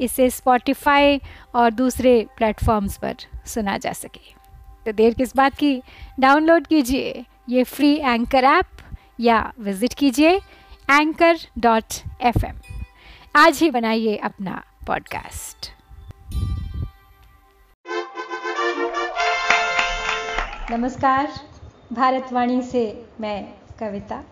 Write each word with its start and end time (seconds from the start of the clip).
इसे 0.00 0.30
स्पॉटिफाई 0.30 1.20
और 1.54 1.70
दूसरे 1.70 2.26
प्लेटफॉर्म्स 2.36 2.98
पर 2.98 3.16
सुना 3.46 3.78
जा 3.78 3.92
सके। 3.92 4.34
तो 4.86 4.92
देर 4.92 5.14
किस 5.14 5.36
बात 5.36 5.54
की? 5.54 5.82
डाउनलोड 6.20 6.66
कीजिए 6.66 7.24
ये 7.48 7.64
फ्री 7.64 7.94
एंकर 7.96 8.44
ऐप 8.44 8.66
या 9.20 9.52
विज़िट 9.60 9.94
कीजिए 9.94 10.36
एंकर 10.90 11.38
डॉट 11.58 11.84
एफ़ 12.20 12.44
एम 12.46 12.60
आज 13.36 13.58
ही 13.58 13.70
बनाइए 13.70 14.16
अपना 14.16 14.62
पॉडकास्ट 14.86 15.70
नमस्कार, 20.72 21.32
भारतवाणी 21.92 22.62
से 22.62 22.82
मैं 23.20 23.54
कविता। 23.80 24.22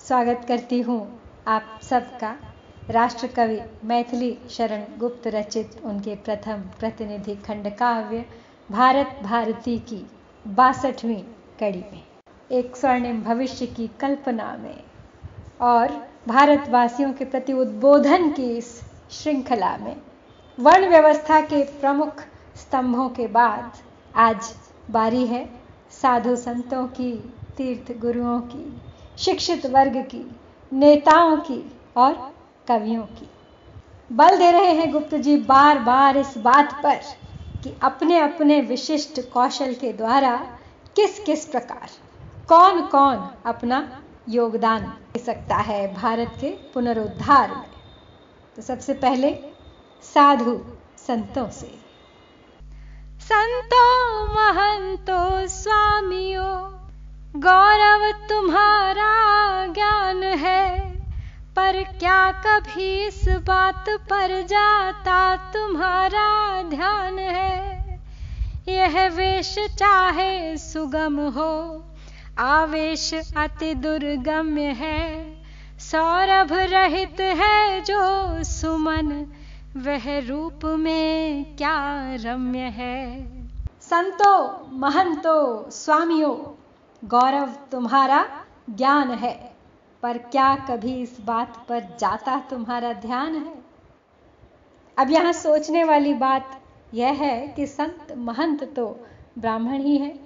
स्वागत 0.00 0.44
करती 0.48 0.80
हूँ 0.80 1.00
आप 1.48 1.78
सबका। 1.82 2.51
राष्ट्र 2.90 3.26
कवि 3.26 3.60
मैथिली 3.84 4.38
शरण 4.50 4.84
गुप्त 4.98 5.26
रचित 5.26 5.80
उनके 5.84 6.14
प्रथम 6.14 6.62
प्रतिनिधि 6.78 7.34
खंडकाव्य, 7.34 8.24
भारत 8.70 9.20
भारती 9.22 9.78
की 9.78 10.06
बासठवीं 10.46 11.22
कड़ी 11.60 11.84
में। 11.92 12.02
एक 12.50 12.76
स्वर्णिम 12.76 13.22
भविष्य 13.22 13.66
की 13.66 13.90
कल्पना 14.00 14.56
में 14.56 14.82
और 15.60 16.08
भारतवासियों 16.28 17.12
के 17.12 17.24
प्रति 17.24 17.52
उद्बोधन 17.52 18.30
की 18.32 18.56
इस 18.56 18.80
श्रृंखला 19.10 19.76
में। 19.76 19.96
वर्ण 20.60 20.88
व्यवस्था 20.88 21.40
के 21.40 21.64
प्रमुख 21.64 22.20
स्तंभों 22.56 23.08
के 23.08 23.26
बाद 23.26 23.72
आज 24.16 24.54
बारी 24.90 25.26
है 25.26 25.48
साधु 26.02 26.36
संतों 26.36 26.86
की, 26.86 27.12
तीर्थ 27.56 27.98
गुरुओं 27.98 28.40
की, 28.40 28.80
शिक्षित 29.18 29.66
वर्ग 29.66 29.96
की, 29.96 30.36
नेताओं 30.72 31.36
की 31.36 31.72
और 31.96 32.32
कवियों 32.68 33.02
की। 33.02 33.30
बल 34.12 34.38
दे 34.38 34.50
रहे 34.50 34.72
हैं 34.72 34.92
गुप्त 34.92 35.14
जी 35.14 35.36
बार 35.36 35.78
बार 35.78 36.16
इस 36.16 36.38
बात 36.38 36.80
पर 36.82 36.94
कि 37.62 37.76
अपने 37.82 38.18
अपने 38.18 38.60
विशिष्ट 38.60 39.32
कौशल 39.32 39.74
के 39.74 39.92
द्वारा 39.92 40.36
किस 40.96 41.18
किस 41.18 41.44
प्रकार 41.44 41.90
कौन 42.48 42.82
कौन 42.82 43.30
अपना 43.46 44.02
योगदान 44.28 44.82
दे 44.82 45.18
सकता 45.18 45.56
है 45.56 45.94
भारत 45.94 46.32
के 46.40 46.50
पुनरुद्धार 46.50 47.50
में। 47.50 47.70
तो 48.56 48.62
सबसे 48.62 48.94
पहले 48.94 49.38
साधु 50.02 50.64
संतों 50.98 51.50
से। 51.50 51.78
संतो, 53.20 54.24
महंतो, 54.26 55.46
स्वामियों, 55.46 56.72
गौरव 57.40 58.28
तुम्हारा 58.28 59.12
ज्ञान 59.66 60.22
है। 60.22 60.91
पर 61.56 61.82
क्या 61.82 62.32
कभी 62.32 63.06
इस 63.06 63.28
बात 63.28 63.84
पर 63.88 64.42
जाता 64.42 65.36
तुम्हारा 65.36 66.62
ध्यान 66.62 67.18
है? 67.18 67.82
यह 68.68 69.08
वेश 69.08 69.58
चाहे 69.58 70.56
सुगम 70.56 71.20
हो, 71.20 71.84
आवेश 72.38 73.14
अति 73.36 73.74
दुर्गम्य 73.74 74.62
है। 74.62 75.32
सौरभ 75.78 76.52
रहित 76.52 77.20
है 77.20 77.80
जो 77.80 78.28
सुमन, 78.44 79.32
वह 79.76 80.28
रूप 80.28 80.64
में 80.64 81.44
क्या 81.56 82.14
रम्य 82.14 82.58
है? 82.58 83.22
संतो, 83.80 84.66
महंतो, 84.72 85.70
स्वामियों, 85.70 86.34
गौरव 87.08 87.48
तुम्हारा 87.72 88.26
ज्ञान 88.70 89.10
है। 89.10 89.51
पर 90.02 90.18
क्या 90.18 90.56
कभी 90.56 90.94
इस 91.02 91.20
बात 91.20 91.66
पर 91.68 91.96
जाता 92.00 92.40
तुम्हारा 92.40 92.92
ध्यान 92.92 93.36
है? 93.36 93.54
अब 94.98 95.10
यहाँ 95.10 95.32
सोचने 95.32 95.84
वाली 95.84 96.14
बात 96.14 96.62
यह 96.94 97.12
है 97.12 97.48
कि 97.48 97.66
संत 97.66 98.12
महंत 98.16 98.64
तो 98.76 99.06
ब्राह्मण 99.38 99.80
ही 99.80 99.98
है। 99.98 100.20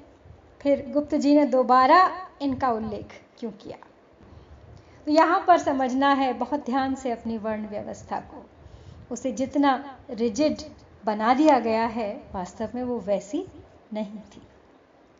फिर 0.61 0.91
गुप्त 0.95 1.15
जी 1.15 1.35
ने 1.35 1.47
दोबारा 1.47 2.11
इनका 2.43 2.71
उल्लेख 2.71 3.23
क्यों 3.39 3.51
किया? 3.51 3.77
तो 5.07 5.13
यहाँ 5.13 5.45
पर 5.47 5.59
समझना 5.59 6.13
है 6.13 6.33
बहुत 6.33 6.65
ध्यान 6.67 6.95
से 6.95 7.11
अपनी 7.11 7.39
वर्ण 7.39 7.69
व्यवस्था 7.69 8.21
को। 8.21 8.47
उसे 9.11 9.33
जितना 9.33 9.99
रिजिड 10.11 10.57
बना 11.05 11.35
दिया 11.35 11.59
गया 11.59 11.87
है, 11.87 12.23
वास्तव 12.35 12.69
में 12.75 12.83
वो 12.83 12.99
वैसी 13.01 13.47
नहीं 13.93 14.19
थी। 14.19 14.43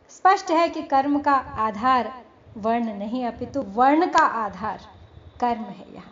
स्पष्ट 0.09 0.51
है 0.51 0.69
कि 0.69 0.81
कर्म 0.81 1.19
का 1.19 1.33
आधार 1.33 2.13
वर्ण 2.57 2.93
नहीं 2.93 3.25
अपितु 3.25 3.61
वर्ण 3.61 4.05
का 4.05 4.25
आधार 4.25 4.79
कर्म 5.39 5.61
है 5.61 5.93
यहाँ। 5.93 6.11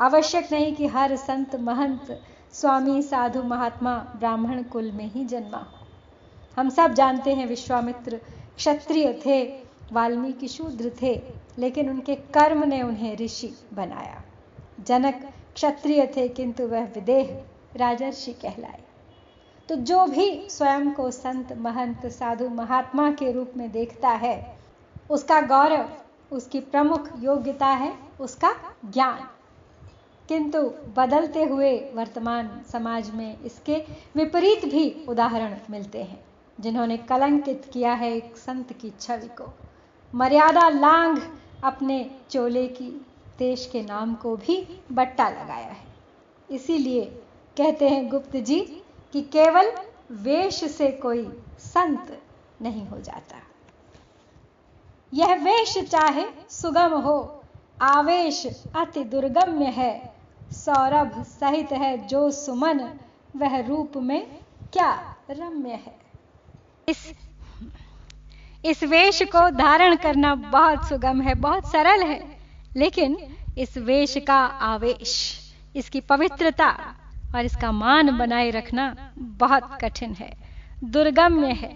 आवश्यक 0.00 0.52
नहीं 0.52 0.74
कि 0.74 0.86
हर 0.86 1.16
संत, 1.16 1.56
महंत, 1.56 2.22
स्वामी, 2.52 3.02
साधु, 3.02 3.42
महात्मा, 3.42 3.96
ब्राह्मण 3.96 4.62
कुल 4.62 4.92
में 4.92 5.10
ही 5.10 5.24
जन्मा 5.24 5.58
हो। 5.58 5.86
हम 6.56 6.68
सब 6.68 6.92
जानते 6.92 7.34
हैं 7.34 7.46
विश्वामित्र 7.46 8.20
क्षत्रिय 8.56 9.20
थे, 9.26 9.44
वाल्मीकि 9.92 10.48
शूद्र 10.48 10.92
थे, 11.02 11.22
लेकिन 11.58 11.90
उनके 11.90 12.14
कर्म 12.14 12.64
ने 12.64 12.82
उन्हें 12.82 13.16
ऋषि 13.16 13.54
बनाया। 13.72 14.22
जनक 14.80 15.32
क्षत्रिय 15.54 16.12
थे, 16.16 16.28
किंतु 16.28 16.66
वह 16.66 16.84
विदेह 16.84 17.44
राजर्षि 17.76 18.32
कहलाए। 18.32 18.80
तो 19.68 19.76
जो 19.76 20.06
भी 20.06 20.48
स्वयं 20.48 20.92
को 20.92 21.10
संत, 21.10 21.52
महंत, 21.52 22.06
साधु, 22.06 22.48
महात्मा 22.48 23.10
के 23.10 23.32
रूप 23.32 23.52
में 23.56 23.72
देखता 23.72 24.08
है 24.08 24.53
उसका 25.10 25.40
गौरव, 25.40 25.88
उसकी 26.32 26.60
प्रमुख 26.60 27.08
योग्यता 27.18 27.66
है 27.66 27.98
उसका 28.20 28.54
ज्ञान। 28.84 29.28
किंतु 30.28 30.62
बदलते 30.96 31.44
हुए 31.44 31.78
वर्तमान 31.78 32.62
समाज 32.72 33.10
में 33.10 33.40
इसके 33.40 33.84
विपरीत 34.16 34.64
भी 34.64 35.06
उदाहरण 35.08 35.56
मिलते 35.70 36.02
हैं, 36.02 36.24
जिन्होंने 36.60 36.96
कलंकित 36.96 37.70
किया 37.72 37.92
है 37.92 38.12
एक 38.12 38.36
संत 38.36 38.72
की 38.72 38.92
छवि 39.00 39.26
को। 39.26 39.54
मर्यादा 40.14 40.68
लांग 40.68 41.18
अपने 41.64 42.10
चोले 42.30 42.68
की 42.68 43.06
देश 43.38 43.68
के 43.72 43.82
नाम 43.82 44.14
को 44.14 44.36
भी 44.36 44.84
बट्टा 44.92 45.28
लगाया 45.28 45.66
है। 45.66 45.86
इसीलिए 46.50 47.04
कहते 47.56 47.88
हैं 47.88 48.08
गुप्त 48.08 48.36
जी 48.36 48.60
कि 49.12 49.22
केवल 49.22 49.72
वेश 50.10 50.64
से 50.64 50.90
कोई 50.90 51.42
संत 51.58 52.22
नहीं 52.62 52.86
हो 52.86 53.00
जाता। 53.00 53.53
यह 55.14 55.34
वेश 55.34 55.76
चाहे 55.90 56.24
सुगम 56.50 56.94
हो, 57.00 57.16
आवेश 57.82 58.46
अति 58.76 59.04
दुर्गम्य 59.04 59.66
है। 59.72 59.92
सौरभ 60.52 61.22
सहित 61.30 61.72
है 61.72 61.96
जो 62.06 62.30
सुमन, 62.30 62.80
वह 63.36 63.58
रूप 63.66 63.96
में 63.98 64.26
क्या 64.72 64.90
रम्य 65.30 65.70
है। 65.70 65.96
इस 66.88 67.12
इस 68.64 68.82
वेश 68.84 69.22
को 69.22 69.48
धारण 69.50 69.96
करना 69.96 70.34
बहुत 70.34 70.88
सुगम 70.88 71.20
है, 71.20 71.34
बहुत 71.36 71.70
सरल 71.72 72.02
है, 72.02 72.20
लेकिन 72.76 73.16
इस 73.58 73.76
वेश 73.78 74.16
का 74.26 74.38
आवेश, 74.64 75.12
इसकी 75.76 76.00
पवित्रता 76.02 76.68
और 77.34 77.44
इसका 77.44 77.72
मान 77.72 78.16
बनाए 78.18 78.50
रखना 78.50 78.94
बहुत 79.18 79.78
कठिन 79.82 80.14
है, 80.14 80.32
दुर्गम्य 80.84 81.52
है। 81.52 81.72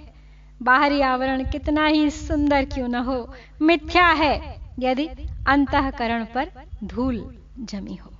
बाहरी 0.60 1.00
आवरण 1.00 1.44
कितना 1.44 1.87
ही 1.87 2.10
सुंदर 2.10 2.64
क्यों 2.64 2.88
न 2.88 2.94
हो। 2.94 3.34
मिथ्या 3.62 4.06
है, 4.12 4.34
यदि 4.78 5.06
अंतकरण 5.46 6.25
पर 6.25 6.50
धूल 6.84 7.38
जमी 7.58 7.94
हो। 7.94 8.10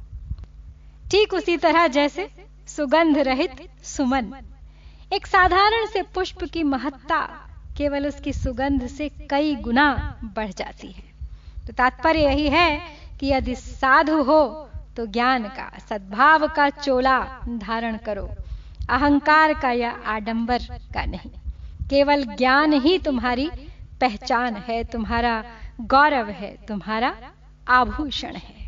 ठीक 1.11 1.35
उसी 1.35 1.57
तरह 1.57 1.87
जैसे 1.87 2.29
सुगंध 2.69 3.19
रहित 3.19 3.51
सुमन। 3.85 4.33
एक 5.13 5.27
साधारण 5.27 5.87
से 5.87 6.03
पुष्प 6.15 6.45
की 6.45 6.63
महत्ता 6.63 7.21
केवल 7.77 8.07
उसकी 8.07 8.33
सुगंध 8.33 8.87
से 8.87 9.09
कई 9.31 9.55
गुना 9.57 10.17
बढ़ 10.37 10.49
जाती 10.49 10.91
है। 10.93 11.05
तो 11.67 11.73
तात्पर्य 11.73 12.25
यही 12.25 12.49
है 12.49 12.81
कि 13.21 13.27
यदि 13.27 13.55
साधु 13.55 14.23
हो 14.23 14.71
तो 14.97 15.07
ज्ञान 15.07 15.45
का, 15.45 15.71
सद्भाव 15.91 16.47
का 16.49 16.69
चोला 16.71 17.19
धारण 17.49 17.97
करो। 17.97 18.29
अहंकार 18.91 19.55
का 19.55 19.71
या 19.73 19.91
आडंबर 20.07 20.59
का 20.95 21.05
नहीं। 21.05 21.31
केवल 21.91 22.25
ज्ञान 22.25 22.73
ही 22.73 22.99
तुम्हारी 22.99 23.51
पहचान 24.01 24.57
है, 24.57 24.85
तुम्हारा 24.85 25.45
गौरव 25.81 26.29
है, 26.29 26.57
तुम्हारा 26.69 27.17
आभूषण 27.69 28.37
है। 28.37 28.59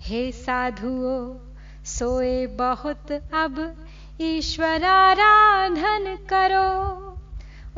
हे 0.00 0.32
साधुओ, 0.32 1.36
सोए 1.84 2.46
बहुत 2.46 3.12
अब 3.12 3.86
ईश्वर 4.20 4.74
ईश्वराराधन 4.74 6.18
करो। 6.32 6.96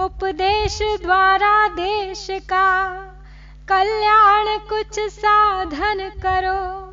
उपदेश 0.04 0.78
द्वारा 0.82 1.68
देश 1.68 2.26
का 2.30 2.94
कल्याण 3.68 4.58
कुछ 4.58 4.98
साधन 4.98 6.10
करो। 6.22 6.87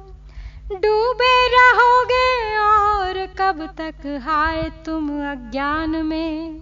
डूबे 0.72 1.48
रहोगे 1.48 2.58
और 2.58 3.26
कब 3.26 3.76
तक 3.78 4.22
हाय 4.24 4.72
तुम 4.86 5.32
अज्ञान 5.32 5.90
में। 5.90 6.62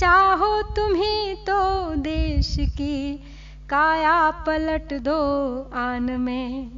चाहो 0.00 0.62
तुम्ही 0.62 1.34
तो 1.34 1.94
देश 1.94 2.56
की 2.60 3.16
काया 3.70 4.30
पलट 4.30 4.92
दो 4.92 5.18
आन 5.74 6.02
में। 6.02 6.70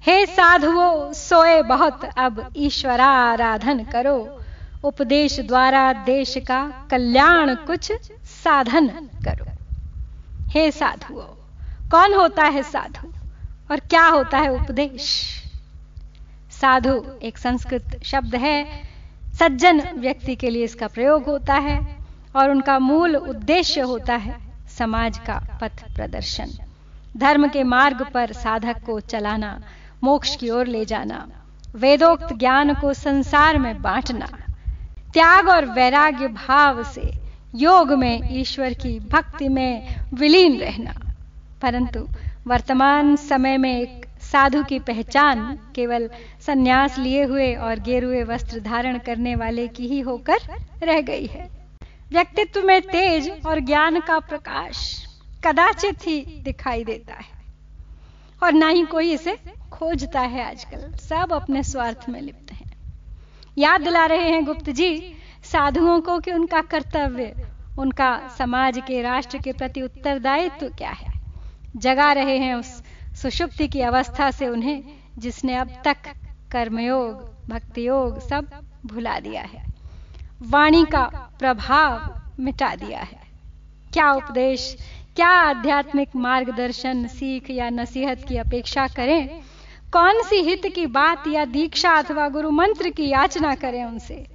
हे 0.00 0.26
साधुओं, 0.26 1.12
सोए 1.12 1.62
बहुत, 1.62 2.04
अब 2.18 2.52
ईश्वराराधन 2.56 3.84
करो। 3.84 4.40
उपदेश 4.84 5.40
द्वारा 5.40 5.92
देश 5.92 6.34
का 6.38 6.88
कल्याण 6.90 7.54
कुछ 7.54 7.92
साधन 8.24 8.88
करो। 9.24 9.46
हे 10.48 10.70
साधुओं, 10.70 11.34
कौन 11.90 12.14
होता 12.14 12.44
है 12.44 12.62
साधु 12.62 13.08
और 13.70 13.80
क्या 13.80 14.06
होता 14.06 14.38
है 14.38 14.52
उपदेश? 14.52 15.42
साधु, 16.60 17.04
एक 17.22 17.38
संस्कृत 17.38 18.00
शब्द 18.04 18.34
है। 18.34 18.82
सज्जन 19.34 19.80
व्यक्ति 19.94 20.36
के 20.36 20.50
लिए 20.50 20.64
इसका 20.64 20.86
प्रयोग 20.86 21.24
होता 21.24 21.54
है 21.54 21.96
और 22.36 22.50
उनका 22.50 22.78
मूल 22.78 23.16
उद्देश्य 23.16 23.80
होता 23.80 24.16
है 24.16 24.36
समाज 24.78 25.18
का 25.18 25.58
पथ 25.60 25.94
प्रदर्शन। 25.96 26.50
धर्म 27.16 27.48
के 27.48 27.62
मार्ग 27.62 28.06
पर 28.14 28.32
साधक 28.32 28.84
को 28.86 29.00
चलाना, 29.00 29.62
मोक्ष 30.04 30.36
की 30.36 30.50
ओर 30.50 30.66
ले 30.66 30.84
जाना, 30.84 31.28
वेदोक्त 31.74 32.32
ज्ञान 32.32 32.74
को 32.74 32.92
संसार 32.94 33.58
में 33.58 33.82
बांटना, 33.82 34.26
त्याग 35.12 35.48
और 35.48 35.64
वैराग्य 35.64 36.28
भाव 36.28 36.82
से 36.84 37.12
योग 37.54 37.92
में 37.92 38.20
ईश्वर 38.32 38.74
की 38.74 38.98
भक्ति 39.00 39.48
में 39.48 39.96
विलीन 40.14 40.60
रहना। 40.60 40.94
परंतु 41.62 42.08
वर्तमान 42.46 43.16
समय 43.16 43.56
में 43.56 43.80
एक 43.80 44.05
साधु 44.32 44.64
की 44.64 44.78
पहचान 44.78 45.58
केवल 45.74 46.10
सन्यास 46.40 46.98
लिए 46.98 47.24
हुए 47.24 47.54
और 47.54 47.78
गेरुए 47.78 48.22
वस्त्र 48.22 48.60
धारण 48.60 48.98
करने 48.98 49.34
वाले 49.34 49.68
की 49.68 49.86
ही 49.86 50.00
होकर 50.00 50.38
रह 50.82 51.00
गई 51.00 51.26
है। 51.26 51.50
व्यक्तित्व 52.12 52.62
में 52.62 52.82
तेज 52.82 53.46
और 53.46 53.60
ज्ञान 53.60 54.00
का 54.00 54.18
प्रकाश 54.18 55.06
कदाचित 55.46 56.06
ही 56.06 56.42
दिखाई 56.44 56.84
देता 56.84 57.14
है। 57.14 57.36
और 58.42 58.52
ना 58.52 58.68
ही 58.68 58.82
कोई 58.82 59.12
इसे 59.12 59.38
खोजता 59.72 60.20
है 60.20 60.50
आजकल। 60.50 60.92
सब 60.92 61.32
अपने 61.32 61.62
स्वार्थ 61.62 62.08
में 62.08 62.20
लिप्त 62.20 62.52
हैं। 62.52 62.72
याद 63.58 63.80
दिला 63.80 64.06
रहे 64.06 64.30
हैं 64.30 64.44
गुप्त 64.44 64.70
जी, 64.70 65.14
साधुओं 65.44 66.00
को 66.00 66.18
कि 66.18 66.32
उनका 66.32 66.60
कर्तव्य, 66.60 67.46
उनका 67.78 68.28
समाज 68.38 68.78
के 68.78 69.02
राष्ट्र 69.02 69.38
के 69.38 69.52
प्रति 69.52 69.82
उत्तरदायित्व 69.82 70.68
क्या 70.68 70.90
है? 70.90 71.20
जगा 71.76 72.12
रहे 72.12 72.38
हैं 72.38 72.54
उस 72.54 72.82
सुषुप्ति 73.26 73.68
की 73.68 73.80
अवस्था 73.80 74.30
से 74.30 74.48
उन्हें, 74.48 74.84
जिसने 75.18 75.56
अब 75.56 75.68
तक 75.84 75.96
कर्मयोग 76.52 77.34
भक्ति 77.48 77.88
योग 77.88 78.28
सब 78.28 78.46
भुला 78.86 79.20
दिया 79.20 79.42
है। 79.42 79.66
वाणी 80.42 80.84
का 80.84 81.30
प्रभाव 81.40 82.20
मिटा 82.40 82.74
दिया 82.74 82.98
है। 82.98 83.20
क्या 83.92 84.12
उपदेश, 84.12 84.76
क्या 85.16 85.28
आध्यात्मिक 85.28 86.16
मार्गदर्शन, 86.16 87.06
सीख 87.06 87.50
या 87.50 87.70
नसीहत 87.70 88.24
की 88.28 88.36
अपेक्षा 88.36 88.86
करें? 88.86 89.40
कौन 89.92 90.22
सी 90.22 90.36
हित 90.36 90.62
की 90.74 90.86
बात 90.86 91.24
या 91.28 91.44
दीक्षा 91.44 91.90
अथवा 91.90 92.28
गुरु 92.28 92.50
मंत्र 92.50 92.90
की 92.90 93.08
याचना 93.08 93.54
करें 93.54 93.84
उनसे, 93.84 94.26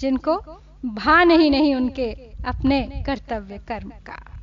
जिनको 0.00 0.36
भान 0.84 1.30
ही 1.30 1.50
नहीं 1.50 1.74
उनके 1.74 2.12
अपने 2.46 3.02
कर्तव्य 3.06 3.58
कर्म 3.58 3.88
का? 3.88 4.37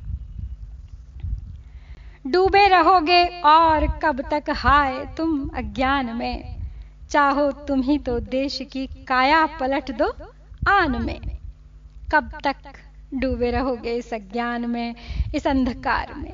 डूबे 2.26 2.68
रहोगे 2.68 3.26
और 3.26 3.98
कब 3.98 4.20
तक 4.30 4.44
हाय 4.50 5.14
तुम 5.16 5.48
अज्ञान 5.48 6.16
में। 6.16 6.56
चाहो 7.10 7.52
तुम 7.52 7.82
ही 7.82 7.98
तो 7.98 8.18
देश 8.18 8.58
की 8.72 8.86
काया 8.86 9.46
पलट 9.46 9.90
दो 9.90 10.14
आन 10.68 11.04
में। 11.04 11.20
कब 12.12 12.38
तक 12.44 12.56
डूबे 13.14 13.50
रहोगे 13.50 13.94
इस 13.94 14.14
अज्ञान 14.14 14.70
में, 14.70 14.94
इस 15.34 15.46
अंधकार 15.46 16.14
में। 16.14 16.32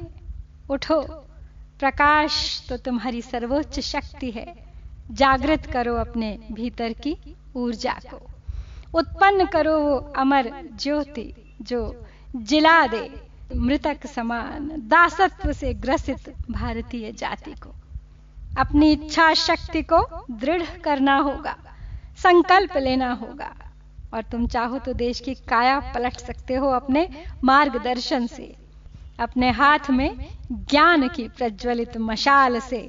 उठो, 0.70 1.00
प्रकाश 1.80 2.66
तो 2.68 2.76
तुम्हारी 2.76 3.22
सर्वोच्च 3.22 3.80
शक्ति 3.80 4.30
है। 4.30 4.72
जागृत 5.10 5.66
करो 5.66 5.94
अपने 5.94 6.38
भीतर 6.52 6.92
की 6.92 7.36
ऊर्जा 7.56 7.92
को। 7.92 8.26
उत्पन्न 8.98 9.46
करो 9.46 9.78
वो 9.78 9.96
अमर 9.96 10.68
ज्योति 10.76 11.56
जो 11.62 12.06
जिला 12.36 12.86
दे। 12.86 13.31
मृतक 13.52 14.06
समान 14.06 14.70
दासत्व 14.88 15.52
से 15.52 15.72
ग्रसित 15.74 16.32
भारतीय 16.50 17.12
जाति 17.12 17.52
को। 17.52 17.74
अपनी 18.58 18.90
इच्छा 18.92 19.32
शक्ति 19.34 19.82
को 19.82 20.00
दृढ़ 20.30 20.62
करना 20.84 21.16
होगा, 21.16 21.56
संकल्प 22.18 22.76
लेना 22.76 23.12
होगा। 23.12 23.54
और 24.14 24.22
तुम 24.22 24.46
चाहो 24.46 24.78
तो 24.78 24.92
देश 24.92 25.20
की 25.20 25.34
काया 25.48 25.78
पलट 25.94 26.16
सकते 26.16 26.54
हो 26.54 26.70
अपने 26.70 27.08
मार्गदर्शन 27.44 28.26
से, 28.26 28.54
अपने 29.18 29.50
हाथ 29.50 29.90
में 29.90 30.16
ज्ञान 30.52 31.08
की 31.08 31.28
प्रज्वलित 31.28 31.96
मशाल 31.96 32.58
से 32.60 32.80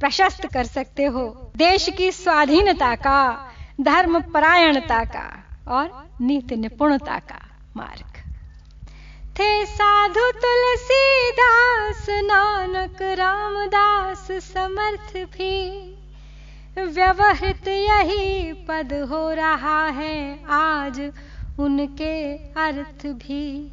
प्रशस्त 0.00 0.46
कर 0.46 0.64
सकते 0.66 1.04
हो। 1.06 1.52
देश 1.56 1.88
की 1.88 2.10
स्वाधीनता 2.12 2.94
का 2.96 3.48
धर्म 3.80 4.20
परायणता 4.22 5.04
का 5.06 5.28
और 5.68 6.08
नीति 6.20 6.56
निपुणता 6.56 7.18
का 7.18 7.40
मार्ग। 7.76 8.11
थे 9.38 9.66
साधु 9.66 10.30
तुलसीदास, 10.30 12.06
नानक 12.10 13.02
रामदास 13.02 14.28
समर्थ 14.32 15.16
भी। 15.16 15.80
व्यवहित 16.78 17.68
यही 17.68 18.52
पद 18.52 18.92
हो 18.92 19.30
रहा 19.30 19.86
है 19.86 20.44
आज 20.48 21.12
उनके 21.58 22.36
अर्थ 22.36 23.06
भी। 23.06 23.72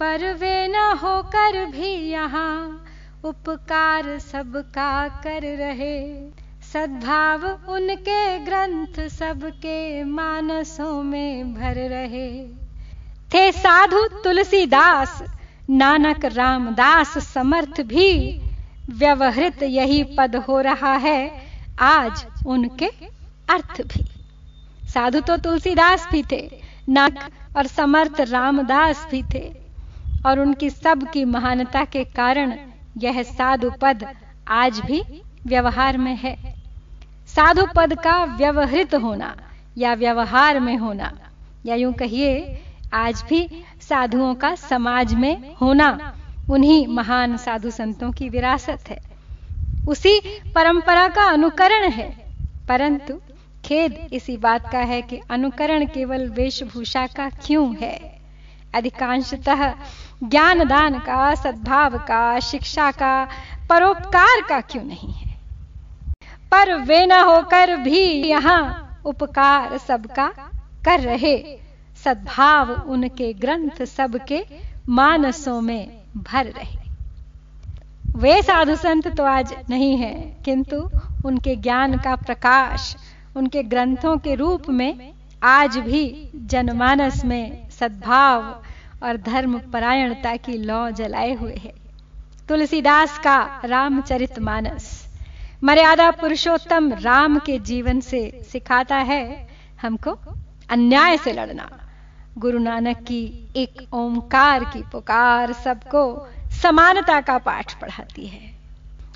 पर 0.00 0.34
वे 0.34 0.68
न 0.68 0.76
होकर 0.76 1.64
भी 1.64 2.10
यहाँ 2.10 2.84
उपकार 3.24 4.18
सबका 4.18 5.08
कर 5.08 5.56
रहे। 5.56 6.30
सद्भाव 6.72 7.72
उनके 7.72 8.38
ग्रंथ 8.38 9.08
सबके 9.08 10.04
मानसों 10.04 11.02
में 11.02 11.54
भर 11.54 11.74
रहे। 11.74 12.61
थे 13.34 13.50
साधु 13.52 14.06
तुलसीदास। 14.24 15.22
नानक 15.70 16.24
रामदास 16.24 17.18
समर्थ 17.26 17.80
भी। 17.80 18.08
व्यवहृत 18.90 19.62
यही 19.62 20.02
पद 20.16 20.36
हो 20.36 20.60
रहा 20.60 20.94
है। 20.96 21.20
आज 21.80 22.24
उनके 22.46 22.86
अर्थ 23.48 23.80
भी। 23.82 24.04
साधु 24.88 25.20
तो 25.20 25.36
तुलसीदास 25.36 26.08
भी 26.12 26.22
थे 26.22 26.40
नक 26.90 27.18
और 27.56 27.66
समर्थ 27.66 28.20
रामदास 28.20 29.06
भी 29.10 29.22
थे। 29.22 29.44
और 30.26 30.40
उनकी 30.40 30.70
सब 30.70 31.10
की 31.10 31.24
महानता 31.24 31.84
के 31.84 32.04
कारण 32.04 32.54
यह 32.98 33.22
साधु 33.22 33.70
पद 33.80 34.04
आज 34.48 34.80
भी 34.80 35.02
व्यवहार 35.46 35.98
में 35.98 36.16
है। 36.16 36.36
साधु 37.28 37.66
पद 37.76 37.94
का 37.94 38.24
व्यवहृत 38.24 38.94
होना 38.94 39.34
या 39.78 39.94
व्यवहार 39.94 40.60
में 40.60 40.76
होना, 40.76 41.12
या 41.66 41.74
यूँ 41.74 41.92
कहिए 41.92 42.62
आज 42.94 43.24
भी 43.28 43.64
साधुओं 43.80 44.34
का 44.34 44.54
समाज 44.54 45.14
में 45.14 45.54
होना 45.54 46.16
उन्हीं 46.50 46.86
महान 46.86 47.36
साधु 47.36 47.70
संतों 47.70 48.12
की 48.12 48.28
विरासत 48.28 48.78
है। 48.88 49.00
उसी 49.88 50.20
परंपरा 50.54 51.08
का 51.08 51.22
अनुकरण 51.22 51.88
है। 51.88 52.22
परंतु 52.68 53.20
खेद 53.64 54.08
इसी 54.12 54.36
बात 54.36 54.70
का 54.72 54.78
है 54.78 55.02
कि 55.02 55.20
अनुकरण 55.30 55.86
केवल 55.86 56.28
वेशभूषा 56.28 57.06
का 57.06 57.30
क्यों 57.30 57.76
है? 57.76 58.22
अधिकांशतः 58.74 59.74
ज्ञान 60.24 60.68
दान 60.68 60.98
का, 60.98 61.34
सद्भाव 61.34 61.98
का, 61.98 62.40
शिक्षा 62.40 62.90
का, 62.90 63.28
परोपकार 63.70 64.40
का 64.48 64.60
क्यों 64.60 64.84
नहीं 64.84 65.12
है? 65.12 65.34
पर 66.50 66.74
वे 66.74 67.06
न 67.06 67.12
होकर 67.12 67.76
भी 67.76 68.28
यहाँ 68.28 68.88
उपकार 69.04 69.78
सबका 69.78 70.26
कर 70.84 71.00
रहे। 71.00 71.62
सद्भाव 72.04 72.70
उनके 72.90 73.32
ग्रंथ 73.32 73.84
सबके 73.86 74.44
मानसों 74.88 75.60
में 75.60 76.00
भर 76.16 76.46
रहे। 76.46 76.80
वे 78.16 78.42
साधु 78.42 78.76
संत 78.76 79.08
तो 79.08 79.24
आज 79.24 79.54
नहीं 79.70 79.96
है, 79.96 80.14
किंतु 80.44 80.76
उनके 81.24 81.56
ज्ञान 81.56 81.96
का 81.98 82.14
प्रकाश, 82.16 82.94
उनके 83.36 83.62
ग्रंथों 83.62 84.16
के 84.16 84.34
रूप 84.34 84.68
में 84.68 85.12
आज 85.42 85.76
भी 85.78 86.30
जनमानस 86.46 87.24
में 87.24 87.70
सद्भाव 87.70 88.42
और 89.02 89.16
धर्म 89.16 89.58
परायणता 89.72 90.36
की 90.36 90.56
लौ 90.58 90.90
जलाए 90.90 91.32
हुए 91.34 91.54
है। 91.54 91.72
तुलसीदास 92.48 93.18
का 93.18 93.38
रामचरित 93.64 94.38
मानस, 94.38 94.90
मर्यादा 95.64 96.10
पुरुषोत्तम 96.10 96.92
राम 96.92 97.38
के 97.38 97.58
जीवन 97.58 98.00
से 98.00 98.42
सिखाता 98.52 98.96
है, 98.96 99.48
हमको 99.82 100.18
अन्याय 100.70 101.16
से 101.16 101.32
लड़ना। 101.32 101.70
गुरु 102.38 102.58
नानक 102.58 102.96
की 102.98 103.48
एक 103.56 103.94
ओंकार 103.94 104.64
की 104.64 104.82
पुकार 104.82 105.52
सबको 105.52 106.04
समानता 106.62 107.20
का 107.20 107.36
पाठ 107.38 107.74
पढ़ाती 107.80 108.26
है। 108.26 108.50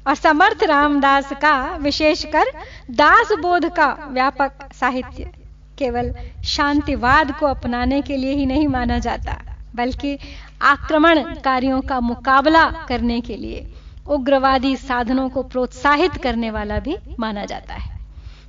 और 0.06 0.14
समर्थ 0.14 0.64
रामदास 0.64 1.32
का 1.32 1.54
विशेषकर 1.76 2.50
दास 2.90 3.32
बोध 3.32 3.68
का 3.68 3.86
व्यापक 4.10 4.68
साहित्य 4.72 5.30
केवल 5.78 6.12
शांतिवाद 6.44 7.32
को 7.32 7.46
अपनाने 7.46 8.02
के 8.02 8.16
लिए 8.16 8.32
ही 8.32 8.46
नहीं 8.46 8.68
माना 8.68 8.98
जाता, 8.98 9.40
बल्कि 9.74 10.18
आक्रमणकारियों 10.62 11.80
का 11.80 12.00
मुकाबला 12.00 12.64
करने 12.88 13.20
के 13.20 13.36
लिए 13.36 13.66
उग्रवादी 14.08 14.76
साधनों 14.76 15.28
को 15.28 15.42
प्रोत्साहित 15.42 16.16
करने 16.16 16.50
वाला 16.50 16.78
भी 16.78 16.96
माना 17.20 17.44
जाता 17.44 17.74
है। 17.74 17.94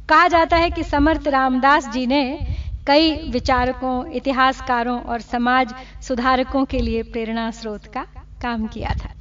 कहा 0.10 0.28
जाता 0.28 0.58
है 0.58 0.70
कि 0.70 0.84
समर्थ 0.84 1.28
रामदास 1.28 1.88
जी 1.88 2.06
ने 2.08 2.24
कई 2.88 3.12
विचारकों, 3.30 4.12
इतिहासकारों 4.12 5.00
और 5.02 5.22
समाज 5.22 5.74
सुधारकों 6.02 6.66
के 6.66 6.80
लिए 6.80 7.04
प्रेरणा 7.04 7.50
स्रोत 7.52 7.86
का 7.86 8.06
काम 8.42 8.68
किया 8.68 8.90
था। 8.90 9.14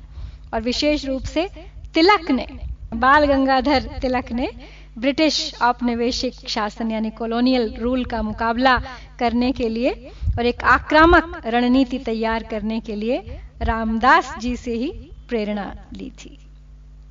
और 0.54 0.60
विशेष 0.62 1.04
रूप 1.06 1.22
से 1.22 1.48
तिलक 1.94 2.30
ने, 2.30 2.46
बाल 2.94 3.24
गंगाधर 3.24 3.82
तिलक 4.02 4.32
ने 4.32 4.48
ब्रिटिश 4.98 5.54
औपनिवेशिक 5.62 6.48
शासन 6.48 6.90
यानी 6.90 7.10
कॉलोनियल 7.10 7.74
रूल 7.78 8.04
का 8.04 8.22
मुकाबला 8.22 8.78
करने 9.18 9.52
के 9.52 9.68
लिए 9.68 9.90
और 10.38 10.46
एक 10.46 10.64
आक्रामक 10.64 11.40
रणनीति 11.46 11.98
तैयार 11.98 12.42
करने 12.42 12.80
के 12.80 12.96
लिए 12.96 13.40
रामदास 13.62 14.34
जी 14.38 14.56
से 14.56 14.74
ही 14.74 14.88
प्रेरणा 15.28 15.74
ली 15.92 16.10
थी। 16.10 16.38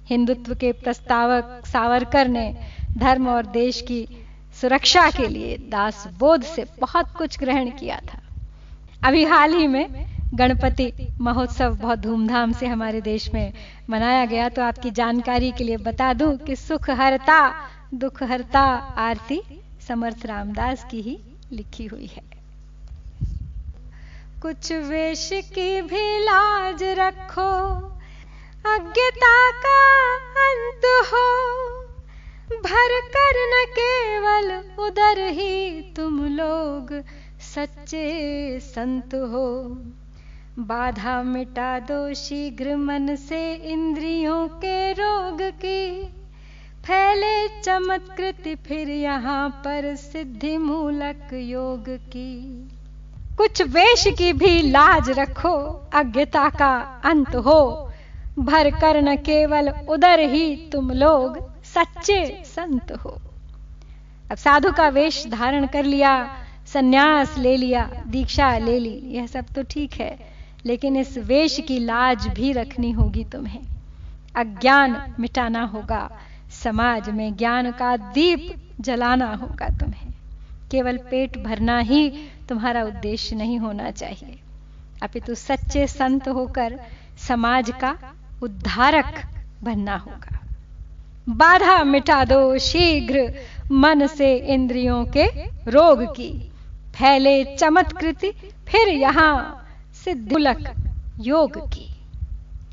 हिंदुत्व 0.05 0.55
के 0.55 0.71
प्रस्तावक 0.71 1.61
सावरकर 1.65 2.27
ने 2.27 2.53
धर्म 2.97 3.27
और 3.27 3.45
देश 3.45 3.81
की 3.81 4.24
सुरक्षा 4.61 5.09
के 5.11 5.27
लिए 5.27 5.57
दास 5.71 6.07
बोध 6.19 6.43
से 6.45 6.65
बहुत 6.79 7.11
कुछ 7.17 7.39
ग्रहण 7.39 7.69
किया 7.69 7.99
था। 8.05 8.19
अभी 9.03 9.23
हाल 9.25 9.53
ही 9.53 9.67
में 9.67 10.05
गणपति 10.33 10.91
महोत्सव 11.21 11.75
बहुत 11.75 11.99
धूमधाम 11.99 12.51
से 12.51 12.67
हमारे 12.67 13.01
देश 13.01 13.29
में 13.33 13.53
मनाया 13.89 14.25
गया 14.25 14.47
तो 14.49 14.61
आपकी 14.61 14.91
जानकारी 14.91 15.51
के 15.51 15.63
लिए 15.63 15.77
बता 15.77 16.13
दूँ 16.13 16.35
कि 16.37 16.55
सुख 16.55 16.89
हरता 16.89 17.39
दुख 17.93 18.23
हरता 18.23 18.61
आरती 18.99 19.41
समर्थ 19.87 20.25
रामदास 20.25 20.85
की 20.91 21.01
ही 21.01 21.17
लिखी 21.51 21.85
हुई 21.85 22.09
है। 22.15 22.23
कुछ 24.41 24.71
वेश 24.71 25.29
की 25.33 25.81
भी 25.81 26.19
लाज 26.19 26.83
रखो, 26.99 27.51
अज्ञता 28.65 29.37
का 29.61 29.79
अंत 30.43 30.85
हो 31.13 31.74
भर 32.45 32.99
कर 33.07 33.37
न 33.49 33.65
केवल 33.69 34.51
उधर 34.79 35.19
ही 35.27 35.81
तुम 35.95 36.25
लोग 36.25 36.91
सच्चे 37.55 38.59
संत 38.59 39.15
हो। 39.15 39.47
बाधा 40.59 41.23
मिटा 41.23 41.79
दो 41.79 42.13
शीघ्र 42.13 42.75
मन 42.75 43.15
से 43.15 43.53
इंद्रियों 43.53 44.47
के 44.47 44.91
रोग 44.91 45.41
की। 45.41 46.03
फैले 46.83 47.61
चमत्कृति 47.61 48.55
फिर 48.55 48.89
यहाँ 48.89 49.49
पर 49.49 49.95
सिद्धि 49.95 50.57
मूलक 50.57 51.33
योग 51.33 51.89
की। 51.89 52.69
कुछ 53.37 53.61
वेश 53.61 54.07
की 54.07 54.33
भी 54.33 54.61
लाज 54.61 55.09
रखो, 55.09 55.55
अज्ञता 55.93 56.49
का 56.49 57.01
अंत 57.05 57.35
हो। 57.35 57.91
भर 58.39 58.69
कर 58.69 59.01
न 59.01 59.15
केवल 59.15 59.73
उधर 59.89 60.19
ही 60.19 60.55
तुम 60.71 60.91
लोग 60.91 61.54
सच्चे 61.77 62.43
संत 62.45 62.91
हो। 62.91 63.21
अब 64.31 64.37
साधु 64.37 64.71
का 64.71 64.87
वेश 64.87 65.27
धारण 65.27 65.67
कर 65.67 65.83
लिया, 65.83 66.37
सन्यास 66.73 67.37
ले 67.37 67.57
लिया, 67.57 67.89
दीक्षा 68.07 68.57
ले 68.57 68.79
ली, 68.79 68.99
यह 69.05 69.27
सब 69.27 69.45
तो 69.45 69.63
ठीक 69.63 69.93
है, 69.93 70.19
लेकिन 70.65 70.95
इस 70.97 71.17
वेश 71.17 71.59
की 71.59 71.79
लाज 71.79 72.27
भी 72.27 72.51
रखनी 72.51 72.91
होगी 72.91 73.23
तुम्हें। 73.23 73.61
अज्ञान 74.35 75.15
मिटाना 75.19 75.63
होगा, 75.63 76.09
समाज 76.63 77.09
में 77.09 77.35
ज्ञान 77.35 77.71
का 77.71 77.97
दीप 77.97 78.55
जलाना 78.81 79.33
होगा 79.35 79.69
तुम्हें। 79.69 80.13
केवल 80.71 80.97
पेट 80.97 81.37
भरना 81.37 81.79
ही 81.79 82.09
तुम्हारा 82.49 82.83
उद्देश्य 82.83 83.35
नहीं 83.35 83.59
होना 83.59 83.91
चाहिए। 83.91 84.39
अपितु 85.03 85.35
सच्चे 85.35 85.87
संत 85.87 86.27
होकर 86.27 86.79
समाज 87.27 87.71
का 87.81 87.97
उद्धारक 88.43 89.21
बनना 89.63 89.97
होगा। 89.97 90.34
बाधा 91.27 91.83
मिटा 91.83 92.23
दो 92.25 92.57
शीघ्र 92.57 93.21
मन 93.71 94.05
से 94.07 94.35
इंद्रियों 94.35 95.03
के 95.05 95.25
रोग 95.71 96.03
की। 96.15 96.31
फैले 96.95 97.43
चमत्कृति, 97.55 98.31
फिर 98.67 98.89
यहाँ 98.89 99.67
सिद्धुलक 100.03 100.73
योग 101.19 101.57
की। 101.67 101.87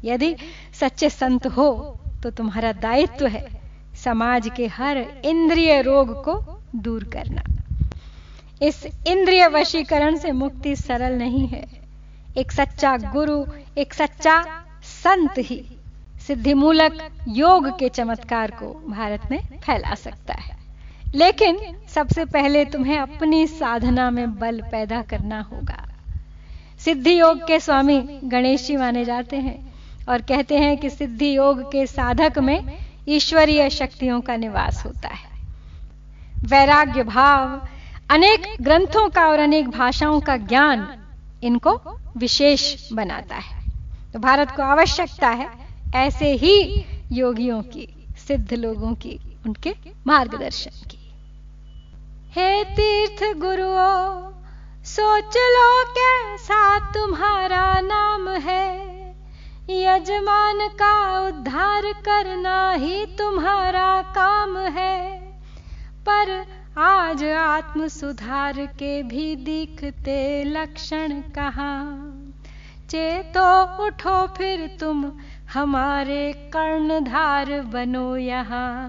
यदि 0.05 0.35
सच्चे 0.81 1.11
संत 1.11 1.47
हो 1.47 1.99
तो 2.23 2.31
तुम्हारा 2.31 2.73
दायित्व 2.73 3.27
है 3.27 3.47
समाज 4.05 4.51
के 4.57 4.67
हर 4.67 4.99
इंद्रिय 5.25 5.81
रोग 5.83 6.15
को 6.25 6.35
दूर 6.77 7.05
करना। 7.05 7.43
इस 8.63 8.85
इंद्रिय 9.07 9.47
वशीकरण 9.49 10.17
से 10.17 10.33
मुक्ति 10.33 10.75
सरल 10.77 11.19
नहीं 11.19 11.47
है। 11.49 11.65
एक 12.37 12.53
सच्चा 12.53 12.97
गुरु, 13.13 13.45
एक 13.79 13.95
सच्चा 13.95 14.43
संत 14.85 15.39
ही। 15.39 15.65
सिद्धि 16.27 16.55
मूलक 16.55 17.11
योग 17.29 17.79
के 17.79 17.89
चमत्कार 17.89 18.51
को 18.51 18.87
भारत 18.89 19.21
में 19.31 19.41
फैला 19.41 19.95
सकता 19.95 20.35
है। 20.35 20.57
लेकिन 21.15 21.59
सबसे 21.95 22.25
पहले 22.25 22.65
तुम्हें 22.65 22.99
अपनी 22.99 23.47
साधना 23.47 24.11
में 24.11 24.39
बल 24.39 24.61
पैदा 24.73 25.03
करना 25.03 25.41
होगा। 25.41 25.89
सिद्धि 26.79 27.21
योग 27.21 27.47
के 27.47 27.61
स्वामी 27.61 28.21
गणेश 28.25 28.67
जी 28.67 28.77
माने 28.77 29.05
जाते 29.05 29.37
हैं 29.37 29.75
और 30.09 30.23
कहते 30.23 30.59
हैं 30.59 30.77
कि 30.77 30.91
सिद्धि 30.91 31.37
योग 31.37 31.73
के 31.73 31.87
साधक 31.87 32.39
में 32.39 32.79
ईश्वरीय 33.09 33.71
शक्तियों 33.71 34.21
का 34.21 34.37
निवास 34.37 34.87
होता 34.87 35.09
है। 35.09 35.31
वैराग्य 36.45 37.03
भाव, 37.03 37.69
अनेक 38.11 38.57
ग्रंथों 38.61 39.09
का 39.09 39.29
और 39.29 39.39
अनेक 39.39 39.69
भाषाओं 39.69 40.21
का 40.21 40.37
ज्ञान 40.37 40.99
इनको 41.43 42.01
विशेष 42.17 42.93
बनाता 42.93 43.37
है। 43.37 43.65
तो 44.13 44.19
भारत 44.19 44.51
को 44.51 44.63
आवश्यकता 44.63 45.29
है 45.29 45.62
ऐसे 45.95 46.33
ही 46.33 46.85
योगियों 47.13 47.63
की, 47.63 48.07
सिद्ध 48.29 48.55
लोगों 48.55 48.95
की, 48.95 49.21
उनके 49.47 49.75
मार्गदर्शन 50.07 50.89
की। 50.91 51.13
हे 52.31 52.65
तीर्थ 52.65 53.39
गुरुओं, 53.39 54.33
सोच 54.85 55.37
लो 55.37 55.85
कैसा 55.85 56.79
तुम्हारा 56.93 57.81
नाम 57.81 58.29
है। 58.29 58.93
यजमान 59.71 60.69
का 60.69 61.21
उद्धार 61.21 61.83
करना 61.85 62.73
ही 62.73 63.07
तुम्हारा 63.07 64.03
काम 64.03 64.59
है। 64.59 65.23
पर 66.09 66.47
आज 66.79 67.25
आत्म 67.25 67.89
सुधार 67.89 68.67
के 68.67 69.03
भी 69.03 69.37
दिखते 69.37 70.45
लक्षण 70.45 71.21
कहाँ? 71.21 72.09
चेतो 72.91 73.77
उठो 73.85 74.27
फिर 74.27 74.77
तुम 74.81 75.13
हमारे 75.55 76.33
कर्णधार 76.33 77.61
बनो 77.61 78.17
यहाँ। 78.17 78.89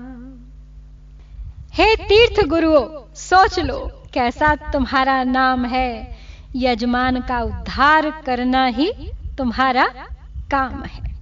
हे 1.73 1.95
तीर्थ 1.95 2.47
गुरुओं, 2.47 3.13
सोच 3.15 3.59
लो, 3.59 4.03
कैसा 4.13 4.55
तुम्हारा 4.55 5.23
नाम 5.23 5.65
है? 5.65 6.17
यजमान 6.55 7.21
का 7.21 7.41
उद्धार 7.41 8.21
करना 8.25 8.65
ही 8.65 8.93
तुम्हारा 9.37 9.87
काम 10.51 10.83
है। 10.83 11.15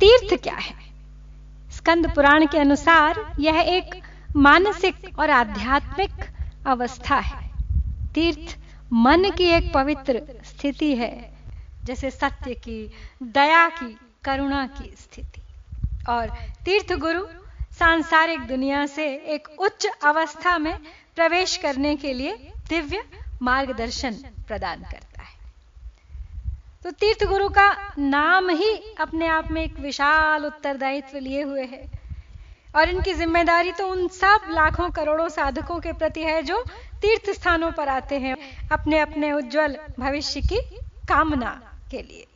तीर्थ 0.00 0.42
क्या 0.42 0.54
है? 0.54 0.74
स्कंद 1.70 2.14
पुराण 2.14 2.46
के 2.46 2.58
अनुसार 2.58 3.32
यह 3.40 3.60
एक 3.60 4.02
मानसिक 4.36 5.18
और 5.18 5.30
आध्यात्मिक 5.30 6.12
अवस्था 6.66 7.16
है। 7.16 7.50
तीर्थ 8.14 8.58
मन 8.92 9.30
की 9.30 9.44
एक 9.44 9.72
पवित्र 9.74 10.22
स्थिति 10.44 10.96
है, 10.96 11.32
जैसे 11.84 12.10
सत्य 12.10 12.54
की, 12.54 12.92
दया 13.22 13.68
की 13.68 13.98
करुणा 14.28 14.66
की 14.68 14.90
स्थिति। 14.96 15.42
और 16.08 16.30
तीर्थ 16.64 16.92
गुरु 16.98 17.26
सांसारिक 17.78 18.40
दुनिया 18.46 18.86
से 18.86 19.04
एक 19.34 19.48
उच्च 19.60 19.86
अवस्था 20.04 20.56
में 20.58 20.76
प्रवेश 21.16 21.56
करने 21.56 21.94
के 21.96 22.12
लिए 22.12 22.32
दिव्य 22.68 23.02
मार्गदर्शन 23.42 24.14
प्रदान 24.48 24.82
करता 24.82 25.22
है। 25.22 25.36
तो 26.84 26.90
तीर्थ 26.92 27.24
गुरु 27.24 27.48
का 27.48 27.68
नाम 27.98 28.48
ही 28.50 28.72
अपने 29.00 29.26
आप 29.28 29.50
में 29.50 29.62
एक 29.62 29.78
विशाल 29.80 30.46
उत्तरदायित्व 30.46 31.18
लिए 31.18 31.42
हुए 31.42 31.64
है। 31.64 31.82
और 32.74 32.88
इनकी 32.88 33.14
ज़िम्मेदारी 33.14 33.72
तो 33.72 33.88
उन 33.88 34.06
सब 34.14 34.48
लाखों 34.50 34.88
करोड़ों 34.90 35.28
साधकों 35.28 35.78
के 35.80 35.92
प्रति 35.92 36.22
है 36.22 36.42
जो 36.42 36.62
तीर्थ 37.02 37.30
स्थानों 37.30 37.70
पर 37.72 37.88
आते 37.88 38.18
हैं 38.18 38.36
अपने 38.72 38.98
अपने 38.98 39.32
उज्जवल 39.32 39.76
भविष्य 39.98 40.40
की 40.42 40.60
कामना 41.08 41.60
के 41.90 42.02
लिए। 42.02 42.26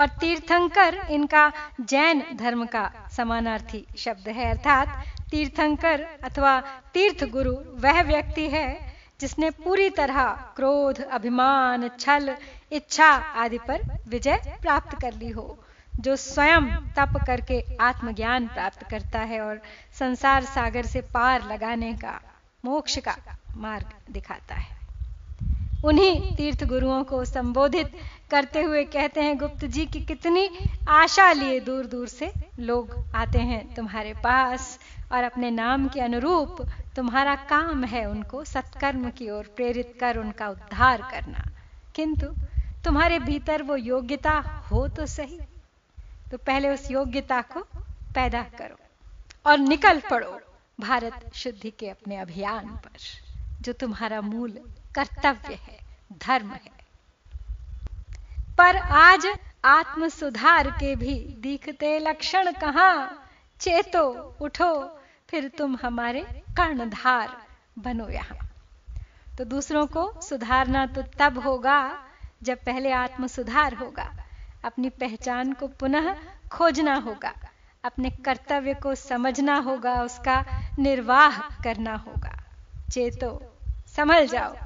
और 0.00 0.08
तीर्थंकर 0.20 0.94
इनका 1.10 1.52
जैन 1.80 2.22
धर्म 2.34 2.64
का 2.66 2.90
समानार्थी 3.16 3.84
शब्द 3.98 4.28
है। 4.28 4.50
अर्थात 4.50 5.04
तीर्थंकर 5.30 6.06
अथवा 6.24 6.60
तीर्थ 6.94 7.24
गुरु 7.30 7.52
वह 7.82 8.02
व्यक्ति 8.02 8.48
है 8.48 8.68
जिसने 9.20 9.50
पूरी 9.50 9.88
तरह 9.90 10.22
क्रोध, 10.56 11.00
अभिमान, 11.00 11.88
छल, 11.98 12.36
इच्छा 12.72 13.08
आदि 13.36 13.58
पर 13.58 13.82
विजय 14.08 14.58
प्राप्त 14.62 15.00
कर 15.00 15.14
ली 15.14 15.30
हो, 15.30 15.58
जो 16.00 16.16
स्वयं 16.16 16.66
तप 16.96 17.18
करके 17.26 17.62
आत्मज्ञान 17.80 18.46
प्राप्त 18.48 18.88
करता 18.90 19.18
है 19.20 19.40
और 19.40 19.60
संसार 19.98 20.44
सागर 20.44 20.86
से 20.86 21.00
पार 21.14 21.46
लगाने 21.48 21.92
का, 21.94 22.20
मोक्ष 22.64 22.98
का 22.98 23.16
मार्ग 23.56 24.12
दिखाता 24.12 24.54
है। 24.54 24.78
उन्हीं 25.84 26.36
तीर्थ 26.36 26.64
गुरुओं 26.64 27.02
को 27.04 27.24
संबोधित 27.24 27.92
करते 28.30 28.62
हुए 28.62 28.84
कहते 28.84 29.20
हैं 29.20 29.38
गुप्त 29.38 29.64
जी 29.64 29.86
की 29.86 30.00
कितनी 30.00 30.48
आशा 30.88 31.32
लिए 31.32 31.60
दूर 31.60 31.86
दूर 31.86 32.08
से 32.08 32.32
लोग 32.58 32.94
आते 33.14 33.38
हैं 33.38 33.74
तुम्हारे 33.74 34.14
पास 34.14 34.78
और 35.12 35.24
अपने 35.24 35.50
नाम 35.50 35.88
के 35.88 36.00
अनुरूप 36.00 36.56
तुम्हारा 36.96 37.34
काम 37.34 37.84
है 37.84 38.04
उनको 38.06 38.44
सत्कर्म 38.44 39.10
की 39.10 39.30
ओर 39.30 39.44
प्रेरित 39.56 39.96
कर 40.00 40.16
उनका 40.16 40.48
उद्धार 40.48 41.02
करना। 41.02 41.44
किंतु 41.94 42.26
तुम्हारे 42.84 43.18
भीतर 43.18 43.62
वो 43.62 43.76
योग्यता 43.76 44.38
हो 44.70 44.88
तो 44.88 45.06
सही। 45.06 45.40
तो 46.30 46.38
पहले 46.38 46.68
उस 46.68 46.90
योग्यता 46.90 47.40
को 47.42 47.60
पैदा 48.14 48.42
करो 48.42 48.76
और 49.46 49.58
निकल 49.58 50.00
पड़ो 50.10 50.40
भारत 50.80 51.30
शुद्धि 51.34 51.70
के 51.70 51.88
अपने 51.88 52.16
अभियान 52.16 52.66
पर, 52.66 52.98
जो 53.60 53.72
तुम्हारा 53.72 54.20
मूल 54.20 54.50
कर्तव्य 54.94 55.54
है, 55.54 55.78
धर्म 56.12 56.50
है। 56.50 56.79
पर 58.60 58.76
आज 58.76 59.26
आत्म 59.64 60.08
सुधार 60.08 60.70
के 60.70 60.96
भी 60.96 61.36
दिखते 61.38 61.98
लक्षण 61.98 62.52
कहाँ? 62.52 63.28
चेतो, 63.60 64.36
उठो, 64.40 64.98
फिर 65.30 65.48
तुम 65.48 65.78
हमारे 65.82 66.20
कर्णधार 66.56 67.46
बनो 67.78 68.08
यहाँ। 68.08 68.50
तो 69.38 69.44
दूसरों 69.44 69.86
को 69.86 70.20
सुधारना 70.20 70.86
तो 70.86 71.02
तब 71.02 71.38
होगा 71.38 72.04
जब 72.42 72.58
पहले 72.58 72.92
आत्म 72.92 73.26
सुधार 73.26 73.74
होगा। 73.74 74.12
अपनी 74.64 74.88
पहचान 74.88 75.52
को 75.52 75.68
पुनः 75.68 76.16
खोजना 76.52 76.94
होगा। 76.94 77.32
अपने 77.84 78.10
कर्तव्य 78.10 78.74
को 78.74 78.94
समझना 78.94 79.54
होगा, 79.56 80.02
उसका 80.02 80.44
निर्वाह 80.78 81.40
करना 81.40 81.94
होगा। 81.94 82.42
चेतो, 82.92 83.58
संभल 83.86 84.26
जाओ, 84.26 84.56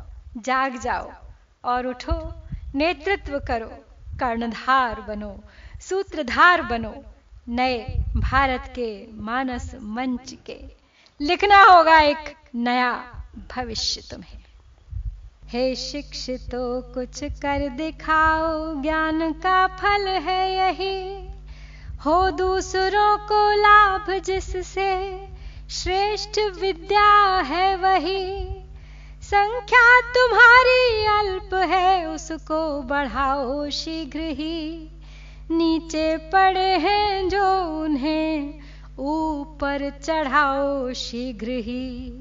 जाग 0.41 0.77
जाओ 0.77 1.13
और 1.65 1.87
उठो। 1.87 2.44
नेतृत्व 2.75 3.39
करो, 3.39 3.69
कर्णधार 4.21 5.01
बनो, 5.01 5.41
सूत्रधार 5.81 6.63
बनो, 6.63 7.05
नए 7.49 7.81
भारत 8.17 8.65
के 8.69 9.07
मानस 9.13 9.75
मंच 9.75 10.35
के। 10.47 10.85
लिखना 11.21 11.65
होगा 11.65 12.01
एक 12.01 12.35
नया 12.55 12.93
भविष्य 13.55 14.03
तुम्हें। 14.11 14.41
हे 15.45 15.75
शिक्षितो, 15.75 16.81
कुछ 16.81 17.25
कर 17.25 17.69
दिखाओ, 17.69 18.83
ज्ञान 18.83 19.33
का 19.33 19.67
फल 19.67 20.09
है 20.09 20.53
यही। 20.53 21.29
हो 22.07 22.31
दूसरों 22.31 23.19
को 23.19 23.53
लाभ 23.53 24.11
जिससे, 24.11 25.21
श्रेष्ठ 25.71 26.39
विद्या 26.39 27.39
है 27.41 27.77
वही। 27.77 28.64
संख्या 29.25 30.01
तुम्हारी 30.01 31.07
अल्प 31.07 31.55
है, 31.55 32.07
उसको 32.07 32.83
बढ़ाओ 32.83 33.71
शीघ्र 33.71 34.21
ही। 34.21 34.91
नीचे 35.51 36.17
पड़े 36.17 36.69
हैं 36.79 37.29
जो 37.29 37.47
उन्हें 37.83 38.55
ऊपर 38.99 39.91
चढ़ाओ 39.91 40.93
शीघ्र 40.93 41.49
ही। 41.49 42.13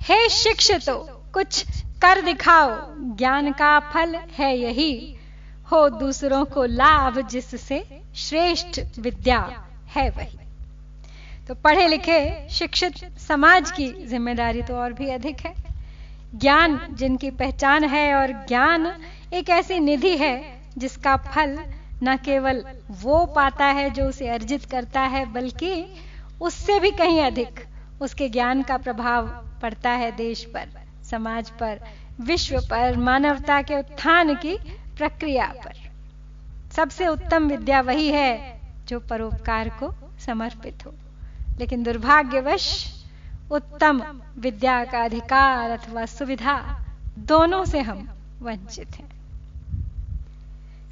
हे 0.00 0.28
शिक्षितो, 0.28 0.96
कुछ 1.34 1.64
कर 2.02 2.20
दिखाओ, 2.20 2.76
ज्ञान 3.16 3.52
का 3.52 3.78
फल 3.80 4.14
है 4.14 4.58
यही। 4.58 5.16
हो 5.72 5.88
दूसरों 5.88 6.44
को 6.44 6.64
लाभ 6.64 7.28
जिससे 7.28 8.02
श्रेष्ठ 8.16 8.80
विद्या 8.98 9.66
है 9.88 10.10
वही। 10.10 10.38
तो 11.48 11.54
पढ़े 11.54 11.86
लिखे 11.88 12.48
शिक्षित 12.50 12.98
समाज 13.18 13.70
की 13.70 13.86
ज़िम्मेदारी 14.06 14.62
तो 14.62 14.74
और 14.74 14.92
भी 14.92 15.08
अधिक 15.10 15.40
है। 15.40 15.54
ज्ञान 16.34 16.78
जिनकी 16.92 17.30
पहचान 17.30 17.84
है 17.84 18.14
और 18.14 18.32
ज्ञान 18.48 18.86
एक 19.34 19.50
ऐसी 19.50 19.78
निधि 19.80 20.16
है 20.16 20.34
जिसका 20.78 21.16
फल 21.16 21.58
न 22.02 22.16
केवल 22.16 22.62
वो 23.02 23.24
पाता 23.26 23.66
है 23.66 23.88
जो 23.90 24.04
उसे 24.04 24.28
अर्जित 24.28 24.64
करता 24.64 25.00
है, 25.00 25.24
बल्कि 25.32 25.84
उससे 26.40 26.78
भी 26.80 26.90
कहीं 26.90 27.20
अधिक 27.20 27.60
उसके 28.02 28.28
ज्ञान 28.28 28.62
का 28.62 28.76
प्रभाव 28.78 29.26
पड़ता 29.62 29.90
है 29.90 30.10
देश 30.16 30.44
पर, 30.44 30.68
समाज 31.10 31.50
पर, 31.50 31.80
विश्व 32.20 32.58
पर, 32.60 32.96
मानवता 32.98 33.60
के 33.62 33.78
उत्थान 33.78 34.34
की 34.36 34.56
प्रक्रिया 34.96 35.52
पर। 35.64 35.74
सबसे 36.76 37.06
उत्तम 37.06 37.48
विद्या 37.48 37.80
वही 37.80 38.08
है 38.08 38.60
जो 38.88 39.00
परोपकार 39.00 39.68
को 39.80 39.94
समर्पित 40.26 40.86
हो। 40.86 40.94
लेकिन 41.62 41.82
दुर्भाग्यवश 41.82 42.64
उत्तम 43.50 44.02
विद्या 44.38 44.84
का 44.84 45.04
अधिकार 45.04 45.70
अथवा 45.70 46.06
सुविधा 46.06 46.84
दोनों 47.18 47.64
से 47.64 47.80
हम 47.80 48.08
वंचित 48.42 48.88
हैं। 48.90 49.08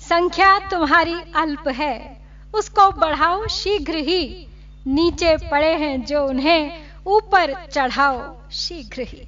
संख्या 0.00 0.59
तुम्हारी 0.59 1.14
अल्प 1.37 1.68
है, 1.68 2.20
उसको 2.54 2.90
बढ़ाओ 2.90 3.46
शीघ्र 3.46 3.94
ही। 3.94 4.46
नीचे 4.87 5.37
पड़े 5.37 5.74
हैं 5.74 6.04
जो 6.04 6.26
उन्हें, 6.26 6.87
ऊपर 7.06 7.66
चढ़ाओ 7.66 8.50
शीघ्र 8.50 9.02
ही। 9.02 9.22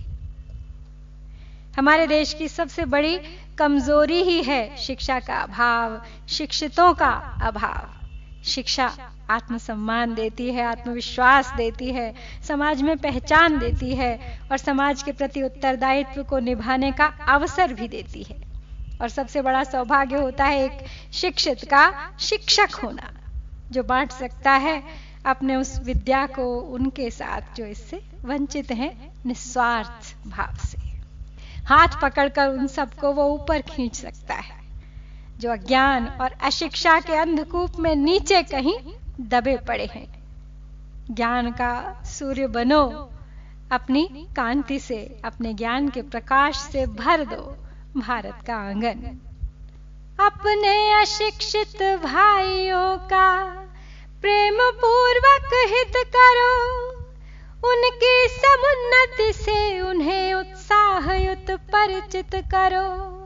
हमारे 1.76 2.06
देश 2.06 2.34
की 2.34 2.48
सबसे 2.48 2.84
बड़ी 2.84 3.18
कमज़ोरी 3.58 4.22
ही 4.22 4.42
है 4.42 4.76
शिक्षा 4.76 5.20
का 5.20 5.34
अभाव, 5.34 6.02
शिक्षितों 6.28 6.94
का 6.94 7.10
अभाव। 7.42 8.08
शिक्षा 8.44 8.92
आत्मसम्मान 9.32 10.14
देती 10.14 10.50
है, 10.50 10.64
आत्मविश्वास 10.64 11.52
देती 11.56 11.92
है, 11.92 12.12
समाज 12.42 12.82
में 12.82 12.96
पहचान 12.98 13.58
देती 13.58 13.94
है 13.94 14.38
और 14.50 14.58
समाज 14.58 15.02
के 15.02 15.12
प्रति 15.12 15.42
उत्तरदायित्व 15.42 16.22
को 16.22 16.38
निभाने 16.40 16.92
का 16.92 17.06
अवसर 17.28 17.72
भी 17.72 17.88
देती 17.88 18.22
है। 18.22 18.40
और 19.00 19.08
सबसे 19.08 19.42
बड़ा 19.42 19.62
सौभाग्य 19.64 20.16
होता 20.16 20.44
है 20.44 20.64
एक 20.64 20.84
शिक्षित 21.12 21.64
का 21.64 21.92
शिक्षक 22.20 22.74
होना, 22.74 23.10
जो 23.70 23.82
बांट 23.82 24.10
सकता 24.12 24.52
है 24.52 24.82
अपने 25.26 25.56
उस 25.56 25.78
विद्या 25.84 26.26
को 26.26 26.44
उनके 26.74 27.10
साथ, 27.10 27.56
जो 27.56 27.64
इससे 27.64 28.02
वंचित 28.24 28.70
हैं 28.72 28.92
निस्वार्थ 29.26 30.14
भाव 30.28 30.56
से। 30.66 30.80
हाथ 31.66 32.00
पकड़कर 32.02 32.48
उन 32.48 32.66
सबको 32.66 33.12
वो 33.12 33.24
ऊपर 33.24 33.62
खींच 33.62 33.94
सकता 33.96 34.34
है, 34.34 34.60
जो 35.38 35.50
अज्ञान 35.50 36.06
और 36.20 36.32
अशिक्षा 36.42 36.98
के 37.00 37.16
अंधकूप 37.16 37.78
में 37.78 37.94
नीचे 37.96 38.42
कहीं 38.44 38.78
दबे 39.20 39.56
पड़े 39.56 39.86
हैं। 39.86 40.22
ज्ञान 41.10 41.50
का 41.50 42.02
सूर्य 42.04 42.46
बनो 42.46 43.10
अपनी 43.72 44.26
कांति 44.36 44.78
से, 44.78 45.20
अपने 45.24 45.54
ज्ञान 45.54 45.88
के 45.88 46.02
प्रकाश 46.02 46.56
से 46.56 46.86
भर 46.86 47.24
दो 47.24 47.56
भारत 48.00 48.38
का 48.46 48.56
आँगन। 48.56 49.18
अपने 50.20 51.00
अशिक्षित 51.00 51.82
भाइयों 52.04 52.98
का 52.98 53.44
प्रेम 54.20 54.54
पूर्वक 54.54 55.50
हित 55.54 55.92
करो। 55.96 56.88
उनकी 57.72 58.28
समुन्नति 58.28 59.32
से 59.32 59.80
उन्हें 59.80 60.34
उत्साह 60.34 61.12
युत 61.12 61.46
परिचित 61.50 62.30
करो। 62.34 63.21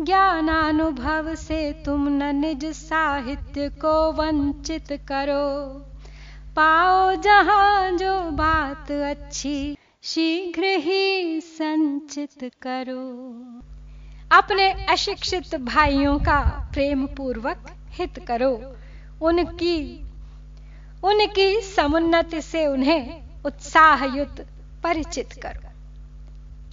ज्ञानानुभव 0.00 1.34
से 1.34 1.72
तुम 1.72 2.08
न 2.08 2.36
निज 2.36 2.64
साहित्य 2.64 3.68
को 3.68 4.12
वंचित 4.12 4.86
करो। 4.92 5.68
पाओ 6.56 7.14
जहाँ 7.14 7.92
जो 7.92 8.30
बात 8.30 8.90
अच्छी, 8.90 9.76
शीघ्र 10.02 10.64
ही 10.64 11.40
संचित 11.40 12.52
करो। 12.62 13.08
अपने 14.36 14.72
अशिक्षित 14.72 15.54
भाइयों 15.54 16.18
का 16.18 16.70
प्रेम 16.72 17.06
पूर्वक 17.06 17.70
हित 17.88 18.24
करो। 18.28 18.76
उनकी 19.22 20.02
उनकी 21.04 21.60
समुन्नति 21.60 22.40
से 22.40 22.66
उन्हें 22.66 23.22
उत्साह 23.46 24.04
युक्त 24.04 24.46
परिचित 24.82 25.32
करो। 25.32 25.68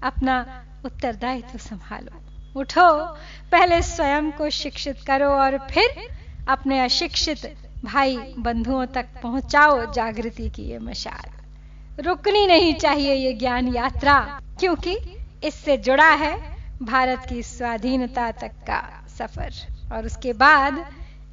अपना 0.07 0.63
उत्तरदायित्व 0.85 1.57
संभालो। 1.57 2.22
उठो, 2.55 3.05
पहले 3.51 3.81
स्वयं 3.81 4.31
को 4.31 4.49
शिक्षित 4.49 4.97
करो 5.07 5.29
और 5.29 5.57
फिर 5.57 6.07
अपने 6.49 6.79
अशिक्षित 6.79 7.57
भाई 7.85 8.17
बंधुओं 8.37 8.85
तक 8.85 9.05
पहुंचाओ 9.23 9.91
जागृति 9.93 10.49
की 10.49 10.63
ये 10.63 10.79
मशाल। 10.79 12.01
रुकनी 12.01 12.47
नहीं 12.47 12.73
चाहिए 12.73 13.13
ये 13.13 13.33
ज्ञान 13.33 13.67
यात्रा, 13.67 14.41
क्योंकि 14.59 14.97
इससे 15.43 15.77
जुड़ा 15.77 16.09
है 16.09 16.57
भारत 16.81 17.25
की 17.29 17.43
स्वाधीनता 17.43 18.31
तक 18.31 18.51
का 18.67 19.05
सफ़र। 19.19 19.53
और 19.93 20.05
उसके 20.05 20.33
बाद 20.33 20.85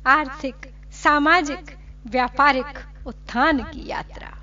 आर्थिक, 0.06 0.54
सामाजिक, 0.92 1.76
व्यापारिक 2.06 3.06
उत्थान 3.06 3.58
की 3.58 3.88
यात्रा। 3.88 4.36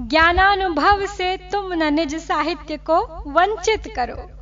ज्ञानानुभव 0.00 1.06
से 1.06 1.36
तुम 1.36 1.72
न 1.72 1.94
निज 1.94 2.14
साहित्य 2.14 2.76
को 2.76 2.98
वंचित 3.32 3.92
करो। 3.96 4.37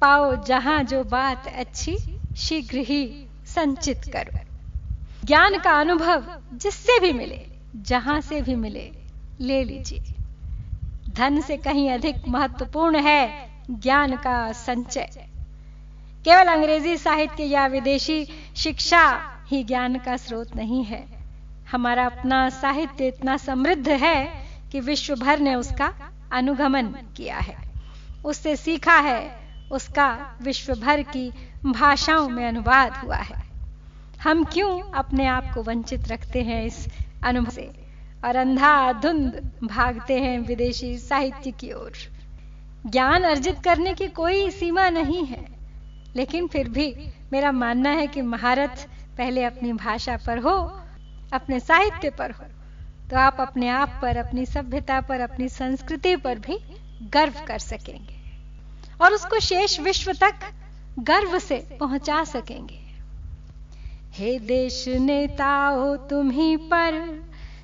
पाओ 0.00 0.44
जहाँ 0.44 0.82
जो 0.82 1.04
बात 1.04 1.46
अच्छी, 1.46 1.96
शीघ्र 2.36 2.78
ही 2.78 3.26
संचित 3.46 4.00
करो। 4.12 4.38
ज्ञान 5.24 5.58
का 5.58 5.70
अनुभव 5.70 6.24
जिससे 6.52 7.00
भी 7.00 7.12
मिले, 7.12 7.46
जहाँ 7.76 8.20
से 8.20 8.42
भी 8.42 8.54
मिले, 8.54 8.92
ले 9.40 9.64
लीजिए। 9.64 10.00
धन 11.16 11.40
से 11.40 11.56
कहीं 11.56 11.90
अधिक 11.90 12.28
महत्वपूर्ण 12.28 12.98
है 12.98 13.50
ज्ञान 13.70 14.16
का 14.16 14.52
संचय। 14.52 15.10
केवल 16.24 16.44
अंग्रेज़ी 16.44 16.96
साहित्य 16.96 17.44
या 17.44 17.66
विदेशी 17.66 18.28
शिक्षा 18.56 19.22
ही 19.46 19.64
ज्ञान 19.64 19.98
का 19.98 20.16
स्रोत 20.16 20.56
नहीं 20.56 20.84
है। 20.84 21.06
हमारा 21.72 22.06
अपना 22.06 22.48
साहित्य 22.48 23.08
इतना 23.08 23.36
समृद्ध 23.36 23.88
है 23.88 24.46
कि 24.72 24.80
विश्व 24.80 25.14
भर 25.14 25.38
ने 25.38 25.54
उसका 25.54 25.94
अनुगमन 26.32 26.86
किया 27.16 27.38
है। 27.38 27.56
उससे 28.24 28.56
सीखा 28.56 28.96
है 28.96 29.49
उसका 29.70 30.38
विश्व 30.42 30.74
भर 30.74 31.02
की 31.02 31.30
भाषाओं 31.66 32.28
में 32.28 32.48
अनुवाद 32.48 32.92
हुआ 32.92 33.16
है। 33.16 33.42
हम 34.22 34.44
क्यों 34.44 34.80
अपने 34.82 35.26
आप 35.26 35.52
को 35.54 35.62
वंचित 35.62 36.08
रखते 36.08 36.42
हैं 36.42 36.64
इस 36.64 36.86
अनुभव 37.24 37.50
से 37.50 37.70
और 38.24 38.36
अंधा 38.36 38.92
धुंध 38.92 39.50
भागते 39.64 40.20
हैं 40.20 40.38
विदेशी 40.38 40.98
साहित्य 40.98 41.50
की 41.50 41.72
ओर? 41.72 41.92
ज्ञान 42.86 43.22
अर्जित 43.22 43.58
करने 43.64 43.94
की 43.94 44.06
कोई 44.06 44.50
सीमा 44.50 44.88
नहीं 44.88 45.26
है। 45.26 45.46
लेकिन 46.16 46.46
फिर 46.46 46.68
भी 46.68 47.12
मेरा 47.32 47.52
मानना 47.52 47.90
है 47.90 48.06
कि 48.06 48.22
महारत 48.22 48.86
पहले 49.18 49.44
अपनी 49.44 49.72
भाषा 49.72 50.16
पर 50.16 50.38
हो, 50.38 50.82
अपने 51.32 51.60
साहित्य 51.60 52.10
पर 52.10 52.30
हो 52.30 52.44
तो 53.10 53.16
आप 53.16 53.36
अपने 53.40 53.68
आप 53.68 53.98
पर, 54.02 54.16
अपनी 54.16 54.46
सभ्यता 54.46 55.00
पर, 55.00 55.20
अपनी 55.20 55.48
संस्कृति 55.48 56.16
पर 56.16 56.38
भी 56.38 56.58
गर्व 57.02 57.34
कर 57.46 57.58
सकेंगे। 57.58 58.19
और 59.00 59.12
उसको 59.12 59.40
शेष 59.40 59.78
विश्व 59.80 60.12
तक 60.12 60.34
गर्व 60.98 61.38
से 61.38 61.56
पहुँचा 61.80 62.22
सकेंगे। 62.24 62.78
हे 64.12 64.38
देश 64.38 64.84
नेताओ 65.00 65.94
तुम्ही 66.10 66.56
पर 66.72 66.98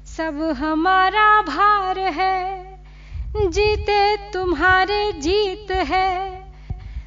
सब 0.06 0.42
हमारा 0.58 1.42
भार 1.42 1.98
है। 1.98 2.64
जीते 3.36 4.16
तुम्हारे 4.32 5.12
जीत 5.12 5.70
है, 5.88 6.12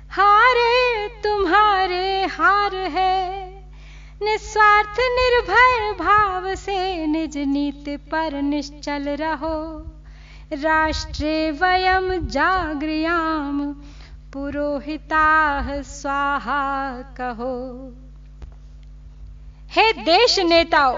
हारे 0.10 1.08
तुम्हारे 1.24 2.26
हार 2.28 2.76
है। 2.76 3.28
निस्वार्थ 4.22 5.00
निर्भय 5.12 5.92
भाव 6.00 6.54
से 6.56 7.06
निज 7.08 7.38
नीति 7.48 7.96
पर 8.12 8.42
निश्चल 8.42 9.10
रहो। 9.16 9.58
राष्ट्रे 10.54 11.52
वयम 11.52 12.12
जागृयाम 12.28 13.62
पुरोहिता 14.34 15.82
स्वाहा 15.82 16.62
कहो। 17.18 17.54
हे 19.68 19.92
देश 19.94 20.40
नेताओं, 20.40 20.96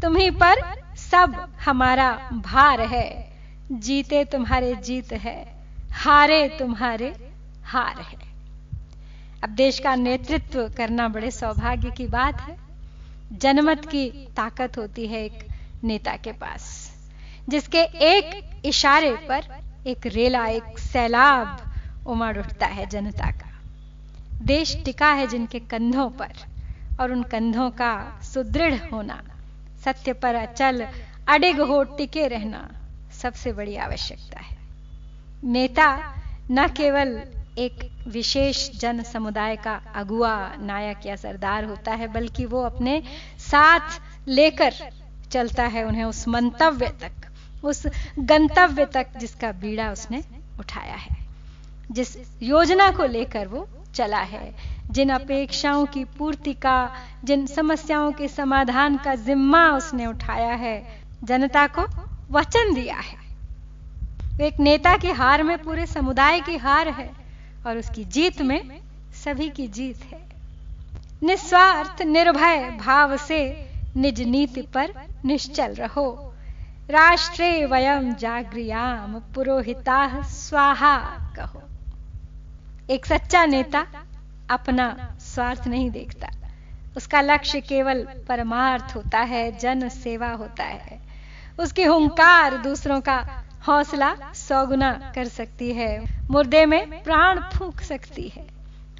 तुम्ही 0.00 0.30
पर 0.30 0.60
सब 0.96 1.34
हमारा 1.64 2.12
भार 2.32 2.80
है। 2.80 3.08
जीते 3.72 4.24
तुम्हारे 4.24 4.74
जीत 4.74 5.12
है, 5.12 5.36
हारे 5.92 6.48
तुम्हारे 6.58 7.08
हार 7.64 8.00
है। 8.00 8.18
अब 9.44 9.50
देश 9.50 9.78
का 9.78 9.94
नेतृत्व 9.94 10.68
करना 10.76 11.08
बड़े 11.08 11.30
सौभाग्य 11.30 11.90
की 11.90 12.06
बात 12.06 12.40
है। 12.40 12.56
जनमत 13.32 13.84
की 13.84 14.08
ताकत 14.36 14.78
होती 14.78 15.06
है 15.06 15.24
एक 15.24 15.46
नेता 15.84 16.16
के 16.16 16.32
पास, 16.32 16.68
जिसके 17.48 17.82
एक 18.10 18.62
इशारे 18.64 19.12
पर 19.28 19.42
एक 19.86 20.06
रेला, 20.06 20.46
एक 20.46 20.78
सैलाब 20.78 21.58
उमड़ 22.10 22.36
उठता 22.38 22.66
है 22.66 22.86
जनता 22.86 23.30
का। 23.30 23.50
देश 24.42 24.76
टिका 24.84 25.12
है 25.12 25.26
जिनके 25.26 25.58
कंधों 25.60 26.08
पर, 26.10 26.32
और 27.00 27.12
उन 27.12 27.22
कंधों 27.22 27.70
का 27.70 28.20
सुदृढ़ 28.22 28.74
होना, 28.92 29.22
सत्य 29.84 30.12
पर 30.12 30.34
अचल, 30.34 30.86
अडिग 31.28 31.60
हो 31.60 31.82
टिके 31.96 32.26
रहना 32.28 32.68
सबसे 33.12 33.52
बड़ी 33.52 33.76
आवश्यकता 33.76 34.40
है। 34.40 34.56
नेता 35.44 36.14
न 36.50 36.66
केवल 36.68 37.22
एक 37.58 37.90
विशेष 38.08 38.70
जन 38.70 39.02
समुदाय 39.02 39.56
का 39.56 39.74
अगुआ, 39.94 40.34
नायक 40.56 41.06
या 41.06 41.16
सरदार 41.16 41.64
होता 41.64 41.92
है, 41.92 42.06
बल्कि 42.08 42.44
वो 42.44 42.62
अपने 42.62 43.02
साथ 43.38 44.00
लेकर 44.28 44.74
चलता 45.30 45.64
है 45.66 45.84
उन्हें 45.84 46.04
उस 46.04 46.26
मंतव्य 46.28 46.88
तक, 47.00 47.12
उस 47.64 47.86
गंतव्य 48.18 48.86
तक 48.86 49.16
जिसका 49.16 49.52
बीड़ा 49.52 49.90
उसने 49.92 50.22
उठाया 50.60 50.94
है। 50.94 51.19
जिस 51.90 52.42
योजना 52.42 52.90
को 52.90 53.04
लेकर 53.04 53.46
वो 53.46 53.68
चला 53.94 54.18
है। 54.18 54.54
जिन 54.90 55.10
अपेक्षाओं 55.10 55.86
की 55.86 56.04
पूर्ति 56.04 56.52
का, 56.52 56.96
जिन 57.24 57.46
समस्याओं 57.46 58.12
के 58.12 58.28
समाधान 58.28 58.96
का 58.96 59.14
जिम्मा 59.14 59.70
उसने 59.70 60.06
उठाया 60.06 60.54
है, 60.54 61.02
जनता 61.24 61.66
को 61.66 61.86
वचन 62.30 62.74
दिया 62.74 62.96
है। 62.96 63.20
एक 64.40 64.60
नेता 64.60 64.96
की 64.96 65.10
हार 65.10 65.42
में 65.42 65.58
पूरे 65.58 65.86
समुदाय 65.86 66.40
की 66.40 66.56
हार 66.56 66.88
है 66.88 67.10
और 67.66 67.78
उसकी 67.78 68.04
जीत 68.04 68.42
में 68.42 68.80
सभी 69.24 69.48
की 69.48 69.68
जीत 69.68 70.00
है। 70.04 70.20
निस्वार्थ, 71.22 72.02
निर्भय 72.02 72.76
भाव 72.80 73.16
से 73.16 73.70
निज 73.96 74.20
नीति 74.20 74.62
पर 74.62 74.94
निश्चल 75.24 75.74
रहो। 75.74 76.34
राष्ट्रे 76.90 77.66
वयम 77.66 78.14
जागृयाम 78.14 79.20
पुरोहिता 79.34 80.22
स्वाहा 80.22 80.98
कहो। 81.36 81.62
एक 82.90 83.06
सच्चा 83.06 83.44
नेता 83.46 83.86
अपना 84.50 85.16
स्वार्थ 85.20 85.66
नहीं 85.66 85.90
देखता। 85.90 86.28
उसका 86.96 87.20
लक्ष्य 87.20 87.60
केवल 87.60 88.02
परमार्थ 88.28 88.94
होता 88.96 89.18
है, 89.18 89.58
जन 89.58 89.88
सेवा 89.88 90.30
होता 90.30 90.64
है। 90.64 90.98
उसकी 91.60 91.84
हुंकार 91.84 92.56
दूसरों 92.56 93.00
का 93.00 93.44
हौसला 93.68 94.14
सौ 94.34 94.66
गुना 94.66 95.12
कर 95.14 95.24
सकती 95.24 95.72
है, 95.72 96.04
मुर्दे 96.30 96.66
में 96.66 97.02
प्राण 97.02 97.40
फूक 97.40 97.80
सकती 97.80 98.28
है। 98.28 98.46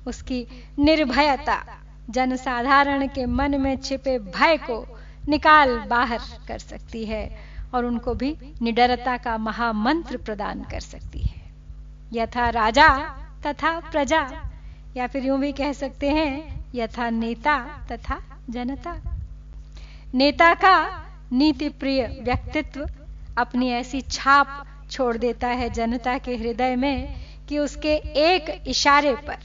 उसकी 0.06 0.46
निर्भयता 0.78 1.64
जनसाधारण 2.10 3.06
के 3.06 3.26
मन 3.26 3.60
में 3.60 3.76
छिपे 3.76 4.18
भय 4.18 4.56
को 4.56 4.98
निकाल 5.28 5.78
बाहर 5.78 6.20
कर 6.48 6.58
सकती 6.58 7.04
है 7.04 7.38
और 7.74 7.84
उनको 7.84 8.14
भी 8.14 8.36
निडरता 8.62 9.16
का 9.16 9.38
महामंत्र 9.38 10.16
प्रदान 10.16 10.62
कर 10.62 10.80
सकती 10.80 11.22
है। 11.22 11.42
यथा 12.12 12.48
राजा 12.48 12.88
तथा 13.46 13.80
प्रजा, 13.80 14.52
या 14.96 15.06
फिर 15.06 15.26
यूँ 15.26 15.40
भी 15.40 15.52
कह 15.52 15.72
सकते 15.72 16.10
हैं, 16.10 16.64
यथा 16.74 17.10
नेता 17.10 17.58
तथा 17.92 18.20
जनता। 18.50 19.00
नेता 20.14 20.54
का 20.54 21.04
नीति 21.32 21.68
प्रिय 21.68 22.20
व्यक्तित्व 22.22 22.88
अपनी 23.38 23.70
ऐसी 23.70 24.00
छाप 24.00 24.66
छोड़ 24.90 25.16
देता 25.16 25.48
है 25.48 25.70
जनता 25.70 26.18
के 26.18 26.36
हृदय 26.36 26.76
में 26.76 27.26
कि 27.48 27.58
उसके 27.58 27.94
एक 27.96 28.64
इशारे 28.66 29.14
पर 29.16 29.38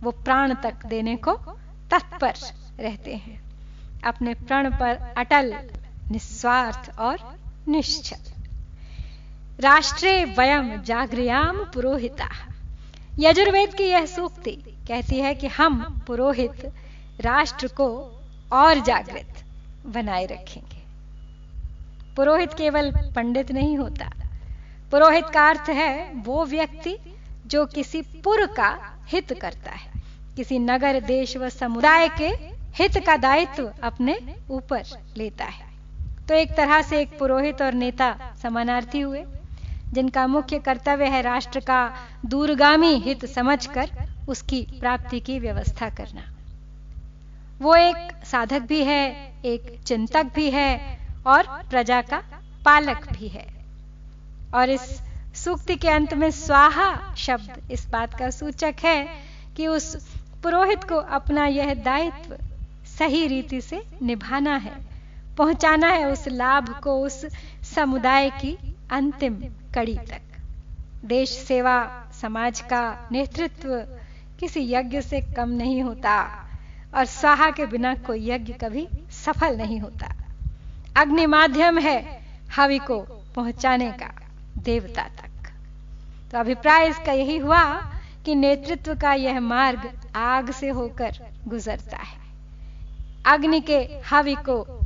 वो 0.00 0.10
प्राण 0.10 0.54
तक 0.54 0.86
देने 0.86 1.16
को 1.16 1.32
तत्पर 1.90 2.34
रहते 2.80 3.14
हैं। 3.14 3.40
अपने 4.04 4.34
प्रण 4.34 4.70
पर 4.70 5.14
अटल, 5.16 5.54
निस्वार्थ 6.10 6.98
और 6.98 7.18
निश्चल। 7.68 8.32
राष्ट्रे 9.60 10.24
वयम 10.38 10.82
जागृयाम 10.82 11.64
पुरोहिता। 11.64 12.28
यजुर्वेद 13.18 13.72
की 13.74 13.84
यह 13.84 14.04
सूक्ति 14.06 14.50
कहती 14.88 15.16
है 15.16 15.34
कि 15.34 15.46
हम 15.46 16.04
पुरोहित 16.06 16.64
राष्ट्र 17.20 17.66
को 17.66 17.86
और 18.52 18.78
जागृत 18.78 19.42
बनाए 19.86 20.26
रखेंगे। 20.26 20.82
पुरोहित 22.16 22.52
केवल 22.54 22.90
पंडित 23.16 23.50
नहीं 23.52 23.76
होता। 23.78 24.10
पुरोहित 24.90 25.24
का 25.24 25.48
अर्थ 25.48 25.68
है 25.70 26.12
वो 26.16 26.44
व्यक्ति 26.44 26.96
जो 27.46 27.64
किसी 27.66 28.02
पुर 28.24 28.44
का 28.46 28.68
हित 29.08 29.32
करता 29.32 29.70
है, 29.70 29.92
किसी 30.36 30.58
नगर, 30.58 31.00
देश 31.00 31.36
व 31.36 31.48
समुदाय 31.48 32.08
के 32.08 32.28
हित 32.74 32.98
का 33.06 33.16
दायित्व 33.16 33.72
अपने 33.82 34.18
ऊपर 34.50 34.84
लेता 35.16 35.44
है। 35.44 35.66
तो 36.28 36.34
एक 36.34 36.56
तरह 36.56 36.82
से 36.82 37.00
एक 37.00 37.18
पुरोहित 37.18 37.62
और 37.62 37.74
नेता 37.74 38.16
समानार्थी 38.42 39.00
हुए। 39.00 39.24
जिनका 39.92 40.26
मुख्य 40.26 40.58
कर्तव्य 40.58 41.04
है 41.04 41.22
राष्ट्र 41.22 41.60
का 41.60 41.80
दूरगामी 42.26 42.94
हित 42.96 43.24
समझकर 43.26 43.90
उसकी 44.28 44.60
प्राप्ति 44.80 45.20
की 45.20 45.38
व्यवस्था 45.38 45.88
करना। 45.90 46.22
वो 47.60 47.74
एक 47.74 48.24
साधक 48.26 48.62
भी 48.62 48.82
है, 48.84 49.32
एक 49.44 49.80
चिंतक 49.86 50.32
भी 50.34 50.50
है 50.50 50.98
और 51.26 51.46
प्रजा 51.70 52.00
का 52.02 52.22
पालक 52.64 53.08
भी 53.12 53.28
है। 53.28 53.46
और 54.54 54.70
इस 54.70 54.80
सूक्ति 55.34 55.76
के 55.76 55.88
अंत 55.88 56.14
में 56.14 56.30
स्वाहा 56.30 57.14
शब्द 57.14 57.70
इस 57.70 57.88
बात 57.88 58.14
का 58.14 58.30
सूचक 58.30 58.74
है 58.84 59.06
कि 59.56 59.66
उस 59.66 59.94
पुरोहित 60.42 60.84
को 60.84 60.96
अपना 61.14 61.46
यह 61.46 61.74
दायित्व 61.74 62.36
सही 62.88 63.26
रीति 63.26 63.60
से 63.60 63.82
निभाना 64.02 64.56
है, 64.56 64.72
पहुंचाना 65.36 65.88
है 65.88 66.10
उस 66.12 66.26
लाभ 66.28 66.68
को 66.80 66.98
उस 67.00 67.24
समुदाय 67.74 68.30
की 68.30 68.56
अंतिम 68.90 69.34
कड़ी 69.74 69.98
तक। 69.98 70.20
देश 71.04 71.30
सेवा, 71.30 72.04
समाज 72.22 72.60
का 72.60 73.08
नेतृत्व 73.12 73.74
किसी 74.40 74.72
यज्ञ 74.72 75.00
से 75.00 75.20
कम 75.20 75.48
नहीं 75.48 75.82
होता 75.82 76.20
और 76.94 77.04
स्वाहा 77.04 77.50
के 77.50 77.66
बिना 77.66 77.94
कोई 77.94 78.30
यज्ञ 78.30 78.52
कभी 78.52 78.88
सफल 79.10 79.56
नहीं 79.56 79.80
होता। 79.80 80.14
अग्नि 80.96 81.26
माध्यम 81.26 81.78
है 81.78 82.20
हवि 82.56 82.78
को 82.78 82.98
पहुँचाने 83.34 83.90
का 83.92 84.10
देवता 84.58 85.02
तक। 85.02 85.52
तो 86.32 86.38
अभिप्राय 86.38 86.88
इसका 86.88 87.12
यही 87.12 87.36
हुआ 87.38 87.64
कि 88.24 88.34
नेतृत्व 88.34 88.94
का 88.94 89.12
यह 89.12 89.40
मार्ग 89.40 90.00
आग 90.16 90.50
से 90.50 90.68
होकर 90.68 91.16
गुजरता 91.48 91.96
है। 91.96 92.16
अग्नि 93.26 93.60
के 93.60 93.78
हवि 94.10 94.34
को, 94.34 94.80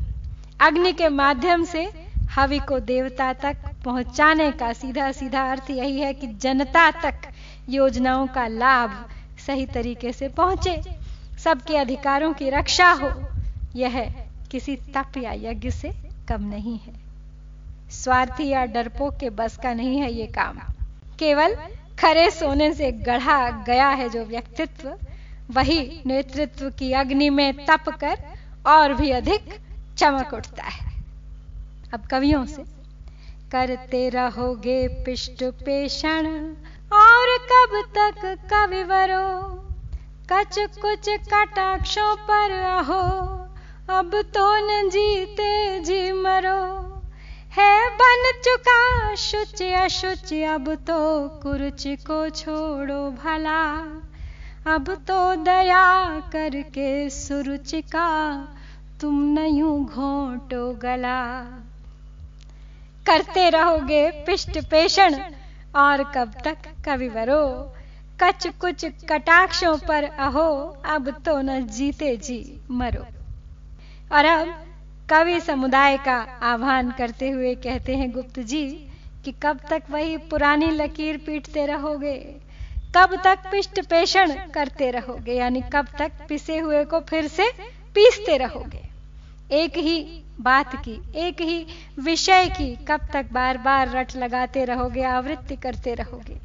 अग्नि 0.60 0.92
के 0.92 1.08
माध्यम 1.08 1.64
से 1.64 1.92
हवि 2.30 2.58
को 2.58 2.78
देवता 2.80 3.32
तक 3.32 3.56
पहुँचाने 3.84 4.50
का 4.52 4.72
सीधा 4.72 5.10
सीधा 5.12 5.50
अर्थ 5.52 5.70
यही 5.70 6.00
है 6.00 6.14
कि 6.14 6.26
जनता 6.26 6.90
तक 6.90 7.14
योजनाओं 7.68 8.26
का 8.26 8.46
लाभ 8.46 8.90
सही 9.46 9.66
तरीके 9.66 10.12
से 10.12 10.28
पहुँचे, 10.28 10.82
सबके 11.38 11.76
अधिकारों 11.76 12.32
की 12.32 12.50
रक्षा 12.50 12.90
हो। 12.92 13.12
यह 13.76 14.00
किसी 14.50 14.76
तप 14.76 15.16
या 15.16 15.32
यज्ञ 15.32 15.70
से 15.70 15.92
कम 16.28 16.42
नहीं 16.42 16.78
है। 16.78 16.92
स्वार्थी 17.90 18.48
या 18.48 18.64
डरपोक 18.64 19.16
के 19.16 19.30
बस 19.30 19.56
का 19.56 19.74
नहीं 19.74 19.98
है 19.98 20.12
ये 20.12 20.26
काम। 20.26 20.58
केवल 21.18 21.54
खरे 21.98 22.30
सोने 22.30 22.72
से 22.74 22.92
गढ़ा 22.92 23.50
गया 23.66 23.88
है 23.88 24.08
जो 24.08 24.24
व्यक्तित्व, 24.24 24.94
वही 25.50 26.02
नेतृत्व 26.06 26.70
की 26.70 26.92
अग्नि 26.92 27.30
में 27.30 27.66
तप 27.66 27.88
कर 27.88 28.24
और 28.66 28.94
भी 28.94 29.10
अधिक 29.10 29.54
चमक 29.98 30.32
उठता 30.34 30.64
है। 30.64 30.92
अब 31.94 32.06
कवियों 32.06 32.46
से 32.46 32.81
करते 33.52 34.08
रहोगे 34.08 34.88
पिष्ट 34.88 35.44
पेषण। 35.44 36.26
और 36.92 37.38
कब 37.38 37.82
तक 37.98 38.48
कविवरो 38.52 39.52
कच 40.32 40.58
कुछ 40.58 41.08
कटाक्षों 41.08 42.16
पर 42.16 42.50
अहो। 42.50 43.38
अब 43.98 44.10
तो 44.14 44.56
न 44.56 44.88
जीते 44.88 45.80
जी 45.80 46.12
मरो। 46.12 46.82
है 47.52 47.88
बन 47.88 48.32
चुका 48.44 49.14
शुच 49.14 49.62
अशुच, 49.62 50.34
अब 50.34 50.74
तो 50.74 51.28
कुरुच 51.28 51.84
को 51.88 52.28
छोड़ो 52.28 53.10
भला। 53.10 53.72
अब 54.74 55.04
तो 55.08 55.34
दया 55.34 56.20
करके 56.20 57.10
सुरुचि 57.10 57.82
का 57.82 58.38
तुम 59.00 59.22
नयू 59.22 59.84
घोटो 59.84 60.72
गला। 60.72 61.42
करते 63.06 63.48
रहोगे 63.50 64.10
पिष्ट 64.26 64.58
पेषण। 64.70 65.14
और 65.76 66.02
कब 66.14 66.32
तक 66.44 66.56
कविवरो 66.84 67.44
कच 68.20 68.46
कुछ 68.60 68.84
कटाक्षों 69.08 69.76
पर 69.78 70.04
अहो, 70.04 70.48
अब 70.86 71.08
तो 71.24 71.40
न 71.40 71.60
जीते 71.66 72.16
जी 72.16 72.60
मरो। 72.70 73.04
और 74.12 74.24
अब 74.24 74.54
कवि 75.10 75.40
समुदाय 75.40 75.96
का 75.98 76.16
आह्वान 76.42 76.90
करते 76.90 77.30
हुए 77.30 77.54
कहते 77.54 77.96
हैं 77.96 78.10
गुप्त 78.12 78.38
जी, 78.40 78.64
कि 79.24 79.32
कब 79.42 79.60
तक 79.70 79.82
वही 79.90 80.16
पुरानी 80.30 80.70
लकीर 80.70 81.16
पीटते 81.16 81.66
रहोगे, 81.66 82.14
कब 82.96 83.20
तक 83.24 83.50
पिष्ट 83.50 83.80
पेषण 83.80 84.32
करते 84.54 84.90
रहोगे, 84.90 85.32
यानी 85.32 85.62
कब 85.72 85.88
तक 85.98 86.12
पिसे 86.28 86.58
हुए 86.58 86.84
को 86.84 87.00
फिर 87.00 87.28
से 87.28 87.50
पीसते 87.94 88.36
रहोगे। 88.36 88.81
एक 89.52 89.78
ही 89.78 90.24
बात 90.40 90.76
की, 90.76 91.12
एक 91.16 91.40
ही 91.40 91.66
विषय 91.98 92.48
की, 92.48 92.76
कब 92.76 93.00
तक 93.12 93.26
बार 93.32 93.58
बार 93.58 93.90
रट 93.90 94.16
लगाते 94.16 94.64
रहोगे, 94.64 95.02
आवृत्ति 95.02 95.56
करते 95.56 95.94
रहोगे। 95.94 96.40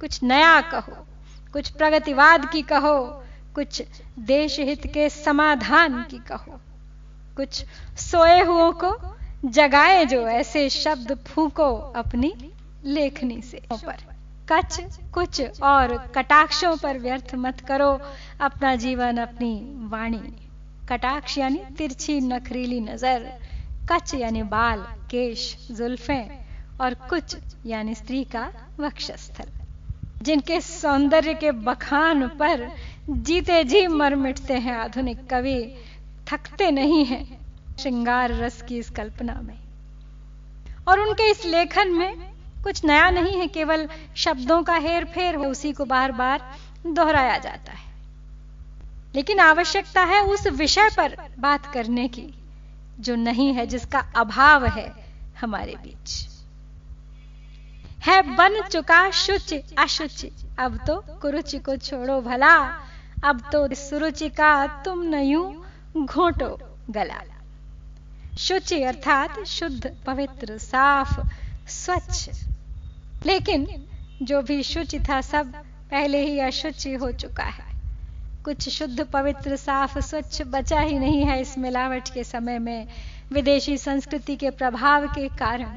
कुछ 0.00 0.22
नया 0.22 0.60
कहो, 0.60 1.06
कुछ 1.52 1.68
प्रगतिवाद 1.68 2.50
की 2.50 2.62
कहो, 2.62 3.24
कुछ 3.54 3.82
देश 4.18 4.60
हित 4.60 4.86
के 4.86 5.10
समाधान 5.10 6.02
की 6.02 6.18
कहो। 6.18 6.60
कुछ 7.36 7.64
सोए 7.98 8.42
हुओं 8.42 8.72
को 8.72 9.16
जगाए 9.44 10.04
जो 10.04 10.28
ऐसे 10.28 10.68
शब्द 10.70 11.24
फूको 11.26 11.76
अपनी 11.76 12.52
लेखनी 12.84 13.42
से। 13.42 13.62
पर 13.72 13.96
कच 14.48 14.98
कुछ 15.14 15.60
और 15.62 16.12
कटाक्षों 16.14 16.76
पर 16.76 16.98
व्यर्थ 16.98 17.34
मत 17.34 17.60
करो, 17.60 18.00
अपना 18.40 18.76
जीवन 18.76 19.16
अपनी 19.16 19.62
वाणी। 19.88 20.41
कटाक्ष 20.88 21.38
यानी 21.38 21.58
तिरछी 21.78 22.20
नखरीली 22.22 22.80
नज़र 22.80 23.30
कच 23.90 24.14
यानी 24.14 24.42
बाल, 24.44 24.80
केश, 25.10 25.56
जुल्फे 25.70 26.20
और 26.80 26.94
कुछ 27.10 27.36
यानी 27.66 27.94
स्त्री 27.94 28.22
का 28.24 28.50
वक्षस्थल, 28.80 29.48
जिनके 30.22 30.60
सौंदर्य 30.60 31.34
के 31.34 31.50
बखान 31.62 32.26
पर 32.38 32.68
जीते 33.10 33.62
जी 33.64 33.86
मर 33.86 34.14
मिटते 34.16 34.54
हैं 34.56 34.76
आधुनिक 34.76 35.26
कवि, 35.30 35.58
थकते 36.28 36.70
नहीं 36.70 37.04
हैं 37.04 37.24
श्रृंगार 37.80 38.34
रस 38.34 38.60
की 38.62 38.78
इस 38.78 38.90
कल्पना 38.90 39.40
में। 39.42 39.58
और 40.88 41.00
उनके 41.00 41.30
इस 41.30 41.44
लेखन 41.46 41.92
में 41.92 42.14
कुछ 42.64 42.84
नया 42.84 43.08
नहीं 43.10 43.38
है, 43.38 43.46
केवल 43.48 43.88
शब्दों 44.16 44.62
का 44.62 44.74
हेर 44.76 45.04
फेर 45.04 45.34
हो, 45.34 45.44
उसी 45.44 45.72
को 45.72 45.84
बार 45.84 46.12
बार 46.12 46.40
दोहराया 46.86 47.38
जाता 47.38 47.72
है। 47.72 47.91
लेकिन 49.14 49.40
आवश्यकता 49.40 50.02
है 50.02 50.24
उस 50.24 50.46
विषय 50.46 50.88
पर 50.96 51.16
बात 51.38 51.66
करने 51.66 52.08
की, 52.08 52.34
जो 53.00 53.14
नहीं 53.14 53.54
है, 53.54 53.66
जिसका 53.66 53.98
अभाव 54.16 54.66
है 54.66 54.92
हमारे 55.40 55.74
बीच। 55.74 56.28
है 58.06 58.22
बन 58.36 58.68
चुका 58.68 59.10
शुच 59.10 59.54
अशुच। 59.78 60.26
अब 60.58 60.76
तो 60.86 60.96
कुरुचि 60.96 61.58
को 61.58 61.76
छोड़ो 61.76 62.20
भला। 62.20 62.58
अब 63.24 63.48
तो 63.52 63.74
सुरुचि 63.74 64.28
का 64.28 64.66
तुम 64.66 65.02
नयू 65.02 65.64
घोटो 65.96 66.78
गला। 66.90 67.22
शुचि 68.38 68.82
अर्थात 68.82 69.44
शुद्ध, 69.46 69.96
पवित्र, 70.06 70.58
साफ़, 70.58 71.20
स्वच्छ। 71.68 72.30
लेकिन 73.26 73.86
जो 74.22 74.42
भी 74.42 74.62
शुचि 74.62 75.00
था 75.00 75.20
सब 75.20 75.52
पहले 75.90 76.26
ही 76.26 76.38
अशुचि 76.38 76.94
हो 76.94 77.12
चुका 77.12 77.44
है। 77.44 77.71
कुछ 78.44 78.68
शुद्ध 78.68 79.04
पवित्र, 79.04 79.56
साफ़, 79.56 79.98
स्वच्छ 79.98 80.42
बचा 80.46 80.80
ही 80.80 80.98
नहीं 80.98 81.24
है 81.24 81.40
इस 81.40 81.58
मिलावट 81.58 82.08
के 82.14 82.24
समय 82.24 82.58
में, 82.58 82.88
विदेशी 83.32 83.76
संस्कृति 83.76 84.36
के 84.36 84.50
प्रभाव 84.50 85.06
के 85.06 85.28
कारण। 85.28 85.76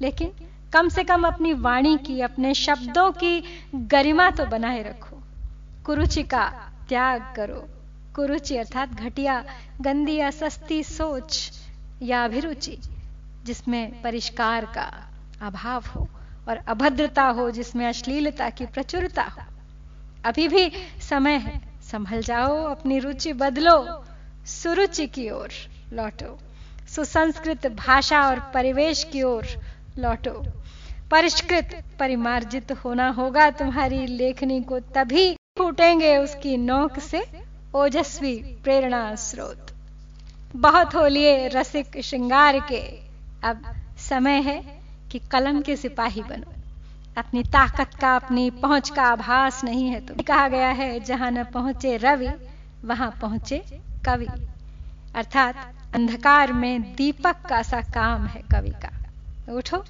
लेकिन 0.00 0.32
कम 0.72 0.88
से 0.88 1.04
कम 1.04 1.26
अपनी 1.26 1.52
वाणी 1.52 1.96
की, 1.96 2.20
अपने 2.20 2.54
शब्दों 2.54 3.12
की 3.12 3.44
गरिमा 3.74 4.30
तो 4.30 4.46
बनाए 4.46 4.82
रखो। 4.82 5.22
कुरुचि 5.86 6.22
का 6.22 6.72
त्याग 6.88 7.32
करो। 7.36 7.68
कुरुचि 8.16 8.56
अर्थात 8.56 8.88
घटिया, 8.88 9.44
गंदी 9.80 10.16
या 10.16 10.30
सस्ती 10.30 10.82
सोच 10.82 11.50
या 12.02 12.24
अभिरुचि, 12.24 12.78
जिसमें 13.44 14.02
परिष्कार 14.02 14.64
का 14.64 15.08
अभाव 15.42 15.84
हो 15.96 16.08
और 16.48 16.56
अभद्रता 16.56 17.24
हो, 17.24 17.50
जिसमें 17.50 17.86
अश्लीलता 17.86 18.50
की 18.50 18.66
प्रचुरता 18.66 19.22
हो। 19.22 19.42
अभी 20.24 20.48
भी 20.48 20.72
समय 21.10 21.34
है 21.34 21.67
संभल 21.92 22.22
जाओ, 22.22 22.64
अपनी 22.64 22.98
रुचि 22.98 23.32
बदलो, 23.32 24.04
सुरुचि 24.46 25.06
की 25.06 25.30
ओर 25.30 25.48
लौटो। 25.92 26.38
सुसंस्कृत 26.88 27.66
भाषा 27.66 28.22
और 28.22 28.50
परिवेश 28.54 29.04
की 29.04 29.22
ओर 29.22 29.46
लौटो। 29.98 30.52
परिष्कृत, 31.10 31.84
परिमार्जित 32.00 32.72
होना 32.72 33.08
होगा, 33.10 33.50
तुम्हारी 33.50 34.06
लेखनी 34.06 34.62
को 34.62 34.80
तभी 34.80 35.34
फूटेंगे 35.58 36.16
उसकी 36.16 36.56
नोक 36.56 36.98
से 36.98 37.26
ओजस्वी 37.74 38.36
प्रेरणा 38.36 39.14
स्रोत। 39.14 39.66
बहुत 40.56 40.94
हो 40.94 41.06
लिए 41.06 41.48
रसिक 41.48 42.00
श्रृंगार 42.00 42.58
के। 42.58 42.82
अब 43.48 43.76
समय 43.98 44.40
है 44.40 44.80
कि 45.12 45.18
कलम 45.18 45.60
के 45.60 45.76
सिपाही 45.76 46.22
बनो। 46.22 46.57
अपनी 47.18 47.42
ताकत 47.42 47.94
का, 48.00 48.14
अपनी 48.16 48.50
पहुँच 48.50 48.90
का 48.90 49.02
आभास 49.02 49.64
नहीं 49.64 49.88
है 49.88 50.00
तो 50.00 50.14
कहा 50.22 50.48
गया 50.48 50.68
है, 50.70 51.00
जहाँ 51.00 51.30
न 51.30 51.44
पहुँचे 51.44 51.96
रवि, 51.96 52.28
वहाँ 52.84 53.10
पहुँचे 53.22 53.58
कवि। 54.06 54.26
अर्थात 55.14 55.74
अंधकार 55.94 56.52
में 56.52 56.94
दीपक 56.94 57.36
का 57.48 57.62
सा 57.62 57.80
काम 57.80 58.26
है 58.26 58.42
कवि 58.52 58.70
का। 58.70 58.90
उठो, 59.52 59.84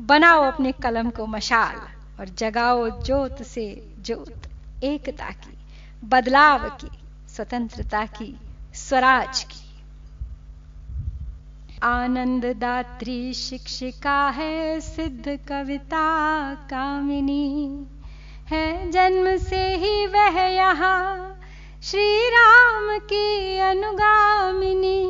बनाओ 0.00 0.42
अपने 0.42 0.72
कलम 0.72 1.10
को 1.10 1.26
मशाल 1.26 1.76
और 2.20 2.28
जगाओ 2.28 2.88
ज्योत 3.02 3.42
से 3.42 3.66
ज्योत, 4.00 4.48
एकता 4.84 5.30
की, 5.30 5.58
बदलाव 6.04 6.68
की, 6.80 6.90
स्वतंत्रता 7.28 8.04
की, 8.06 8.34
स्वराज 8.74 9.42
की। 9.44 9.63
आनंद 11.84 12.44
दात्री 12.44 13.34
शिक्षिका 13.34 14.30
है, 14.30 14.80
सिद्ध 14.80 15.38
कविता 15.48 16.54
कामिनी। 16.54 17.86
है, 18.48 18.90
जन्म 18.90 19.36
से 19.36 19.76
ही 19.76 20.06
वह 20.06 20.40
यहाँ 20.40 21.40
श्री 21.82 22.28
राम 22.28 22.98
की 22.98 23.58
अनुगामिनी। 23.58 25.06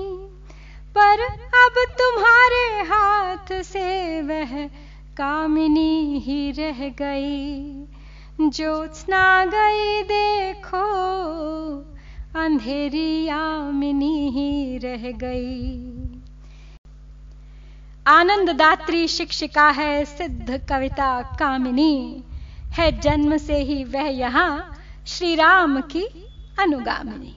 पर 0.95 1.21
अब 1.35 1.73
तुम्हारे 1.77 2.89
हाथ 2.89 3.63
से 3.63 4.21
वह 4.23 4.67
कामिनी 5.17 6.19
ही 6.19 6.51
रह 6.51 6.89
गई। 6.89 7.71
ज्योत्सना 8.49 9.45
गई 9.45 10.03
देखो, 10.03 10.87
अंधेरी 12.41 13.25
यामिनी 13.25 14.31
ही 14.31 14.79
रह 14.79 15.11
गई। 15.11 15.91
आनंद 18.07 18.51
दात्री 18.51 19.07
शिक्षिका 19.09 19.69
है 19.69 20.05
सिद्ध 20.05 20.67
कविता 20.69 21.37
कामिनी। 21.39 22.23
है 22.73 23.01
जन्म 23.01 23.37
से 23.37 23.57
ही 23.59 23.85
वह 23.85 24.09
यहाँ 24.09 24.77
श्री 25.07 25.35
राम 25.35 25.81
की 25.81 26.03
अनुगामिनी। 26.61 27.35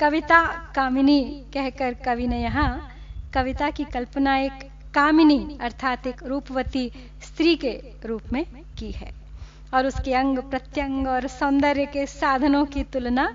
कविता 0.00 0.40
कामिनी 0.74 1.44
कहकर 1.54 1.94
कवि 1.94 2.26
ने 2.26 2.40
यहाँ 2.42 2.88
कविता 3.34 3.70
की 3.70 3.84
कल्पना 3.84 4.36
एक 4.36 4.68
कामिनी 4.94 5.58
अर्थात 5.60 6.06
एक 6.06 6.22
रूपवती 6.22 6.90
स्त्री 7.22 7.56
के 7.56 7.72
रूप 8.04 8.32
में 8.32 8.44
की 8.78 8.90
है। 8.90 9.12
और 9.74 9.86
उसके 9.86 10.14
अंग 10.14 10.38
प्रत्यंग 10.38 11.08
और 11.08 11.26
सौंदर्य 11.26 11.86
के 11.86 12.06
साधनों 12.06 12.64
की 12.64 12.84
तुलना 12.84 13.28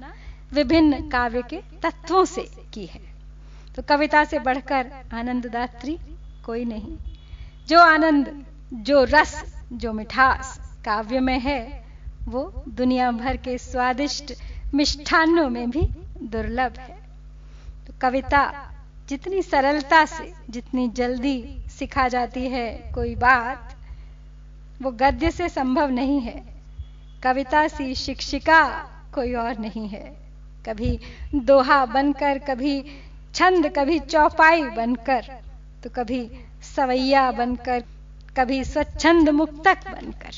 विभिन्न 0.53 1.09
काव्य 1.09 1.41
के 1.41 1.61
तत्वों 1.81 2.25
से 2.25 2.47
की 2.73 2.85
है। 2.85 3.16
तो 3.77 3.83
कविता 3.83 4.23
से 4.23 4.39
बढ़कर 4.39 4.91
आनंददात्री 5.13 5.99
कोई 6.45 6.65
नहीं। 6.65 6.97
जो 7.67 7.79
आनंद, 7.79 8.45
जो 8.73 9.03
रस, 9.03 9.63
जो 9.73 9.93
मिठास 9.93 10.71
काव्य 10.85 11.19
में 11.19 11.39
है, 11.39 11.85
वो 12.23 12.63
दुनिया 12.69 13.11
भर 13.11 13.37
के 13.37 13.57
स्वादिष्ट 13.57 14.33
मिष्ठान्नों 14.73 15.49
में 15.49 15.69
भी 15.69 15.81
दुर्लभ 16.21 16.79
है। 16.79 16.99
तो 17.87 17.93
कविता 18.01 18.71
जितनी 19.09 19.41
सरलता 19.41 20.05
से, 20.05 20.33
जितनी 20.49 20.89
जल्दी 20.89 21.57
सिखा 21.69 22.07
जाती 22.07 22.47
है 22.47 22.91
कोई 22.95 23.15
बात, 23.15 23.75
वो 24.81 24.91
गद्य 24.91 25.31
से 25.31 25.49
संभव 25.49 25.89
नहीं 25.89 26.21
है। 26.21 26.45
कविता 27.23 27.67
सी 27.67 27.95
शिक्षिका 27.95 28.69
कोई 29.15 29.33
और 29.33 29.57
नहीं 29.57 29.87
है। 29.87 30.17
कभी 30.65 30.99
दोहा 31.35 31.85
बनकर, 31.85 32.37
कभी 32.37 32.85
छंद 33.37 33.67
कभी 33.75 33.99
चौपाई 34.01 34.63
बनकर 34.75 35.25
तो 35.83 35.89
कभी 35.95 36.19
सवैया 36.65 37.29
बनकर, 37.31 37.83
कभी 38.37 38.63
स्वच्छंद 38.63 39.29
मुक्तक 39.31 39.87
बनकर, 39.87 40.31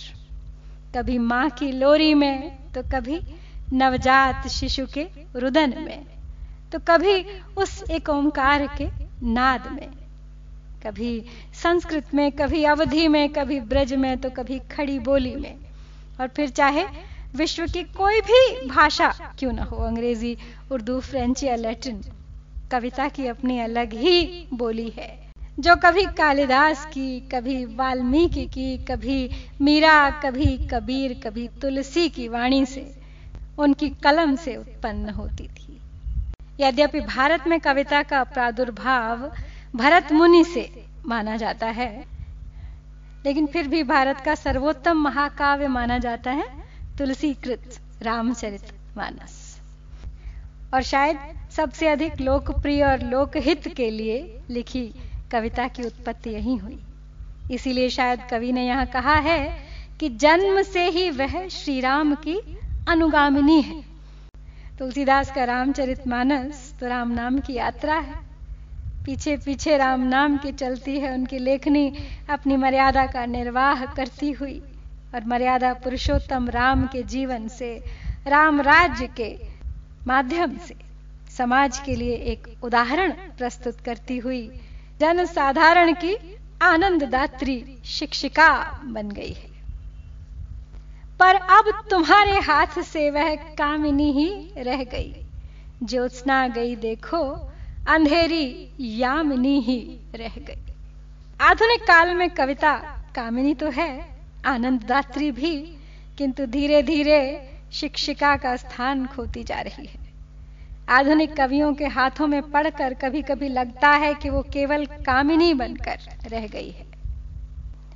कभी 0.95 1.17
माँ 1.19 1.49
की 1.49 1.71
लोरी 1.73 2.13
में 2.13 2.57
तो 2.73 2.81
कभी 2.91 3.19
नवजात 3.73 4.47
शिशु 4.47 4.85
के 4.93 5.07
रुदन 5.35 5.73
में 5.77 6.05
तो 6.71 6.79
कभी 6.87 7.15
उस 7.57 7.81
एक 7.91 8.09
ओंकार 8.09 8.67
के 8.77 8.87
नाद 9.27 9.71
में, 9.71 9.87
कभी 10.85 11.23
संस्कृत 11.63 12.13
में, 12.13 12.31
कभी 12.33 12.63
अवधि 12.65 13.07
में, 13.07 13.29
कभी 13.29 13.59
ब्रज 13.61 13.93
में 13.95 14.17
तो 14.17 14.29
कभी 14.29 14.59
खड़ी 14.71 14.99
बोली 14.99 15.35
में। 15.35 15.55
और 16.19 16.27
फिर 16.27 16.49
चाहे 16.51 16.85
विश्व 17.35 17.65
की 17.65 17.83
कोई 17.97 18.21
भी 18.21 18.67
भाषा 18.67 19.13
क्यों 19.39 19.51
ना 19.53 19.63
हो, 19.63 19.77
अंग्रेज़ी, 19.77 20.37
उर्दू, 20.71 20.99
फ्रेंच 21.01 21.43
या 21.43 21.55
लैटिन 21.57 22.01
कविता 22.71 23.07
की 23.07 23.27
अपनी 23.27 23.59
अलग 23.59 23.93
ही 23.93 24.47
बोली 24.53 24.89
है। 24.89 25.17
जो 25.59 25.75
कभी 25.75 26.05
कालिदास 26.17 26.85
की, 26.85 27.19
कभी 27.19 27.63
वाल्मीकि 27.65 28.45
की, 28.45 28.77
कभी 28.77 29.29
मीरा, 29.61 30.09
कभी 30.09 30.45
कबीर, 30.67 31.13
कभी 31.23 31.47
तुलसी 31.61 32.09
की 32.09 32.27
वाणी 32.27 32.65
से 32.65 32.85
उनकी 33.59 33.89
कलम 34.03 34.35
से 34.35 34.55
उत्पन्न 34.55 35.09
होती 35.09 35.47
थी। 35.47 35.77
यद्यपि 36.59 36.99
भारत 36.99 37.47
में 37.47 37.59
कविता 37.59 38.03
का 38.03 38.23
प्रादुर्भाव 38.23 39.31
भरत 39.75 40.11
मुनि 40.11 40.43
से 40.43 40.69
माना 41.05 41.35
जाता 41.37 41.67
है, 41.67 42.05
लेकिन 43.25 43.45
फिर 43.45 43.67
भी 43.67 43.83
भारत 43.83 44.21
का 44.25 44.35
सर्वोत्तम 44.35 45.01
महाकाव्य 45.01 45.67
माना 45.67 45.97
जाता 45.97 46.31
है 46.31 46.47
तुलसी 46.97 47.33
कृत 47.33 47.79
रामचरित 48.01 48.73
मानस 48.97 49.61
और 50.73 50.81
शायद 50.83 51.17
सबसे 51.59 51.87
अधिक 51.87 52.21
लोकप्रिय 52.21 52.83
और 52.83 53.01
लोकहित 53.01 53.67
के 53.77 53.89
लिए 53.91 54.19
लिखी 54.49 54.83
कविता 55.31 55.67
की 55.67 55.83
उत्पत्ति 55.83 56.29
यही 56.29 56.55
हुई। 56.55 56.79
इसीलिए 57.51 57.89
शायद 57.89 58.19
कवि 58.31 58.51
ने 58.51 58.65
यहाँ 58.67 58.85
कहा 58.85 59.15
है 59.15 59.39
कि 59.99 60.09
जन्म 60.09 60.61
से 60.61 60.87
ही 60.89 61.09
वह 61.09 61.47
श्री 61.47 61.79
राम 61.81 62.15
की 62.15 62.37
अनुगामिनी 62.89 63.61
है। 63.61 63.81
तुलसीदास 64.79 65.31
का 65.31 65.43
रामचरित 65.43 66.07
मानस 66.07 66.73
तो 66.79 66.87
राम 66.87 67.11
नाम 67.11 67.39
की 67.39 67.53
यात्रा 67.53 67.95
है। 67.95 68.19
पीछे 69.05 69.37
पीछे 69.37 69.77
राम 69.77 70.07
नाम 70.07 70.37
की 70.37 70.51
चलती 70.51 70.99
है, 70.99 71.13
उनकी 71.13 71.37
लेखनी 71.37 71.93
अपनी 72.29 72.57
मर्यादा 72.57 73.05
का 73.05 73.25
निर्वाह 73.25 73.85
करती 73.85 74.31
हुई 74.31 74.61
और 75.15 75.25
मर्यादा 75.25 75.73
पुरुषोत्तम 75.73 76.49
राम 76.49 76.87
के 76.87 77.03
जीवन 77.03 77.47
से, 77.47 77.77
राम 78.27 78.61
राज्य 78.61 79.09
के 79.19 79.35
माध्यम 80.07 80.57
से। 80.57 80.88
समाज 81.39 81.79
के 81.79 81.95
लिए 81.95 82.13
एक 82.13 82.47
उदाहरण 82.63 83.11
प्रस्तुत 83.11 83.79
करती 83.81 84.17
हुई 84.17 84.51
जन 84.99 85.25
साधारण 85.25 85.93
की 85.93 86.15
आनंददात्री 86.61 87.77
शिक्षिका 87.85 88.81
बन 88.85 89.09
गई 89.09 89.33
है। 89.33 89.49
पर 91.19 91.35
अब 91.35 91.87
तुम्हारे 91.89 92.39
हाथ 92.39 92.81
से 92.81 93.09
वह 93.09 93.35
कामिनी 93.35 94.11
ही 94.11 94.51
रह 94.57 94.83
गई। 94.83 95.13
ज्योत्सना 95.83 96.47
गई 96.47 96.75
देखो, 96.75 97.21
अंधेरी 97.87 98.69
यामिनी 98.79 99.59
ही 99.59 99.79
रह 100.15 100.33
गई। 100.37 100.73
आधुनिक 101.41 101.81
काल 101.83 102.15
में 102.15 102.29
कविता 102.29 102.73
कामिनी 103.15 103.53
तो 103.53 103.69
है, 103.69 104.09
आनंददात्री 104.45 105.31
भी, 105.31 105.55
किंतु 106.17 106.45
धीरे 106.45 106.83
धीरे 106.83 107.21
शिक्षिका 107.73 108.35
का 108.35 108.55
स्थान 108.55 109.05
खोती 109.05 109.43
जा 109.43 109.59
रही 109.59 109.85
है। 109.85 110.08
आधुनिक 110.89 111.37
कवियों 111.37 111.73
के 111.73 111.85
हाथों 111.85 112.27
में 112.27 112.51
पढ़कर 112.51 112.93
कभी 112.93 113.21
कभी 113.21 113.49
लगता 113.49 113.89
है 113.89 114.13
कि 114.13 114.29
वो 114.29 114.41
केवल 114.41 114.85
कामिनी 114.85 115.53
बनकर 115.53 115.99
रह 116.27 116.47
गई 116.47 116.69
है। 116.69 116.85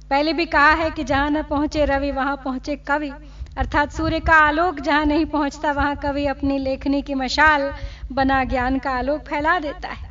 पहले 0.10 0.34
भी 0.34 0.45
कहा 0.45 0.71
है 0.71 0.91
कि 0.91 1.03
जहाँ 1.03 1.29
न 1.29 1.43
पहुँचे 1.43 1.86
रवि, 1.86 2.12
वहाँ 2.12 2.36
पहुँचे 2.36 2.75
कवि। 2.75 3.10
अर्थात 3.58 3.91
सूर्य 3.91 4.19
का 4.19 4.34
आलोक 4.34 4.79
जहाँ 4.79 5.06
नहीं 5.06 5.25
पहुँचता, 5.25 5.71
वहाँ 5.71 5.95
कवि 5.95 6.25
अपनी 6.25 6.58
लेखनी 6.58 7.01
की 7.01 7.13
मशाल 7.13 7.73
बना 8.12 8.43
ज्ञान 8.43 8.79
का 8.79 8.91
आलोक 8.91 9.21
फैला 9.21 9.60
देता 9.60 9.89
है। 9.89 10.10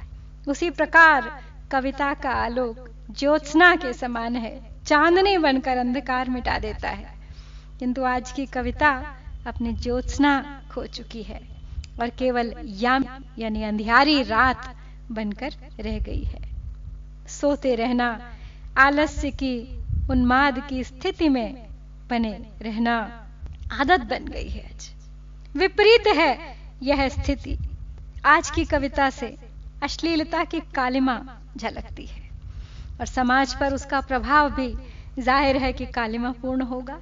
उसी 0.48 0.70
प्रकार 0.70 1.40
कविता 1.72 2.14
का 2.14 2.30
आलोक 2.30 2.90
ज्योत्सना 3.18 3.76
के 3.76 3.92
समान 3.92 4.36
है। 4.36 4.60
चांदनी 4.86 5.38
बनकर 5.38 5.76
अंधकार 5.76 6.30
मिटा 6.30 6.58
देता 6.58 6.88
है। 6.88 7.14
किंतु 7.78 8.04
आज 8.04 8.32
की 8.32 8.46
कविता 8.46 9.16
अपनी 9.46 9.72
ज्योत्सना 9.72 10.62
खो 10.74 10.86
चुकी 10.86 11.22
है। 11.22 11.51
और 12.00 12.08
केवल 12.08 12.52
याम, 12.78 13.04
यानी 13.38 13.62
अंधियारी 13.62 14.22
रात 14.22 14.74
बनकर 15.10 15.54
रह 15.80 15.98
गई 15.98 16.22
है। 16.22 16.40
सोते 17.30 17.74
रहना, 17.74 18.08
आलस्य 18.78 19.30
की, 19.32 19.56
उन्माद 20.10 20.58
की 20.68 20.84
स्थिति 20.84 21.28
में 21.28 21.66
बने 22.10 22.32
रहना 22.62 22.96
आदत 23.72 24.00
बन 24.00 24.24
गई 24.24 24.48
है 24.48 24.64
आज। 24.64 24.90
विपरीत 25.56 26.06
है 26.16 26.56
यह 26.82 27.08
स्थिति। 27.08 27.58
आज 28.26 28.50
की 28.50 28.64
कविता 28.64 29.08
से 29.10 29.36
अश्लीलता 29.82 30.42
की 30.44 30.60
कालिमा 30.74 31.20
झलकती 31.56 32.06
है 32.06 32.22
और 33.00 33.06
समाज 33.06 33.54
पर 33.54 33.74
उसका 33.74 34.00
प्रभाव 34.00 34.50
भी 34.50 34.74
ज़ाहिर 35.18 35.56
है 35.56 35.72
कि 35.72 35.86
कालिमा 35.86 36.30
पूर्ण 36.32 36.62
होगा। 36.62 36.98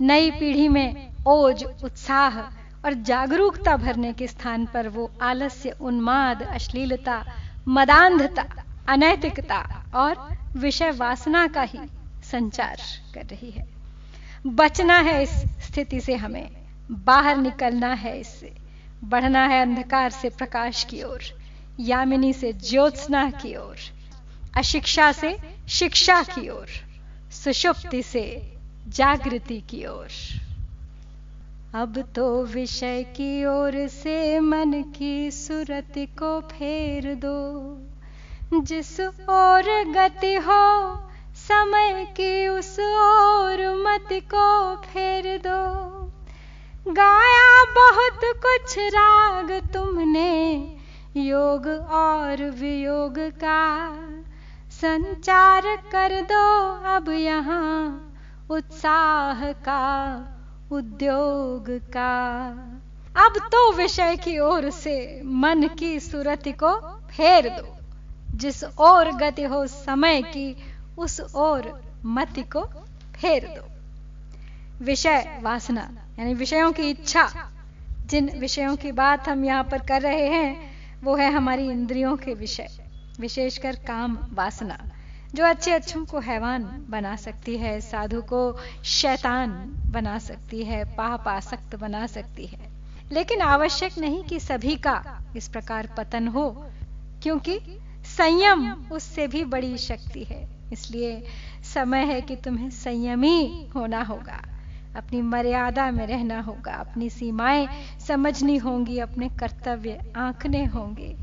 नई 0.00 0.30
पीढ़ी 0.30 0.68
में 0.68 1.08
ओज, 1.26 1.64
उत्साह 1.84 2.40
और 2.84 2.94
जागरूकता 2.94 3.76
भरने 3.76 4.12
के 4.12 4.26
स्थान 4.26 4.66
पर 4.66 4.88
वो 4.88 5.10
आलस्य, 5.22 5.70
उन्माद, 5.70 6.42
अश्लीलता, 6.42 7.24
मदांधता, 7.68 8.64
अनैतिकता 8.88 9.84
और 9.94 10.38
विषय 10.56 10.90
वासना 10.90 11.46
का 11.46 11.62
ही 11.62 11.78
संचार 12.30 12.76
कर 13.14 13.24
रही 13.24 13.50
है। 13.50 13.66
बचना 14.46 14.98
है 14.98 15.22
इस 15.22 15.30
स्थिति 15.66 16.00
से 16.00 16.14
हमें, 16.14 16.48
बाहर 16.90 17.36
निकलना 17.36 17.92
है 17.92 18.20
इससे, 18.20 18.52
बढ़ना 19.04 19.46
है 19.46 19.62
अंधकार 19.62 20.10
से 20.10 20.28
प्रकाश 20.28 20.84
की 20.84 21.02
ओर, 21.02 21.22
यामिनी 21.80 22.32
से 22.32 22.52
ज्योत्सना 22.52 23.30
की 23.30 23.56
ओर, 23.56 23.76
अशिक्षा 24.56 25.12
से 25.12 25.38
शिक्षा 25.68 26.22
की 26.22 26.48
ओर, 26.48 26.66
सुषुप्ति 27.32 28.02
से 28.02 28.52
जागृति 28.88 29.60
की 29.60 29.86
ओर। 29.86 30.08
अब 31.74 32.12
तो 32.16 32.42
विषय 32.42 33.02
की 33.02 33.44
ओर 33.44 33.88
से 33.88 34.40
मन 34.40 34.82
की 34.98 35.30
सुरत 35.30 35.92
को 35.98 36.40
फेर 36.40 37.14
दो। 37.14 37.78
जिस 38.60 39.00
ओर 39.00 39.84
गति 39.92 40.34
हो, 40.34 40.94
समय 41.34 42.04
की 42.10 42.48
उस 42.48 42.72
ओर 42.80 43.84
मत 43.86 44.08
को 44.12 44.76
फेर 44.76 45.38
दो। 45.46 45.94
गाया 46.92 47.64
बहुत 47.64 48.20
कुछ 48.24 48.78
राग 48.78 49.52
तुमने, 49.74 50.56
योग 51.16 51.66
और 51.90 52.50
वियोग 52.50 53.18
का 53.18 53.88
संचार 54.70 55.62
कर 55.76 56.20
दो। 56.20 56.74
अब 56.96 57.08
यहाँ 57.08 58.04
उत्साह 58.50 59.52
का 59.52 60.34
उद्योग 60.72 61.70
का। 61.70 62.48
अब 63.26 63.32
तो 63.38 63.72
विषय 63.72 64.16
की 64.16 64.38
ओर 64.38 64.70
से 64.70 65.22
मन 65.24 65.68
की 65.78 66.00
सुरति 66.00 66.52
को 66.52 66.80
फेर 66.90 67.48
दो। 67.48 67.76
जिस 68.36 68.64
ओर 68.64 69.10
गति 69.10 69.42
हो 69.42 69.66
समय 69.66 70.22
की, 70.22 70.56
उस 70.98 71.20
ओर 71.20 71.92
मति 72.04 72.42
को 72.42 72.60
फेर 73.20 73.44
दो। 73.44 73.68
विषय 74.84 75.40
वासना, 75.42 75.90
यानी 76.18 76.34
विषयों 76.34 76.72
की 76.72 76.82
इच्छा। 76.82 77.50
जिन 78.06 78.38
विषयों 78.38 78.76
की 78.76 78.92
बात 78.92 79.28
हम 79.28 79.44
यहाँ 79.44 79.64
पर 79.64 79.78
कर 79.78 80.02
रहे 80.02 80.28
हैं, 80.28 80.72
वो 81.04 81.16
है 81.16 81.32
हमारी 81.32 81.70
इंद्रियों 81.70 82.16
के 82.16 82.34
विषय, 82.34 82.68
विशेषकर 83.20 83.76
काम 83.76 84.18
वासना। 84.32 84.78
जो 85.34 85.44
अच्छे 85.44 85.72
अच्छों 85.72 86.04
को 86.04 86.20
हैवान 86.20 86.86
बना 86.88 87.16
सकती 87.16 87.56
है, 87.58 87.80
साधु 87.80 88.22
को 88.22 88.58
शैतान 88.84 89.50
बना 89.86 90.18
सकती 90.18 90.62
है 90.62 90.84
पाप 90.84 91.28
आसक्त 91.28 91.76
बना 91.76 92.06
सकती 92.06 92.46
है। 92.46 92.68
लेकिन 93.12 93.40
आवश्यक 93.40 93.98
नहीं 93.98 94.24
कि 94.24 94.40
सभी 94.40 94.76
का 94.76 95.22
इस 95.36 95.48
प्रकार 95.48 95.88
पतन 95.96 96.28
हो, 96.28 96.66
क्योंकि 97.22 97.58
संयम 98.04 98.72
उससे 98.92 99.26
भी 99.26 99.44
बड़ी 99.44 99.78
शक्ति 99.78 100.24
है। 100.24 100.48
इसलिए 100.72 101.24
समय 101.74 102.04
है 102.04 102.20
कि 102.20 102.36
तुम्हें 102.36 102.70
संयमी 102.70 103.70
होना 103.76 104.02
होगा, 104.02 104.42
अपनी 104.96 105.22
मर्यादा 105.22 105.90
में 105.90 106.06
रहना 106.06 106.40
होगा, 106.40 106.72
अपनी 106.72 107.10
सीमाएँ 107.10 107.68
समझनी 108.06 108.56
होंगी, 108.56 108.98
अपने 108.98 109.28
कर्तव्य 109.28 110.12
आंकने 110.16 110.64
होंगे, 110.64 111.16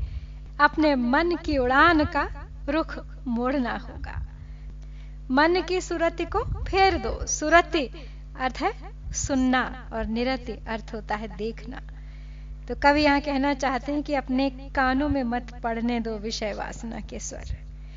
अपने 0.60 0.94
मन 0.94 1.36
की 1.36 1.58
उड़ान 1.58 2.04
का 2.04 2.28
रुख 2.68 3.15
मोड़ना 3.26 3.76
होगा 3.76 4.26
मन 5.30 5.62
की 5.62 5.80
सुरति 5.80 6.24
को 6.24 6.64
फेर 6.64 6.98
दो 6.98 7.26
सुरति 7.26 7.90
अर्थ 8.40 8.56
है 8.56 8.72
सुनना 9.12 9.90
और 9.92 10.06
निरति 10.06 10.52
अर्थ 10.68 10.90
होता 10.94 11.14
है 11.14 11.36
देखना 11.36 11.80
तो 12.68 12.74
कवि 12.74 13.02
यहाँ 13.02 13.20
कहना 13.20 13.54
चाहते 13.54 13.92
हैं 13.92 14.02
कि 14.02 14.14
अपने 14.14 14.50
कानों 14.50 15.08
में 15.08 15.22
मत 15.22 15.60
पढ़ने 15.62 16.00
दो 16.00 16.16
विषय 16.18 16.52
वासना 16.52 17.00
के 17.00 17.18
स्वर। 17.18 17.56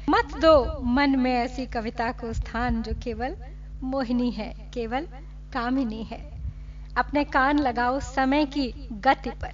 मत 0.09 0.37
दो 0.41 0.81
मन 0.83 1.19
में 1.19 1.33
ऐसी 1.33 1.65
कविता 1.65 2.11
को 2.11 2.33
स्थान 2.33 2.81
जो 2.81 2.91
केवल 3.03 3.35
मोहिनी 3.83 4.31
है, 4.31 4.71
केवल 4.73 5.07
कामिनी 5.53 6.03
है। 6.03 6.21
अपने 6.97 7.23
कान 7.23 7.59
लगाओ 7.59 7.99
समय 7.99 8.45
की 8.45 8.89
गति 8.91 9.29
पर। 9.29 9.51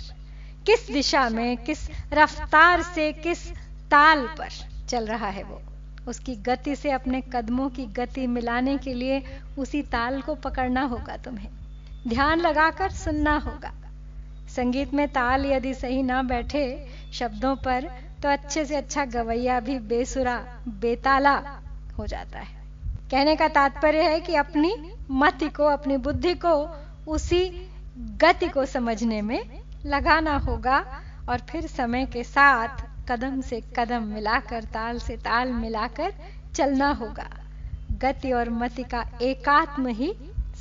किस 0.65 0.91
दिशा 0.91 1.29
में, 1.29 1.57
किस 1.57 1.89
रफ्तार 2.13 2.81
से, 2.81 3.13
किस 3.13 3.47
ताल 3.91 4.27
पर। 4.27 4.74
चल 4.89 5.05
रहा 5.05 5.27
है 5.27 5.43
वो। 5.43 5.61
उसकी 6.07 6.35
गति 6.35 6.75
से 6.75 6.91
अपने 6.91 7.21
कदमों 7.21 7.69
की 7.69 7.85
गति 7.85 8.27
मिलाने 8.27 8.77
के 8.77 8.93
लिए 8.93 9.23
उसी 9.57 9.81
ताल 9.81 10.21
को 10.21 10.35
पकड़ना 10.35 10.81
होगा 10.81 11.17
तुम्हें। 11.17 11.49
ध्यान 12.07 12.39
लगाकर 12.39 12.91
सुनना 12.91 13.37
होगा। 13.37 13.73
संगीत 14.55 14.93
में 14.93 15.07
ताल 15.07 15.45
यदि 15.45 15.73
सही 15.73 16.03
ना 16.03 16.21
बैठे 16.23 16.87
शब्दों 17.13 17.55
पर 17.55 17.89
तो 18.23 18.29
अच्छे 18.29 18.65
से 18.65 18.75
अच्छा 18.75 19.05
गवैया 19.05 19.59
भी 19.59 19.79
बेसुरा, 19.79 20.35
बेताला 20.67 21.35
हो 21.97 22.05
जाता 22.07 22.39
है। 22.39 22.63
कहने 23.11 23.35
का 23.35 23.47
तात्पर्य 23.47 24.01
है 24.01 24.19
कि 24.19 24.35
अपनी 24.35 24.75
मति 25.11 25.49
को, 25.49 25.63
अपनी 25.63 25.97
बुद्धि 25.97 26.33
को 26.35 26.53
उसी 27.07 27.69
गति 27.97 28.47
को 28.47 28.65
समझने 28.65 29.21
में 29.21 29.61
लगाना 29.85 30.37
होगा 30.37 31.01
और 31.29 31.39
फिर 31.39 31.67
समय 31.67 32.05
के 32.05 32.23
साथ 32.23 32.83
कदम 33.09 33.41
से 33.41 33.61
कदम 33.79 34.03
मिलाकर, 34.03 34.63
ताल 34.63 34.99
से 34.99 35.17
ताल 35.17 35.51
मिलाकर 35.51 36.13
चलना 36.55 36.91
होगा। 36.91 37.29
गति 37.91 38.31
और 38.31 38.49
मति 38.49 38.83
का 38.83 39.05
एकात्म 39.21 39.87
ही 39.87 40.13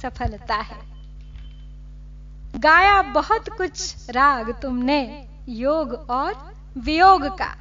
सफलता 0.02 0.54
है। 0.54 0.94
गाया 2.60 3.02
बहुत 3.02 3.48
कुछ 3.48 4.10
राग 4.10 4.60
तुमने, 4.62 5.28
योग 5.48 5.92
और 6.10 6.54
वियोग 6.78 7.26
का। 7.38 7.54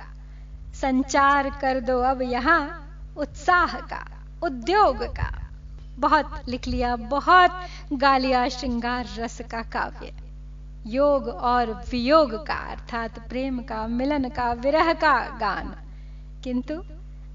संचार 0.81 1.49
कर 1.49 1.79
दो 1.79 1.99
अब 2.01 2.21
यहाँ 2.21 2.79
उत्साह 3.17 3.75
का, 3.75 4.05
उद्योग 4.43 5.03
का। 5.03 5.39
बहुत 5.99 6.41
लिख 6.47 6.67
लिया, 6.67 6.95
बहुत 6.95 7.61
गालिया, 7.93 8.49
श्रृंगार, 8.49 9.07
रस 9.17 9.41
का 9.51 9.61
काव्य। 9.61 10.22
योग 10.88 11.27
और 11.27 11.84
वियोग 11.91 12.47
का, 12.47 12.53
अर्थात 12.53 13.29
प्रेम 13.29 13.59
का, 13.59 13.88
मिलन 13.88 14.29
का, 14.29 14.53
विरह 14.53 14.93
का 14.93 15.38
गान। 15.38 15.75
किंतु 16.43 16.73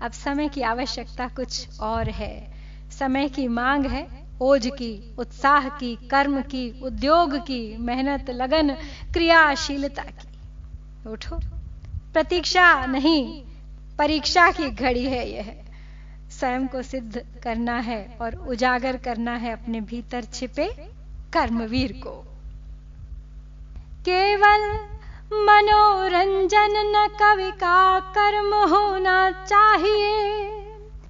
अब 0.02 0.12
समय 0.12 0.48
की 0.48 0.62
आवश्यकता 0.62 1.28
कुछ 1.28 1.80
और 1.80 2.10
है। 2.10 2.54
समय 2.90 3.28
की 3.28 3.48
मांग 3.48 3.86
है, 3.86 4.28
ओज 4.40 4.66
की, 4.66 5.16
उत्साह 5.18 5.68
की, 5.68 6.08
कर्म 6.10 6.42
की, 6.42 6.80
उद्योग 6.80 7.36
की, 7.36 7.76
मेहनत, 7.76 8.30
लगन, 8.30 8.70
क्रियाशीलता 9.12 10.02
की। 10.02 10.28
उठो। 11.10 11.36
प्रतीक्षा 12.12 12.86
नहीं, 12.86 13.42
परीक्षा 13.98 14.50
की 14.50 14.70
घड़ी 14.70 15.04
है 15.04 15.30
यह। 15.30 15.60
स्वयं 16.30 16.68
को 16.68 16.82
सिद्ध 16.82 17.26
करना 17.44 17.76
है 17.78 18.18
और 18.20 18.34
उजागर 18.34 18.96
करना 18.96 19.32
है 19.32 19.52
अपने 19.52 19.80
भीतर 19.80 20.22
छिपे 20.22 20.90
कर्मवीर 21.32 21.92
को। 21.92 22.27
केवल 23.98 24.74
मनोरंजन 25.32 26.74
न 26.96 27.08
कवि 27.20 27.50
का 27.50 28.00
कर्म 28.00 28.54
होना 28.54 29.30
चाहिए। 29.30 30.40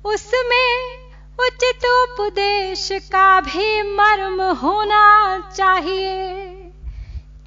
उसमें 0.05 0.99
उचित 1.41 1.85
उपदेश 1.85 2.89
का 2.93 3.41
भी 3.41 3.83
मर्म 3.83 4.43
होना 4.43 5.39
चाहिए। 5.57 6.45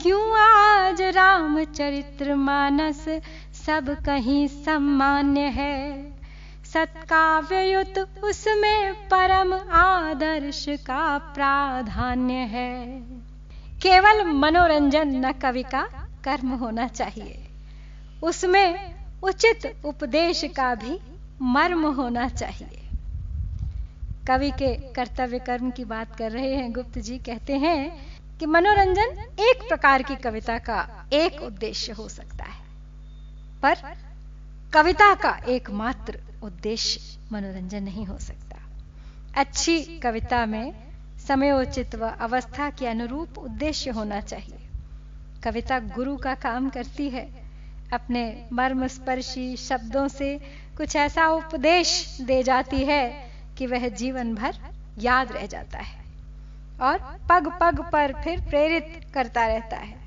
क्यों 0.02 0.40
आज 0.40 1.02
रामचरित्र 1.02 2.36
मानस 2.36 3.06
सब 3.68 3.98
कहीं 4.06 4.48
सम्मान्य 4.48 5.42
है? 5.42 6.12
सत्काव्युत 6.74 8.24
उसमें 8.24 8.94
परम 8.94 9.54
आदर्श 9.74 10.66
का 10.70 11.18
प्राधान्य 11.18 12.34
है। 12.34 13.02
केवल 13.82 14.24
मनोरंजन 14.26 15.26
न 15.26 15.32
कवि 15.32 15.64
का 15.64 16.08
कर्म 16.24 16.50
होना 16.50 16.88
चाहिए। 16.88 17.48
उसमें 18.24 18.96
उचित 19.22 19.86
उपदेश 19.86 20.44
का 20.46 20.76
भी 20.76 21.00
मर्म 21.42 21.86
होना 21.86 22.30
चाहिए। 22.30 22.90
कवि 24.28 24.52
के 24.52 24.94
कर्तव्य 24.94 25.40
कर्म 25.40 25.72
की 25.72 25.86
बात 25.86 26.16
कर 26.16 26.32
रहे 26.32 26.56
हैं, 26.56 26.74
गुप्त 26.74 27.00
जी 27.00 27.18
कहते 27.18 27.54
हैं 27.54 28.12
कि 28.38 28.46
मनोरंजन 28.46 29.18
एक 29.40 29.66
प्रकार 29.68 30.04
की 30.04 30.16
कविता 30.16 30.58
का 30.58 31.10
एक 31.14 31.42
उद्देश्य 31.42 31.92
हो 31.92 32.10
सकता 32.10 32.44
है। 32.44 32.66
पर 33.62 33.76
कविता 34.74 35.16
का 35.16 35.40
एकमात्र 35.48 36.20
उद्देश्य 36.44 37.20
मनोरंजन 37.32 37.84
नहीं 37.84 38.06
हो 38.06 38.18
सकता। 38.18 38.58
अच्छी 39.38 39.84
कविता 39.84 40.46
में 40.46 40.91
समयोचित 41.28 41.96
व 41.96 42.10
अवस्था 42.22 42.70
के 42.70 42.88
अनुरूप 42.88 43.38
उद्देश्य 43.38 43.90
होना 43.90 44.20
चाहिए। 44.22 44.58
कविता 45.44 45.80
गुरु 45.96 46.16
का 46.18 46.34
काम 46.36 46.70
करती 46.70 47.10
है। 47.10 47.30
अपने 47.94 48.24
मर्म 48.54 48.88
स्पर्शी 48.88 49.56
शब्दों 49.58 50.08
से 50.08 50.38
कुछ 50.78 50.96
ऐसा 50.96 51.28
उपदेश 51.28 52.18
दे 52.22 52.42
जाती 52.44 52.84
है 52.86 53.04
कि 53.58 53.68
वह 53.68 53.88
जीवन 53.88 54.34
भर 54.36 54.56
याद 55.00 55.32
रह 55.32 55.46
जाता 55.46 55.80
है 55.80 56.00
और 56.82 56.98
पग 57.30 57.48
पग 57.62 57.80
पर 57.92 58.14
फिर 58.14 58.42
प्रेरित 58.42 59.02
करता 59.14 59.46
रहता 59.48 59.78
है। 59.78 60.00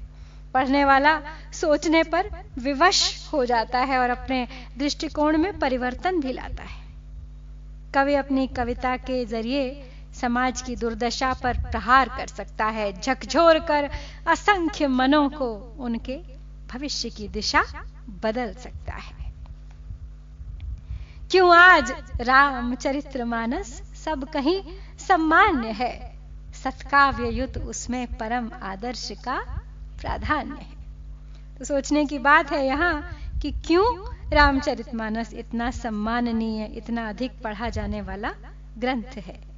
पढ़ने 0.54 0.84
वाला 0.84 1.18
सोचने 1.52 2.02
पर 2.02 2.28
विवश 2.58 3.02
हो 3.32 3.44
जाता 3.44 3.78
है 3.80 3.98
और 3.98 4.10
अपने 4.10 4.46
दृष्टिकोण 4.78 5.38
में 5.38 5.58
परिवर्तन 5.58 6.20
भी 6.20 6.32
लाता 6.32 6.62
है। 6.62 6.82
कवि 7.94 8.14
अपनी 8.14 8.46
कविता 8.46 8.96
के 8.96 9.24
ज़रिए 9.24 9.90
समाज 10.20 10.62
की 10.62 10.76
दुर्दशा 10.76 11.32
पर 11.32 11.58
प्रहार 11.58 12.08
कर 12.08 12.26
सकता 12.26 12.64
है, 12.64 13.00
झकझोर 13.00 13.58
कर 13.58 13.90
असंख्य 14.28 14.86
मनों 14.86 15.28
को 15.28 15.76
उनके 15.78 16.16
भविष्य 16.72 17.10
की 17.10 17.28
दिशा 17.28 17.62
बदल 18.22 18.54
सकता 18.54 18.92
है। 18.92 19.32
क्यों 21.30 21.56
आज 21.56 21.92
रामचरित्र 22.20 23.24
मानस 23.24 23.82
सब 24.04 24.28
कहीं 24.32 24.62
सम्मान्य 25.08 25.68
है? 25.68 26.14
सत्काव्य 26.64 27.28
युद्ध 27.28 27.58
उसमें 27.58 28.06
परम 28.06 28.50
आदर्श 28.62 29.12
का 29.24 29.40
प्राधान्य 30.00 30.54
है। 30.54 31.58
तो 31.58 31.64
सोचने 31.64 32.06
की 32.06 32.18
बात 32.18 32.52
है 32.52 32.66
यहाँ 32.66 33.16
कि 33.42 33.50
क्यों 33.52 34.14
रामचरितमानस 34.30 35.34
इतना 35.34 35.70
सम्माननीय, 35.70 36.64
इतना 36.64 37.08
अधिक 37.08 37.42
पढ़ा 37.42 37.68
जाने 37.68 38.00
वाला 38.00 38.32
ग्रंथ 38.78 39.16
है? 39.16 39.53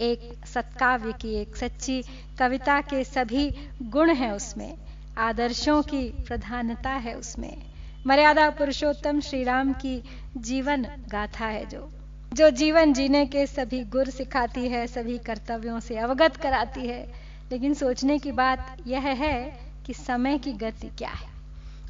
एक 0.00 0.46
सत्काव्य 0.46 1.12
की, 1.12 1.34
एक 1.34 1.56
सच्ची 1.56 2.04
कविता 2.38 2.80
के 2.80 3.04
सभी 3.04 3.68
गुण 3.82 4.10
हैं 4.10 4.32
उसमें, 4.32 4.74
आदर्शों 5.18 5.82
की 5.82 6.08
प्रधानता 6.08 6.90
है 6.90 7.14
उसमें। 7.14 7.62
मर्यादा 8.06 8.50
पुरुषोत्तम 8.50 9.20
श्री 9.20 9.44
राम 9.44 9.72
की 9.72 10.02
जीवन 10.36 10.86
गाथा 11.08 11.46
है 11.46 11.66
जो। 11.66 11.92
जो 12.32 12.50
जीवन 12.50 12.92
जीने 12.92 13.26
के 13.26 13.46
सभी 13.46 13.84
गुर 13.84 14.10
सिखाती 14.10 14.68
है, 14.68 14.86
सभी 14.86 15.18
कर्तव्यों 15.18 15.80
से 15.80 15.96
अवगत 15.96 16.36
कराती 16.36 16.86
है। 16.86 17.12
लेकिन 17.52 17.74
सोचने 17.74 18.18
की 18.18 18.32
बात 18.32 18.76
यह 18.86 19.00
है 19.00 19.58
कि 19.86 19.94
समय 19.94 20.38
की 20.38 20.52
गति 20.52 20.88
क्या 20.88 21.10
है 21.10 21.28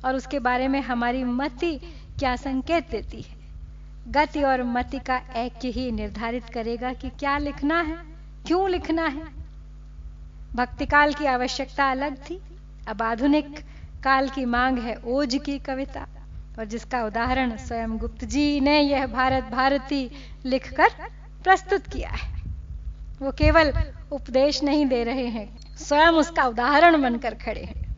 और 0.04 0.16
उसके 0.16 0.38
बारे 0.38 0.68
में 0.68 0.80
हमारी 0.80 1.24
मति 1.24 1.76
क्या 2.18 2.36
संकेत 2.36 2.90
देती 2.90 3.22
है। 3.22 3.35
गति 4.08 4.42
और 4.42 4.62
मति 4.62 4.98
का 4.98 5.16
ऐक्य 5.16 5.68
ही 5.68 5.90
निर्धारित 5.90 6.44
करेगा 6.44 6.92
कि 6.92 7.08
क्या 7.08 7.38
लिखना 7.38 7.80
है, 7.80 7.96
क्यों 8.46 8.70
लिखना 8.70 9.06
है। 9.06 9.24
भक्तिकाल 10.54 11.14
की 11.14 11.26
आवश्यकता 11.26 11.90
अलग 11.90 12.16
थी। 12.16 12.40
अब 12.88 13.02
आधुनिक 13.02 13.58
काल 14.04 14.28
की 14.28 14.44
मांग 14.44 14.78
है 14.78 14.96
ओज 15.04 15.40
की 15.44 15.58
कविता। 15.58 16.06
और 16.58 16.64
जिसका 16.64 17.04
उदाहरण 17.04 17.56
स्वयं 17.56 17.96
गुप्त 17.98 18.24
जी 18.24 18.60
ने 18.60 18.80
यह 18.80 19.06
भारत 19.06 19.44
भारती 19.44 20.10
लिखकर 20.44 20.88
प्रस्तुत 21.44 21.86
किया 21.86 22.10
है। 22.10 22.42
वो 23.22 23.32
केवल 23.32 23.72
उपदेश 24.12 24.62
नहीं 24.62 24.86
दे 24.86 25.04
रहे 25.04 25.26
हैं, 25.26 25.76
स्वयं 25.76 26.10
उसका 26.10 26.44
उदाहरण 26.44 27.02
बनकर 27.02 27.34
खड़े 27.34 27.64
हैं। 27.64 27.96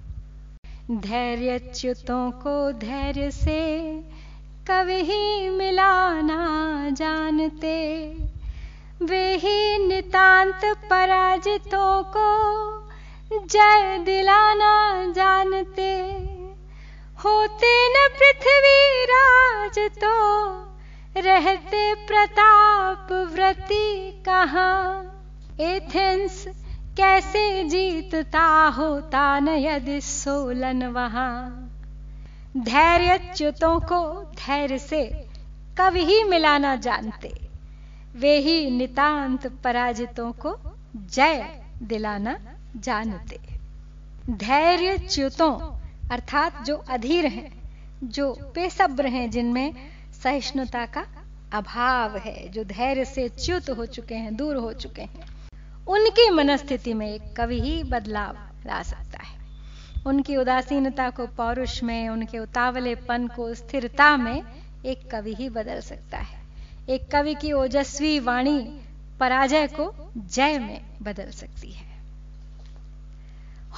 धैर्य 1.00 1.58
च्युतों 1.58 2.30
को 2.30 2.72
धैर्य 2.72 3.30
से 3.30 3.58
कभी 4.70 4.96
ही 4.96 5.48
मिलाना 5.50 6.38
जानते। 6.90 7.76
वे 9.02 9.36
ही 9.36 9.86
नितांत 9.88 10.60
पराजितों 10.64 12.02
को 12.02 12.28
जय 13.46 13.98
दिलाना 13.98 15.04
जानते। 15.12 15.94
होते 17.24 17.88
न 17.88 18.08
पृथ्वी 18.08 19.04
राज 19.04 19.78
तो 19.78 20.12
रहते 21.20 21.94
प्रताप 21.94 23.08
व्रति 23.12 24.22
कहा। 24.28 25.02
एथेंस 25.60 26.44
कैसे 26.96 27.64
जीतता 27.64 28.66
होता 28.68 29.40
न 29.40 29.48
यदि 29.48 30.00
सोलन 30.00 30.86
वहाँ। 30.86 31.67
धैर्य 32.58 33.18
च्युतों 33.34 33.80
को 33.80 34.22
धैर्य 34.22 34.78
से 34.78 35.04
कभी 35.80 36.04
ही 36.04 36.24
मिलाना 36.24 36.76
जानते। 36.76 37.32
वे 38.16 38.38
ही 38.38 38.70
नितांत 38.70 39.46
पराजितों 39.46 40.32
को 40.32 40.56
जय 40.96 41.62
दिलाना 41.82 42.38
जानते। 42.76 43.40
धैर्य 44.30 44.98
च्युतों 44.98 45.52
अर्थात 46.10 46.64
जो 46.64 46.76
अधीर 46.76 47.26
हैं, 47.26 47.52
जो 48.04 48.32
बेसब्र 48.54 49.06
हैं, 49.06 49.30
जिनमें 49.30 49.74
सहिष्णुता 50.22 50.86
का 50.86 51.06
अभाव 51.52 52.16
है, 52.16 52.48
जो 52.48 52.64
धैर्य 52.64 53.04
से 53.04 53.28
च्युत 53.28 53.70
हो 53.70 53.86
चुके 53.86 54.14
हैं, 54.14 54.36
दूर 54.36 54.56
हो 54.56 54.72
चुके 54.72 55.02
हैं, 55.02 55.28
उनकी 55.88 56.30
मनस्थिति 56.30 56.94
में 56.94 57.34
कवि 57.34 57.60
ही 57.60 57.82
बदलाव 57.82 58.36
ला 58.66 58.82
सकता 58.82 59.22
है। 59.22 59.37
उनकी 60.06 60.36
उदासीनता 60.36 61.10
को 61.10 61.26
पौरुष 61.26 61.82
में, 61.82 62.08
उनके 62.08 62.38
उतावलेपन 62.38 63.28
को 63.28 63.54
स्थिरता 63.54 64.16
में 64.16 64.42
एक 64.86 65.10
कवि 65.10 65.34
ही 65.34 65.48
बदल 65.48 65.80
सकता 65.80 66.18
है। 66.18 66.38
एक 66.88 67.10
कवि 67.10 67.34
की 67.34 67.52
ओजस्वी 67.52 68.20
वाणी 68.20 68.80
पराजय 69.20 69.66
को 69.66 70.12
जय 70.16 70.58
में 70.58 70.80
बदल 71.02 71.30
सकती 71.30 71.72
है। 71.72 71.88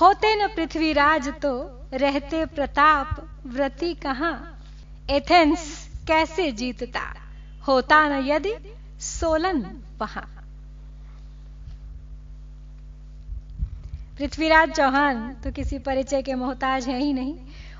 होते 0.00 0.44
न 0.44 0.48
पृथ्वीराज 0.48 1.28
तो 1.28 1.80
रहते 1.94 2.46
प्रताप, 2.46 3.40
व्रति 3.46 3.94
कहाँ? 3.94 4.64
एथेंस 5.10 5.88
कैसे 6.06 6.52
जीतता? 6.52 7.14
होता 7.68 8.08
न 8.08 8.26
यदि 8.26 8.54
सोलन 9.00 9.82
वहाँ। 9.98 10.39
पृथ्वीराज 14.20 14.70
चौहान 14.70 15.20
तो 15.44 15.50
किसी 15.52 15.78
परिचय 15.80 16.22
के 16.22 16.34
मोहताज 16.34 16.88
हैं 16.88 16.98
ही 16.98 17.12
नहीं, 17.12 17.34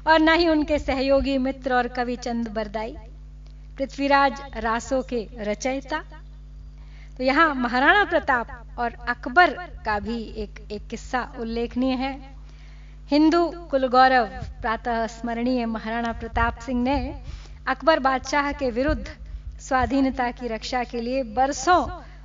और 0.07 0.21
न 0.21 0.35
ही 0.35 0.49
उनके 0.49 0.79
सहयोगी 0.79 1.37
मित्र 1.39 1.75
और 1.75 1.89
कवि 1.89 2.17
चंद 2.17 2.49
बरदाई। 2.49 2.95
पृथ्वीराज 3.79 4.41
रासों 4.57 5.03
के 5.03 5.21
रचयिता। 5.41 5.99
तो 7.19 7.25
यहाँ 7.25 7.55
महाराणा 7.57 8.05
प्रताप 8.07 8.79
और 8.79 8.97
अकबर 9.09 9.51
का 9.85 9.99
भी 10.01 10.19
एक 10.39 10.67
एक 10.73 10.89
किस्सा 10.91 11.23
उल्लेखनीय 11.41 11.95
है। 11.97 12.13
हिंदू 13.11 13.45
कुलगौरव 13.71 14.27
प्रातः 14.61 15.07
स्मरणीय 15.13 15.67
महाराणा 15.69 16.13
प्रताप 16.15 16.59
सिंह 16.59 16.83
ने 16.83 16.99
अकबर 17.69 17.99
बादशाह 18.01 18.53
के 18.53 18.71
विरुद्ध 18.73 19.07
स्वाधीनता 19.61 20.31
की 20.33 20.49
रक्षा 20.49 20.85
के 20.85 21.01
लिए 21.01 21.23
बरसों 21.35 21.83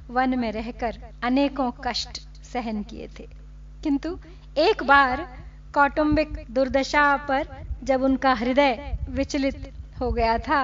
वन 0.09 0.39
में 0.39 0.51
रहकर 0.53 1.01
अनेकों 1.23 1.71
कष्ट 1.85 2.21
सहन 2.45 2.83
किए 2.83 3.07
थे। 3.19 3.27
किंतु 3.85 4.17
एक 4.57 4.83
बार 4.83 5.21
कौटुंबिक 5.73 6.29
दुर्दशा 6.51 7.05
पर 7.27 7.47
जब 7.83 8.03
उनका 8.03 8.33
हृदय 8.33 8.97
विचलित 9.09 9.71
हो 10.01 10.11
गया 10.11 10.37
था, 10.37 10.61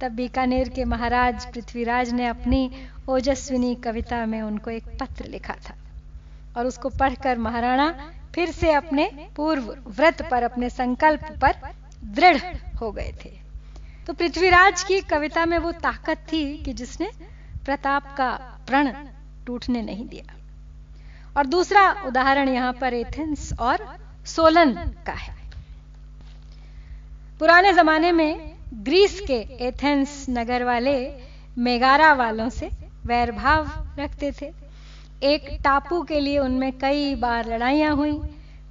तब 0.00 0.12
बीकानेर 0.12 0.68
के 0.68 0.84
महाराज 0.84 1.46
पृथ्वीराज 1.54 2.12
ने 2.12 2.26
अपनी 2.26 2.60
ओजस्विनी 3.08 3.74
कविता 3.74 4.24
में 4.26 4.40
उनको 4.42 4.70
एक 4.70 4.84
पत्र 5.00 5.24
लिखा 5.24 5.54
था 5.68 5.74
और 6.56 6.66
उसको 6.66 6.88
पढ़कर 6.88 7.38
महाराणा 7.38 7.88
फिर 8.34 8.50
से 8.50 8.72
अपने 8.72 9.10
पूर्व 9.36 9.62
व्रत 9.86 10.22
पर, 10.30 10.42
अपने 10.42 10.70
संकल्प 10.70 11.24
पर 11.42 11.54
दृढ़ 12.04 12.38
हो 12.80 12.90
गए 12.92 13.12
थे। 13.24 13.30
तो 14.06 14.12
पृथ्वीराज 14.12 14.82
की 14.82 15.00
कविता 15.00 15.46
में 15.46 15.58
वो 15.58 15.72
ताकत 15.72 16.26
थी 16.32 16.44
कि 16.58 16.72
जिसने 16.72 17.10
प्रताप 17.64 18.14
का 18.16 18.30
प्रण 18.66 18.92
टूटने 19.46 19.82
नहीं 19.82 20.08
दिया। 20.08 20.34
और 21.36 21.46
दूसरा 21.46 21.90
उदाहरण 22.06 22.48
यहाँ 22.48 22.72
पर 22.72 22.94
एथेंस 22.94 23.52
और 23.60 23.96
सोलन 24.26 24.72
का 25.06 25.12
है। 25.12 25.34
पुराने 27.38 27.72
जमाने 27.72 28.12
में 28.12 28.56
ग्रीस 28.74 29.20
के 29.20 29.38
एथेंस 29.66 30.26
नगर 30.30 30.64
वाले 30.64 30.96
मेगारा 31.58 32.12
वालों 32.14 32.48
से 32.48 32.70
वैरभाव 33.06 33.70
रखते 33.98 34.32
थे। 34.32 34.52
एक 35.22 35.48
टापू 35.64 36.02
के 36.02 36.20
लिए 36.20 36.38
उनमें 36.38 36.72
कई 36.78 37.14
बार 37.14 37.48
लड़ाइयाँ 37.48 37.94
हुई, 37.96 38.12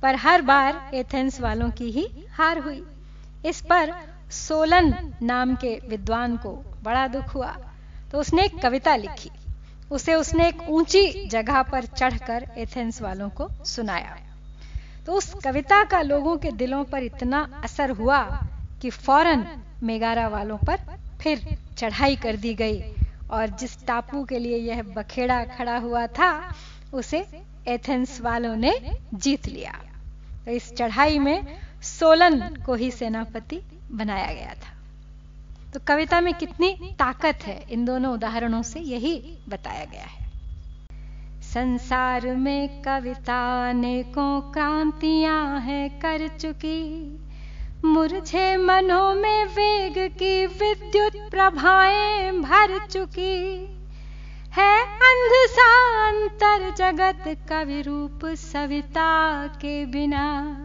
पर 0.02 0.16
हर 0.16 0.42
बार 0.42 0.92
एथेंस 0.94 1.42
वालों 1.42 1.70
की 1.72 1.92
ही 1.92 2.08
हार 2.32 2.60
हुई। 2.60 2.84
इस 3.46 3.62
पर 3.62 3.94
सोलन 4.32 5.14
नाम 5.22 5.56
के 5.56 5.82
विद्वान 5.88 6.38
को 6.38 6.52
बड़ा 6.84 7.08
दुख 7.08 7.36
हुआ। 7.36 7.56
तो 8.12 8.20
उसने 8.20 8.46
एक 8.46 8.62
कविता 8.62 8.96
लिखी। 8.96 9.32
उसे 9.92 10.14
उसने 10.14 10.48
एक 10.48 10.62
ऊँची 10.70 11.30
जगह 11.30 11.62
पर 11.62 11.86
चढ़कर 11.86 12.48
एथेंस 12.58 13.02
वालों 13.02 13.30
को 13.30 13.48
सुनाया। 13.66 14.18
तो 15.06 15.14
उस 15.14 15.34
कविता 15.44 15.84
का 15.84 16.02
लोगों 16.02 16.38
के 16.38 16.52
दिलों 16.52 16.84
पर 16.84 17.04
इतना 17.04 17.62
असर 17.64 17.90
हुआ 17.90 18.20
कि 18.82 18.90
फ़ौरन 18.90 19.46
मेगारा 19.84 20.28
वालों 20.28 20.58
पर 20.58 20.80
फिर 21.22 21.58
चढ़ाई 21.78 22.16
कर 22.16 22.36
दी 22.36 22.54
गई 22.54 22.82
और 23.32 23.50
जिस 23.50 23.86
टापू 23.88 24.24
के 24.24 24.40
लिए 24.40 24.58
यह 24.58 24.82
बखेड़ा 24.84 25.44
खड़ा 25.46 25.78
हुआ 25.78 26.08
था, 26.08 26.32
उसे 26.94 27.26
एथेंस 27.68 28.22
वालों 28.22 28.56
ने 28.56 28.74
जीत 29.14 29.48
लिया। 29.48 29.80
तो 30.46 30.52
इस 30.52 30.74
चढ़ाई 30.74 31.20
में 31.20 31.58
सोलन 31.82 32.64
को 32.66 32.74
ही 32.74 32.92
सेनापति 32.92 33.62
बनाया 33.92 34.34
गया 34.34 34.54
था। 34.54 34.81
तो 35.74 35.80
कविता 35.88 36.22
में 36.22 36.34
कितनी 36.34 36.96
ताकत 37.00 37.40
है? 37.44 37.66
इन 37.72 37.86
दोनों 37.86 38.14
उदाहरणों 38.14 38.62
से 38.62 38.80
यही 38.80 39.38
बताया 39.50 39.86
गया 39.86 40.04
है। 40.04 40.32
संसार 41.42 42.36
में 42.36 42.82
कविता 42.82 43.70
अनेकों 43.70 44.42
क्रांतियाँ 44.42 45.60
हैं, 45.60 46.00
कर 46.00 46.28
चुकी। 46.28 47.16
मुरझे 47.86 48.58
मनों 48.58 49.16
में 49.16 49.46
वेग 49.46 49.94
की 49.98 50.46
विद्युत 50.46 51.32
प्रभाएँ 51.32 52.32
भर 52.32 52.88
चुकी। 52.88 53.68
है 54.52 54.82
अंध 54.82 55.48
अंतर 56.12 56.76
जगत 56.76 57.50
कवि 57.50 57.82
रूप 57.82 58.20
सविता 58.26 59.48
के 59.48 59.86
बिना। 59.86 60.58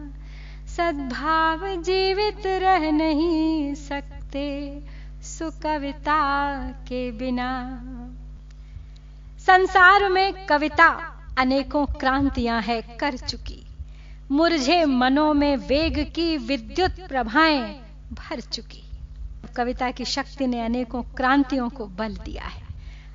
सद्भाव 0.77 1.81
जीवित 1.81 2.45
रह 2.45 2.91
नहीं 2.91 3.75
सकते। 3.75 4.79
सुकविता 5.37 6.57
के 6.71 7.11
बिना। 7.11 7.79
संसार 9.39 10.09
में 10.09 10.45
कविता 10.45 10.87
अनेकों 11.37 11.85
क्रांतियाँ 11.85 12.61
है, 12.61 12.81
कर 12.81 13.17
चुकी। 13.17 13.67
मुरझे 14.31 14.85
मनों 14.85 15.33
में 15.33 15.57
वेग 15.57 16.13
की 16.13 16.37
विद्युत 16.37 17.07
प्रभाएँ 17.09 17.61
भर 18.13 18.39
चुकी। 18.39 18.91
कविता 19.55 19.91
की 19.91 20.05
शक्ति 20.05 20.47
ने 20.47 20.61
अनेकों 20.61 21.03
क्रांतियों 21.03 21.69
को 21.69 21.85
बल 21.85 22.15
दिया 22.15 22.43
है। 22.43 22.63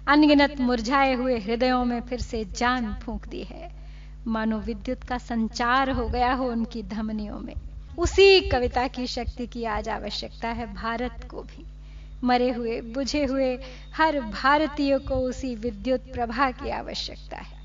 अनगिनत 0.09 0.61
मुरझाए 0.61 1.15
हुए 1.15 1.39
हृदयों 1.39 1.85
में 1.85 2.01
फिर 2.01 2.21
से 2.21 2.45
जान 2.45 2.95
फूंक 2.95 3.27
दी 3.27 3.45
है। 3.45 3.73
मानो 4.27 4.59
विद्युत 4.59 5.05
का 5.05 5.19
संचार 5.19 5.91
हो 5.91 6.09
गया 6.09 6.33
हो 6.33 6.47
उनकी 6.47 6.83
धमनियों 6.83 7.39
में। 7.39 7.55
उसी 7.99 8.41
कविता 8.41 8.89
की 8.89 9.07
शक्ति 9.07 9.47
की 9.47 9.65
आज 9.65 9.89
आवश्यकता 9.89 10.49
है 10.49 10.75
भारत 10.75 11.29
को 11.31 11.43
भी। 11.43 11.82
मरे 12.25 12.51
हुए, 12.51 12.81
बुझे 12.81 13.25
हुए 13.25 13.59
हर 13.97 14.21
भारतीय 14.21 14.99
को 14.99 15.15
उसी 15.15 15.55
विद्युत 15.55 16.01
प्रभा 16.01 16.51
की 16.51 16.71
आवश्यकता 16.71 17.37
है। 17.37 17.61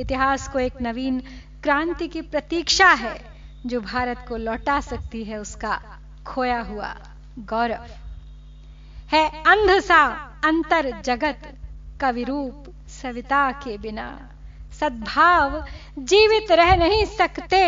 इतिहास 0.00 0.48
को 0.48 0.58
एक 0.58 0.82
नवीन 0.82 1.20
क्रांति 1.62 2.08
की 2.08 2.22
प्रतीक्षा 2.22 2.88
है, 2.88 3.20
जो 3.66 3.80
भारत 3.80 4.24
को 4.28 4.36
लौटा 4.36 4.80
सकती 4.80 5.24
है 5.24 5.38
उसका 5.38 5.82
खोया 6.26 6.60
हुआ 6.60 6.96
गौरव। 7.38 7.86
है 9.08 9.28
अंध 9.28 9.80
सा 9.80 10.04
अंतर 10.44 11.00
जगत, 11.00 11.54
कवि 12.00 12.24
रूप 12.24 12.64
सविता 12.88 13.50
के 13.52 13.78
बिना। 13.78 14.30
सद्भाव 14.80 15.64
जीवित 15.98 16.52
रह 16.52 16.76
नहीं 16.76 17.04
सकते 17.04 17.62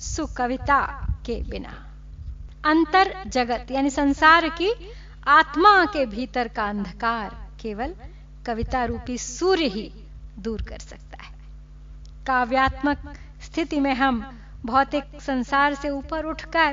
सुकविता 0.00 1.06
के 1.26 1.42
बिना। 1.42 1.82
अंतर 2.66 3.24
जगत, 3.26 3.66
यानी 3.70 3.90
संसार 3.90 4.48
की 4.48 4.95
आत्मा 5.28 5.84
के 5.84 6.06
भीतर 6.06 6.48
का 6.48 6.64
अंधकार 6.64 7.48
केवल 7.60 7.94
कविता 8.46 8.84
रूपी 8.84 9.18
सूर्य 9.18 9.66
ही 9.66 9.92
दूर 10.38 10.62
कर 10.62 10.78
सकता 10.78 11.22
है। 11.22 11.34
काव्यात्मक 12.26 12.98
स्थिति 13.42 13.80
में 13.80 13.94
हम 13.94 14.38
भौतिक 14.66 15.04
संसार 15.20 15.74
से 15.74 15.90
ऊपर 15.90 16.24
उठकर 16.24 16.72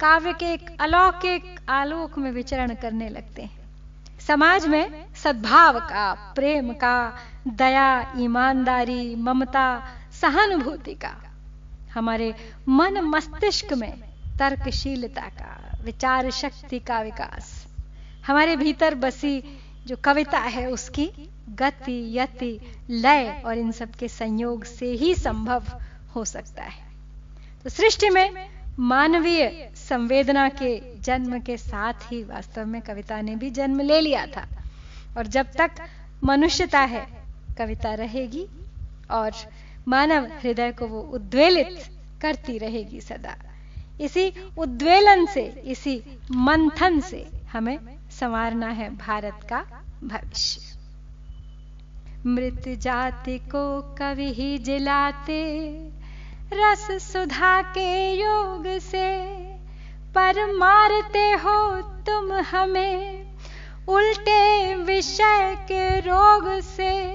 काव्य 0.00 0.32
के 0.32 0.52
एक 0.52 0.76
अलौकिक 0.80 1.56
आलोक 1.68 2.18
में 2.18 2.32
विचरण 2.32 2.74
करने 2.74 3.08
लगते 3.08 3.42
हैं। 3.42 3.62
समाज 4.26 4.66
में 4.66 5.14
सद्भाव 5.14 5.80
का, 5.80 6.32
प्रेम 6.34 6.72
का, 6.72 7.18
दया, 7.48 8.14
ईमानदारी, 8.18 9.14
ममता, 9.14 9.88
सहानुभूति 10.20 10.94
का, 10.94 11.16
हमारे 11.94 12.34
मन 12.68 13.00
मस्तिष्क 13.00 13.72
में 13.72 14.00
तर्कशीलता 14.38 15.22
का, 15.22 15.78
विचार 15.84 16.30
शक्ति 16.30 16.78
का 16.78 17.00
विकास। 17.00 17.61
हमारे 18.26 18.56
भीतर 18.56 18.94
बसी 18.94 19.42
जो 19.86 19.96
कविता 19.96 20.38
है 20.38 20.66
उसकी 20.70 21.10
गति, 21.48 22.18
यति, 22.18 22.60
लय 22.90 23.42
और 23.46 23.58
इन 23.58 23.72
सब 23.72 23.90
के 23.90 24.08
संयोग 24.08 24.64
से 24.64 24.86
ही 24.86 25.14
संभव 25.14 25.64
हो 26.16 26.24
सकता 26.24 26.62
है। 26.62 26.84
तो 27.64 27.70
सृष्टि 27.70 28.10
में 28.10 28.48
मानवीय 28.78 29.70
संवेदना 29.74 30.48
के 30.48 31.00
जन्म 31.00 31.40
के 31.40 31.56
साथ 31.56 31.92
ही 31.92 32.24
वास्तव 32.24 32.66
में 32.66 32.82
कविता 32.82 33.20
ने 33.20 33.36
भी 33.36 33.50
जन्म 33.50 33.80
ले 33.80 34.00
लिया 34.00 34.26
था। 34.26 34.46
और 35.18 35.26
जब 35.26 35.46
तक 35.52 35.70
मनुष्यता 36.24 36.80
है, 36.80 37.06
कविता 37.58 37.94
रहेगी 37.94 38.46
और 39.10 39.32
मानव 39.88 40.24
हृदय 40.24 40.72
को 40.72 40.86
वो 40.86 41.00
उद्वेलित 41.00 41.84
करती 42.22 42.58
रहेगी 42.58 43.00
सदा। 43.00 43.36
इसी 44.00 44.32
उद्वेलन 44.58 45.26
से, 45.26 45.62
इसी 45.66 46.02
मंथन 46.30 47.00
से 47.00 47.28
हमें 47.52 47.78
संवारना 48.22 48.66
है 48.66 48.90
भारत 48.90 49.40
का 49.52 49.64
भविष्य। 50.04 50.78
मृत 52.26 52.62
जाति 52.68 53.38
को 53.38 53.94
कवि 53.98 54.32
ही 54.32 54.58
जिलाते, 54.58 55.68
रस 56.52 57.12
सुधा 57.12 57.62
के 57.62 58.14
योग 58.14 58.78
से। 58.78 59.26
पर 60.14 60.56
मारते 60.56 61.30
हो 61.30 61.80
तुम 61.80 62.32
हमें 62.32 63.34
उल्टे 63.88 64.74
विषय 64.74 65.56
के 65.60 66.00
रोग 66.00 66.60
से। 66.60 67.12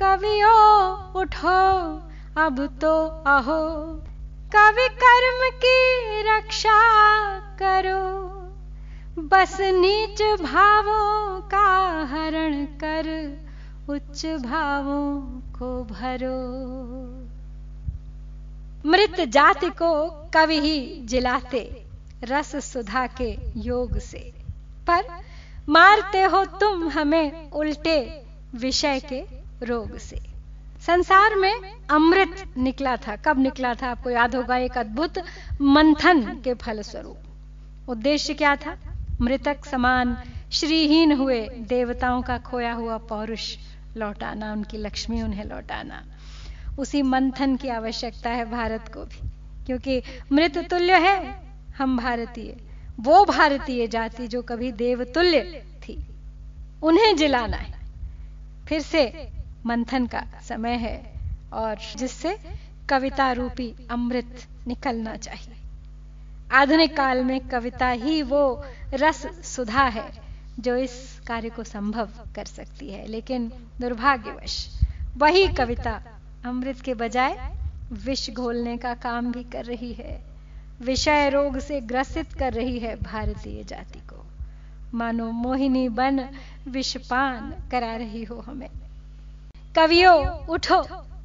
कवियों, 0.00 1.12
उठो, 1.12 1.68
अब 2.42 2.78
तो 2.80 3.06
अहो। 3.06 3.84
कवि 4.56 4.88
कर्म 4.88 5.58
की 5.64 6.00
रक्षा 6.22 6.78
करो। 7.38 8.37
बस 9.18 9.56
नीच 9.60 10.22
भावों 10.42 11.40
का 11.40 12.02
हरण 12.06 12.64
कर 12.64 13.06
उच्च 13.90 14.26
भावों 14.26 15.20
को 15.58 15.84
भरो। 15.84 16.38
मृत 18.90 19.20
जाति 19.20 19.70
को 19.70 20.10
कवि 20.34 20.60
ही 20.60 21.00
जिलाते 21.04 21.86
रस 22.24 22.72
सुधा 22.72 23.06
के 23.06 23.38
योग 23.56 23.98
से। 23.98 24.32
पर 24.86 25.02
मारते 25.68 26.22
हो 26.22 26.44
तुम 26.44 26.88
हमें 26.88 27.50
उल्टे 27.50 28.26
विषय 28.54 29.00
के 29.00 29.20
रोग 29.66 29.98
से। 29.98 30.16
संसार 30.86 31.34
में 31.34 31.54
अमृत 31.90 32.54
निकला 32.58 32.96
था। 32.96 33.16
कब 33.16 33.38
निकला 33.38 33.74
था? 33.74 33.90
आपको 33.90 34.10
याद 34.10 34.36
होगा 34.36 34.56
एक 34.56 34.78
अद्भुत 34.78 35.14
मंथन 35.60 36.40
के 36.44 36.54
फलस्वरूप। 36.54 37.18
उद्देश्य 37.88 38.34
क्या 38.34 38.56
था? 38.56 38.78
मृतक 39.20 39.64
समान 39.64 40.16
श्रीहीन 40.52 41.12
हुए, 41.12 41.48
देवताओं 41.48 42.22
का 42.22 42.38
खोया 42.38 42.72
हुआ 42.72 42.98
पौरुष 42.98 43.56
लौटाना, 43.96 44.52
उनकी 44.52 44.76
लक्ष्मी 44.76 45.22
उन्हें 45.22 45.44
लौटाना। 45.44 46.02
उसी 46.78 47.02
मंथन 47.02 47.56
की 47.56 47.68
आवश्यकता 47.68 48.30
है 48.30 48.44
भारत 48.50 48.90
को 48.94 49.04
भी, 49.04 49.28
क्योंकि 49.66 50.02
मृत 50.32 50.58
तुल्य 50.70 50.98
है 50.98 51.18
हम 51.78 51.96
भारतीय। 51.96 52.56
वो 53.00 53.24
भारतीय 53.24 53.86
जाति 53.86 54.26
जो 54.26 54.42
कभी 54.42 54.72
देवतुल्य 54.72 55.62
थी, 55.82 55.98
उन्हें 56.82 57.16
जिलाना 57.16 57.56
है। 57.56 57.78
फिर 58.68 58.80
से 58.80 59.28
मंथन 59.66 60.06
का 60.06 60.24
समय 60.48 60.76
है 60.76 60.96
और 61.52 61.78
जिससे 61.96 62.36
कविता 62.90 63.32
रूपी 63.32 63.74
अमृत 63.90 64.46
निकलना 64.66 65.16
चाहिए। 65.16 65.57
आधुनिक 66.52 66.96
काल 66.96 67.24
में 67.24 67.48
कविता 67.48 67.88
ही 67.88 68.22
वो 68.22 68.64
रस 68.94 69.26
सुधा 69.44 69.82
है 69.82 70.10
जो 70.60 70.76
इस 70.76 71.20
कार्य 71.26 71.48
को 71.48 71.64
संभव 71.64 72.08
कर 72.36 72.44
सकती 72.44 72.90
है, 72.90 73.06
लेकिन 73.06 73.52
दुर्भाग्यवश 73.80 74.80
वही 75.16 75.48
कविता 75.48 76.02
अमृत 76.44 76.80
के 76.80 76.94
बजाय 76.94 77.52
विष 77.92 78.30
घोलने 78.30 78.76
का 78.76 78.94
काम 78.94 79.32
भी 79.32 79.44
कर 79.44 79.64
रही 79.64 79.92
है, 79.92 80.24
विषय 80.80 81.28
रोग 81.28 81.58
से 81.58 81.80
ग्रसित 81.80 82.32
कर 82.32 82.52
रही 82.52 82.78
है 82.78 82.96
भारतीय 82.96 83.64
जाति 83.64 83.98
को। 83.98 84.26
मानो 84.94 85.30
मोहिनी 85.30 85.88
बन 85.88 86.28
विषपान 86.68 87.54
करा 87.70 87.96
रही 87.96 88.24
हो 88.24 88.40
हमें। 88.40 88.70
कवियों, 89.76 90.24
उठो, 90.46 90.76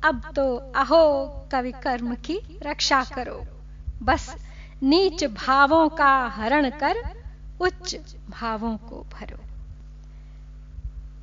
अब 0.04 0.32
तो 0.36 0.56
अहो, 0.76 1.28
कवि 1.52 1.72
कर्म 1.72 2.16
की 2.16 2.60
रक्षा 2.64 3.04
करो। 3.04 3.42
बस 4.04 4.43
नीच 4.84 5.24
भावों 5.24 5.90
का 5.90 6.28
हरण 6.28 6.70
कर 6.70 6.98
उच्च 7.62 8.16
भावों 8.30 8.78
को 8.78 9.06
भरो। 9.14 9.38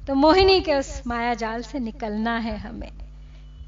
तो 0.07 0.15
मोहिनी 0.15 0.61
के 0.61 0.75
उस 0.75 1.03
माया 1.07 1.35
जाल 1.35 1.63
से 1.63 1.79
निकलना 1.79 2.37
है 2.37 2.57
हमें। 2.59 2.93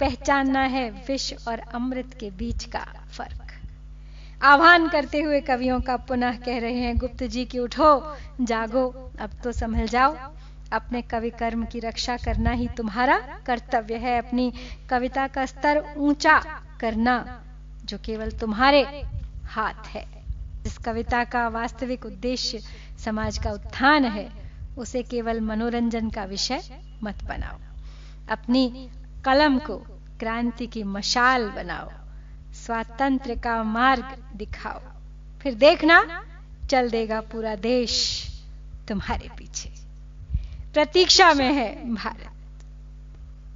पहचानना 0.01 0.61
है 0.61 0.91
विष 0.91 1.33
और 1.49 1.59
अमृत 1.59 2.17
के 2.21 2.31
बीच 2.31 2.65
का 2.65 2.87
फ़र्क। 3.17 3.39
आह्वान 4.45 4.89
करते 4.89 5.21
हुए 5.21 5.41
कवियों 5.41 5.81
का 5.81 5.97
पुनः 5.97 6.39
कह 6.39 6.59
रहे 6.59 6.75
हैं, 6.75 6.97
गुप्त 6.99 7.23
जी 7.23 7.45
की 7.45 7.59
उठो, 7.59 8.17
जागो, 8.41 9.11
अब 9.21 9.31
तो 9.45 9.53
संभल 9.53 9.87
जाओ। 9.87 10.17
अपने 10.73 11.03
कवि 11.03 11.31
कर्म 11.31 11.65
की 11.65 11.81
रक्षा 11.81 12.17
करना 12.17 12.51
ही 12.51 12.69
तुम्हारा 12.69 13.19
कर्तव्य 13.47 13.95
है। 13.95 14.19
अपनी 14.19 14.53
कविता 14.91 15.27
का 15.27 15.47
स्तर 15.47 15.95
ऊँचा 15.97 16.39
करना, 16.81 17.43
जो 17.85 17.99
केवल 17.99 18.31
तुम्हारे 18.31 19.03
हाथ 19.53 19.87
है। 19.87 20.07
जिस 20.63 20.79
कविता 20.79 21.25
का 21.25 21.49
वास्तविक 21.49 22.07
उद्देश्य 22.07 22.61
समाज 23.05 23.39
का 23.39 23.51
उत्थान 23.51 24.05
है, 24.05 24.33
उसे 24.79 25.03
केवल 25.03 25.41
मनोरंजन 25.41 26.11
का 26.11 26.25
विषय 26.25 26.81
मत 27.03 27.25
बनाओ। 27.25 27.59
अपनी 28.31 28.91
कलम 29.25 29.59
को 29.59 29.77
क्रांति 30.21 30.67
की 30.67 30.83
मशाल 30.83 31.51
बनाओ। 31.51 31.91
स्वातंत्र 32.53 33.35
का 33.35 33.63
मार्ग 33.63 34.33
दिखाओ। 34.37 34.81
फिर 35.41 35.55
देखना, 35.55 36.25
चल 36.71 36.91
देगा 36.91 37.21
पूरा 37.21 37.55
देश 37.55 38.27
तुम्हारे 38.89 39.29
पीछे। 39.39 39.69
प्रतीक्षा 40.73 41.35
में 41.35 41.53
है 41.53 41.95
भारत। 41.95 42.33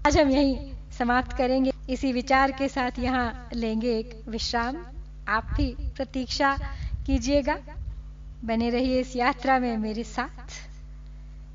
आज 0.07 0.19
हम 0.19 0.31
यही 0.31 0.73
समाप्त 0.99 1.37
करेंगे। 1.37 1.73
इसी 1.91 2.13
विचार 2.13 2.53
के 2.53 2.69
साथ 2.69 2.99
यहाँ 2.99 3.49
लेंगे 3.55 3.99
एक 3.99 4.25
विश्राम। 4.29 4.77
आप 5.29 5.45
भी 5.45 5.77
प्रतीक्षा 5.97 6.57
कीजिएगा। 7.07 7.59
बने 8.45 8.71
रहिए 8.71 9.01
इस 9.01 9.17
यात्रा 9.17 9.59
में 9.59 9.77
मेरे 9.77 10.05
साथ। 10.05 10.51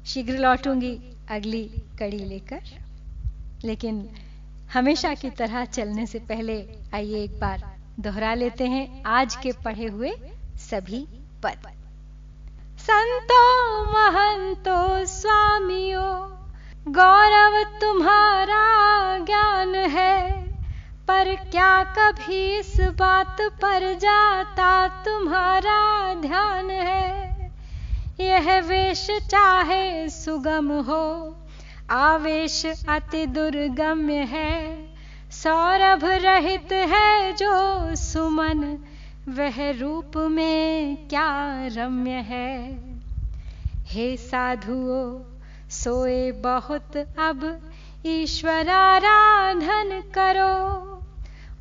शीघ्र 0.08 0.38
लौटूँगी 0.38 1.18
अगली 1.30 1.64
कड़ी 2.00 2.18
लेकर। 2.18 2.62
लेकिन 3.64 4.10
हमेशा 4.74 5.14
की 5.14 5.30
तरह 5.30 5.66
चलने 5.66 6.06
से 6.06 6.20
पहले 6.20 6.70
आइए 6.94 7.24
एक 7.24 7.40
बार 7.40 7.76
दोहरा 8.00 8.34
लेते 8.34 8.66
हैं 8.66 9.04
आज 9.04 9.36
के 9.36 9.52
पढ़े 9.52 9.86
हुए 9.86 10.12
सभी 10.56 11.08
पद। 11.44 11.72
संतो, 12.80 13.84
महंतो, 13.86 15.06
स्वामियों, 15.06 16.32
गौरव 16.94 17.80
तुम्हारा 17.80 18.62
ज्ञान 19.26 19.76
है। 19.76 20.51
पर 21.12 21.36
क्या 21.36 21.84
कभी 21.84 22.60
इस 22.60 22.82
बात 22.82 23.38
पर 23.42 23.94
जाता 23.94 24.88
तुम्हारा 24.88 26.14
ध्यान 26.14 26.70
है? 26.70 27.52
यह 28.20 28.60
वेश 28.60 29.08
चाहे 29.12 30.10
सुगम 30.10 30.72
हो, 30.72 31.36
आवेश 31.90 32.66
अति 32.66 33.26
दुर्गम्य 33.26 34.14
है। 34.14 34.86
सौरभ 35.32 36.06
रहित 36.06 36.72
है 36.72 37.34
जो 37.34 37.52
सुमन, 37.96 38.78
वह 39.28 39.80
रूप 39.80 40.18
में 40.18 40.96
क्या 41.08 41.68
रम्य 41.68 42.12
है? 42.12 42.80
हे 43.86 44.18
साधुओ, 44.18 45.22
सोए 45.70 46.32
बहुत 46.32 46.98
अब 46.98 47.72
ईश्वराराधन 48.06 50.04
करो। 50.16 50.91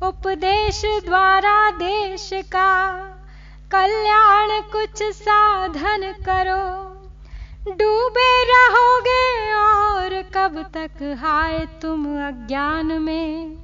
उपदेश 0.03 0.81
द्वारा 0.85 1.71
देश 1.71 2.29
का 2.33 2.93
कल्याण 3.71 4.61
कुछ 4.61 5.03
साधन 5.03 6.15
करो। 6.25 6.91
डूबे 7.71 8.43
रहोगे 8.43 9.53
और 9.53 10.21
कब 10.21 10.71
तक 10.73 11.17
हाय 11.19 11.59
तुम 11.81 12.27
अज्ञान 12.27 12.85
में। 12.85 13.57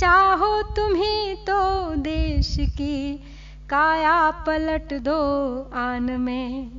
चाहो 0.00 0.62
तुम्ही 0.62 1.34
तो 1.34 1.90
देश 1.94 2.56
की 2.60 3.16
काया 3.70 4.30
पलट 4.30 4.92
दो 4.92 5.62
आन 5.74 6.02
में। 6.02 6.70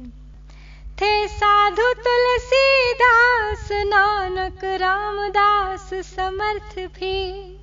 थे 1.02 1.28
साधु 1.28 1.94
तुलसीदास, 1.94 3.70
नानक 3.72 4.60
रामदास 4.64 5.90
समर्थ 5.94 6.80
भी। 6.80 7.58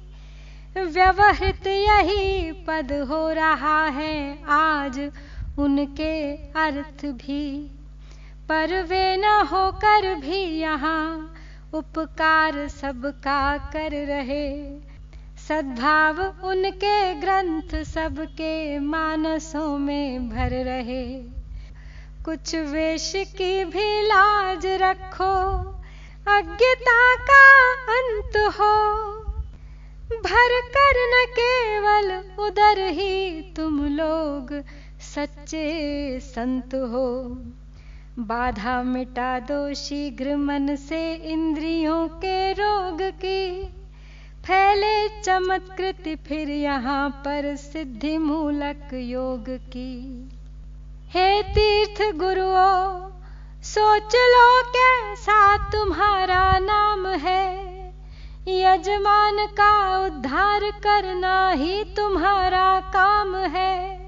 व्यवहित 0.84 1.66
यही 1.66 2.52
पद 2.52 3.06
हो 3.08 3.30
रहा 3.30 3.86
है 3.86 4.44
आज, 4.48 5.12
उनके 5.58 6.34
अर्थ 6.36 7.06
भी। 7.06 7.70
पर 8.48 8.82
वे 8.82 9.16
न 9.16 9.24
होकर 9.24 10.14
भी 10.14 10.60
यहाँ 10.60 11.34
उपकार 11.72 12.68
सबका 12.68 13.58
कर 13.58 14.06
रहे। 14.06 14.78
सद्भाव 15.48 16.20
उनके 16.48 17.14
ग्रंथ 17.14 17.84
सबके 17.84 18.78
मानसों 18.78 19.78
में 19.78 20.28
भर 20.28 20.50
रहे। 20.50 21.22
कुछ 22.24 22.54
वेश 22.54 23.12
की 23.16 23.64
भी 23.64 24.02
लाज 24.02 24.66
रखो, 24.66 25.60
अज्ञता 26.36 27.14
का 27.14 27.72
अंत 27.72 28.54
हो। 28.54 29.08
भर 30.12 30.60
कर 30.60 30.98
न 30.98 31.24
केवल 31.30 32.12
उधर 32.46 32.78
ही 32.78 33.42
तुम 33.56 33.84
लोग 33.86 34.64
सच्चे 35.00 36.20
संत 36.20 36.74
हो। 36.74 37.24
बाधा 38.18 38.82
मिटा 38.82 39.38
दो 39.38 39.74
शीघ्र 39.74 40.36
मन 40.36 40.76
से 40.76 41.14
इंद्रियों 41.14 42.08
के 42.08 42.52
रोग 42.52 43.02
की। 43.02 43.64
फैले 44.46 45.22
चमत्कृति 45.22 46.16
फिर 46.16 46.50
यहाँ 46.50 47.10
पर 47.10 47.56
सिद्धि 47.56 48.18
मूलक 48.18 48.94
योग 48.94 49.44
की। 49.48 50.28
हे 51.10 51.42
तीर्थ 51.42 52.16
गुरुओ, 52.16 53.10
सोच 53.62 54.14
लो 54.14 54.62
कैसा 54.62 55.70
तुम्हारा 55.70 56.58
नाम 56.58 57.06
है। 57.06 57.68
यजमान 58.48 59.46
का 59.46 59.98
उद्धार 59.98 60.60
करना 60.60 61.50
ही 61.50 61.84
तुम्हारा 61.84 62.80
काम 62.80 63.36
है। 63.36 63.98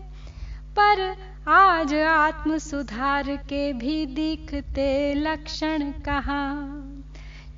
पर 0.78 1.16
आज 1.49 1.95
आत्म 1.95 2.59
सुधार 2.59 3.36
के 3.36 3.72
भी 3.72 4.07
दिखते 4.07 5.14
लक्षण 5.14 5.91
कहाँ? 5.91 6.86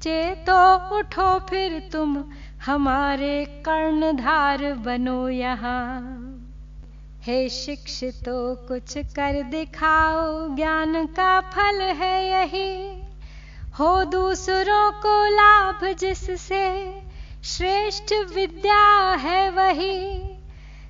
चेतो 0.03 0.97
उठो 0.99 1.39
फिर 1.39 1.89
तुम, 1.93 2.25
हमारे 2.67 3.45
कर्णधार 3.45 4.73
बनो 4.73 5.29
यहाँ। 5.29 6.19
हे 7.23 7.49
शिक्षितो, 7.49 8.55
कुछ 8.55 8.99
कर 8.99 9.43
दिखाओ, 9.43 10.49
ज्ञान 10.49 11.07
का 11.07 11.41
फल 11.41 11.81
है 11.81 12.29
यही। 12.29 13.02
हो 13.79 14.05
दूसरों 14.05 14.93
को 14.93 15.27
लाभ 15.27 15.85
जिससे। 15.85 17.03
श्रेष्ठ 17.45 18.13
विद्या 18.35 19.15
है 19.15 19.51
वही। 19.51 20.19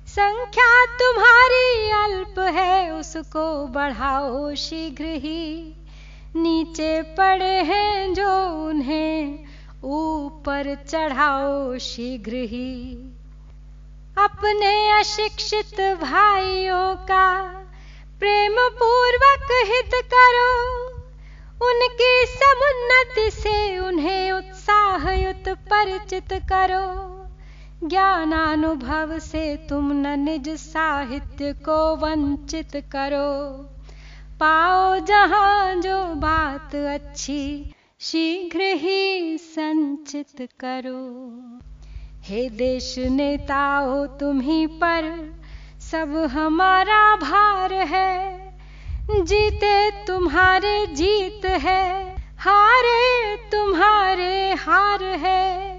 संख्या 0.07 0.85
तुम्हारी 0.85 1.91
अल्प 1.91 2.39
है, 2.39 2.91
उसको 2.91 3.67
बढ़ाओ 3.67 4.55
शीघ्र 4.55 5.05
ही। 5.05 5.73
नीचे 6.35 7.01
पड़े 7.01 7.63
हैं 7.63 8.13
जो 8.13 8.63
उन्हें 8.67 9.39
ऊपर 9.83 10.75
चढ़ाओ 10.75 11.77
शीघ्र 11.77 12.33
ही। 12.33 12.95
अपने 14.17 14.99
अशिक्षित 14.99 15.81
भाइयों 16.01 16.95
का 16.95 17.41
प्रेम 18.19 18.55
पूर्वक 18.57 19.47
हित 19.51 19.91
करो। 20.13 20.92
उनकी 21.61 22.25
समुन्नति 22.25 23.31
से 23.41 23.77
उन्हें 23.79 24.31
उत्साहयुत 24.31 25.49
परिचित 25.49 26.33
करो। 26.33 27.13
ज्ञानानुभव 27.87 29.19
से 29.19 29.57
तुम 29.57 29.91
न 29.91 30.19
निज 30.19 30.49
साहित्य 30.49 31.53
को 31.53 31.95
वंचित 31.95 32.71
करो। 32.75 33.53
पाओ 34.39 34.99
जहाँ 34.99 35.81
जो 35.81 36.05
बात 36.05 36.75
अच्छी, 36.75 37.73
शीघ्र 37.99 38.61
ही 38.61 39.37
संचित 39.37 40.49
करो। 40.59 41.29
हे 42.21 42.49
देश 42.49 42.97
नेताओ, 42.97 44.05
तुम्ही 44.05 44.67
पर 44.67 45.33
सब 45.91 46.15
हमारा 46.15 47.15
भार 47.15 47.73
है। 47.73 48.52
जीते 49.11 50.05
तुम्हारे 50.05 50.87
जीत 50.87 51.45
है, 51.45 52.15
हारे 52.37 53.35
तुम्हारे 53.35 54.53
हार 54.53 55.03
है। 55.03 55.73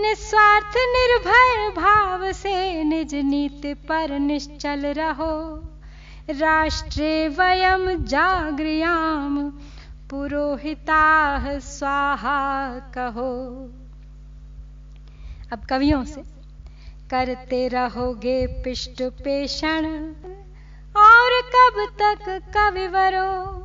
निस्वार्थ 0.00 0.74
निर्भय 0.76 1.80
भाव 1.82 2.32
से 2.32 2.84
निज 2.84 3.14
नीति 3.14 3.74
पर 3.74 4.18
निश्चल 4.18 4.86
रहो। 4.86 5.62
राष्ट्रे 6.30 7.28
वयम 7.28 8.04
जाग्रियाम, 8.04 9.50
पुरोहिता 10.10 11.58
स्वाहा 11.58 12.78
कहो। 12.78 13.32
अब 15.52 15.64
कवियों 15.70 16.04
से 16.04 16.22
करते 17.10 17.68
रहोगे 17.68 18.46
पिष्ट 18.46 19.02
पेषण। 19.02 20.14
और 20.96 21.42
कब 21.42 21.96
तक 22.02 22.42
कविवरो 22.56 23.62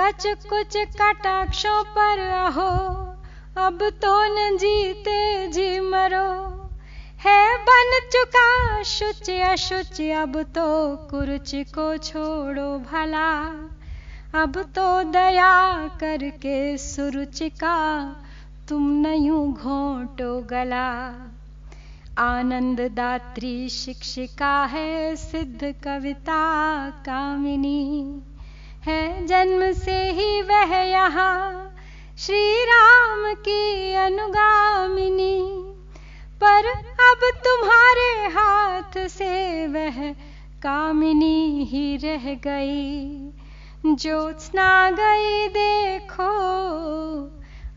कच 0.00 0.26
कुछ 0.26 0.76
कटाक्षों 0.76 1.84
पर 1.84 2.18
अहो, 2.18 2.86
अब 3.66 3.78
तो 3.82 4.24
न 4.24 4.56
जीते 4.56 5.48
जी 5.48 5.80
मरो। 5.80 6.56
है 7.18 7.56
बन 7.56 8.00
चुका 8.12 8.82
शुच 8.82 9.30
अशुच, 9.30 10.00
अब 10.00 10.42
तो 10.42 10.96
कुरुच 10.96 11.52
को 11.54 11.96
छोड़ो 11.96 12.78
भला। 12.78 13.32
अब 14.42 14.62
तो 14.62 15.02
दया 15.02 15.88
करके 15.88 16.78
सुरुच 16.78 17.42
का 17.42 18.06
तुम 18.68 19.06
नयू 19.06 19.52
घोटो 19.52 20.40
गला। 20.40 21.12
आनंद 22.18 22.80
दात्री 22.80 23.68
शिक्षिका 23.68 24.64
है, 24.64 25.16
सिद्ध 25.16 25.74
कविता 25.84 26.90
कामिनी। 26.90 28.22
है, 28.84 29.26
जन्म 29.26 29.72
से 29.72 30.10
ही 30.10 30.42
वह 30.42 30.76
यहाँ 30.76 31.74
श्री 32.18 32.64
राम 32.64 33.34
की 33.34 33.94
अनुगामिनी। 33.94 35.62
पर 36.40 36.64
अब 36.80 37.20
तुम्हारे 37.46 38.34
हाथ 38.34 39.08
से 39.08 39.66
वह 39.66 40.12
कामिनी 40.62 41.64
ही 41.64 41.96
रह 41.96 42.34
गई। 42.34 43.10
ज्योत्सना 43.94 44.90
गई 44.90 45.48
देखो, 45.48 46.30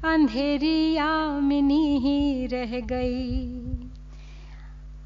अंधेरी 0.10 0.94
यामिनी 0.94 2.00
ही 2.00 2.48
रह 2.48 2.80
गई। 2.80 3.79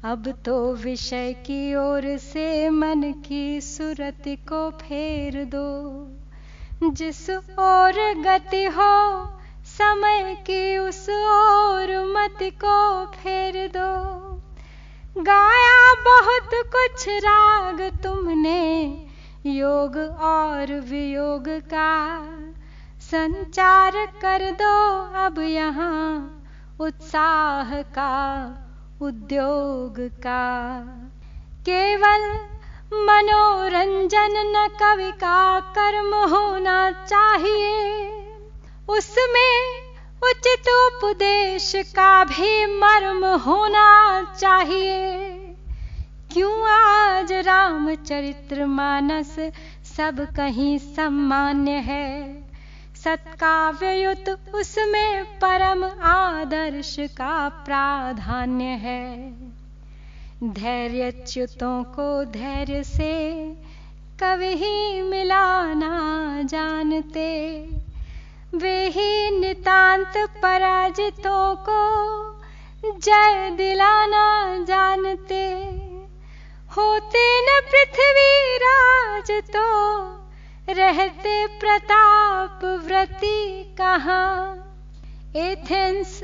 अब 0.04 0.34
तो 0.44 0.74
विषय 0.74 1.32
की 1.32 1.74
ओर 1.74 2.16
से 2.16 2.70
मन 2.70 3.22
की 3.26 3.60
सुरत 3.60 4.22
को 4.28 4.70
फेर 4.70 5.44
दो। 5.44 6.06
जिस 6.90 7.30
और 7.58 7.92
गति 8.22 8.64
हो, 8.64 9.24
समय 9.64 10.34
की 10.34 10.78
उस 10.78 11.02
ओर 11.10 12.14
मत 12.16 12.38
को 12.42 13.06
फेर 13.06 13.68
दो। 13.76 14.24
गाया 15.22 15.94
बहुत 15.94 16.50
कुछ 16.54 17.08
राग 17.08 17.80
तुमने, 18.02 19.06
योग 19.46 19.96
और 20.20 20.80
वियोग 20.80 21.48
का 21.48 22.20
संचार 23.00 23.92
कर 24.06 24.50
दो। 24.50 25.00
अब 25.26 25.38
यहाँ 25.38 26.42
उत्साह 26.80 27.82
का 27.82 28.14
उद्योग 29.02 29.94
का। 29.98 30.80
केवल 31.60 32.32
मनोरंजन 32.92 34.52
न 34.56 34.68
कवि 34.82 35.10
का 35.10 35.60
कर्म 35.60 36.14
होना 36.14 36.90
चाहिए। 36.90 38.10
उसमें 38.88 39.82
उचित 40.24 40.68
उपदेश 40.68 41.72
का 41.76 42.24
भी 42.24 42.66
मर्म 42.66 43.26
होना 43.26 44.22
चाहिए। 44.40 45.30
क्यों 46.32 46.62
आज 46.68 47.32
रामचरित्र 47.32 48.66
मानस 48.66 49.36
सब 49.96 50.34
कहीं 50.36 50.78
सम्मान्य 50.78 51.70
है? 51.70 52.43
सत्काव्युत 53.04 54.54
उसमें 54.54 55.24
परम 55.24 55.84
आदर्श 56.02 56.96
का 57.00 57.48
प्राधान्य 57.48 58.64
है। 58.64 59.30
धैर्यच्युतों 60.44 61.84
को 61.84 62.24
धैर्य 62.24 62.84
से 62.84 63.44
कभी 64.22 64.48
ही 64.48 65.02
मिलाना 65.02 65.92
जानते। 66.42 67.60
वे 68.54 68.88
ही 68.88 69.40
नितांत 69.40 70.12
पराजितों 70.16 71.56
को 71.56 71.80
जय 73.00 73.50
दिलाना 73.50 74.56
जानते। 74.64 75.52
होते 76.76 77.40
न 77.42 77.60
पृथ्वी 77.60 78.56
राज 78.56 79.30
तो 79.30 80.23
रहते 80.68 81.46
प्रताप 81.46 82.64
व्रति 82.64 83.74
कहाँ? 83.78 84.56
एथेंस 85.36 86.20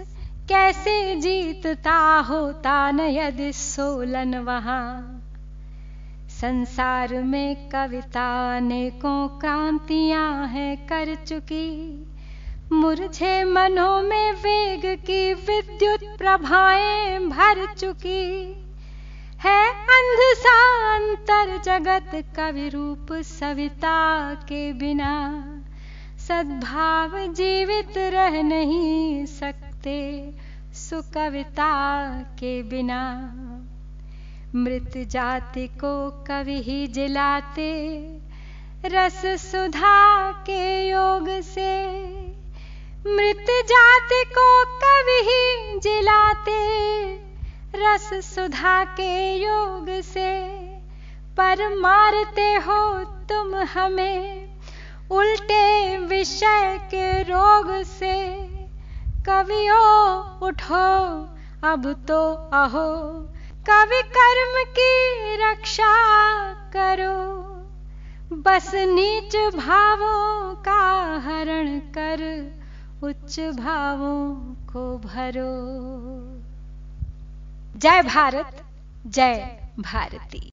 कैसे 0.49 1.17
जीतता 1.17 2.19
होता 2.19 2.91
न 2.91 3.01
यदि 3.01 3.53
सोलन 3.53 4.35
वहाँ? 4.35 5.17
संसार 6.29 7.15
में 7.15 7.69
कविता 7.69 8.57
अनेकों 8.57 9.29
क्रांतियाँ 9.29 10.49
हैं 10.49 10.87
कर 10.87 11.15
चुकी। 11.15 12.05
मुरझे 12.73 13.45
मनों 13.45 14.03
में 14.03 14.33
वेग 14.33 14.99
की 15.01 15.35
विद्युत 15.35 16.19
प्रभाएँ 16.19 17.19
भर 17.19 17.75
चुकी। 17.75 18.55
है 19.45 19.71
अंध 19.71 20.19
सा 20.37 20.57
अंतर 20.95 21.63
जगत 21.63 22.37
कवि 22.37 22.69
रूप 22.69 23.07
सविता 23.13 24.35
के 24.35 24.73
बिना। 24.73 25.43
सद्भाव 26.19 27.27
जीवित 27.35 27.99
रह 27.99 28.43
नहीं 28.43 29.27
सकते 29.27 30.31
सुकविता 30.73 32.09
के 32.21 32.63
बिना। 32.63 33.21
मृत 34.55 34.93
जाति 34.97 35.69
को 35.69 36.11
कवि 36.11 36.63
ही 36.63 36.87
जिलाते, 36.87 37.73
रस 38.85 39.23
सुधा 39.27 40.33
के 40.33 40.91
योग 40.91 41.29
से। 41.29 41.97
मृत 43.07 43.47
जाति 43.49 44.25
को 44.39 44.65
कवि 44.65 45.21
ही 45.23 45.79
जिलाते 45.79 47.30
रस 47.75 48.35
सुधा 48.35 48.85
के 48.85 49.37
योग 49.37 49.87
से 49.89 50.59
पर 51.37 51.81
मारते 51.81 52.55
हो 52.55 53.05
तुम 53.05 53.55
हमें। 53.55 54.57
उल्टे 55.11 55.99
विषय 55.99 56.79
के 56.85 57.23
रोग 57.23 57.83
से 57.83 58.47
कवियों 59.27 60.23
उठो, 60.41 61.23
अब 61.69 62.05
तो 62.09 62.35
अहो, 62.35 62.97
कवि 63.71 64.03
कर्म 64.03 64.65
की 64.79 65.35
रक्षा 65.37 65.95
करो। 66.53 67.41
बस 68.37 68.75
नीच 68.75 69.37
भावों 69.37 70.55
का 70.55 71.03
हरण 71.25 71.79
कर, 71.79 72.51
उच्च 73.03 73.41
भावों 73.41 74.35
को 74.73 74.99
भरो। 74.99 76.40
जय 77.83 78.03
भारत 78.03 78.57
जय 79.07 79.35
भारती। 79.81 80.51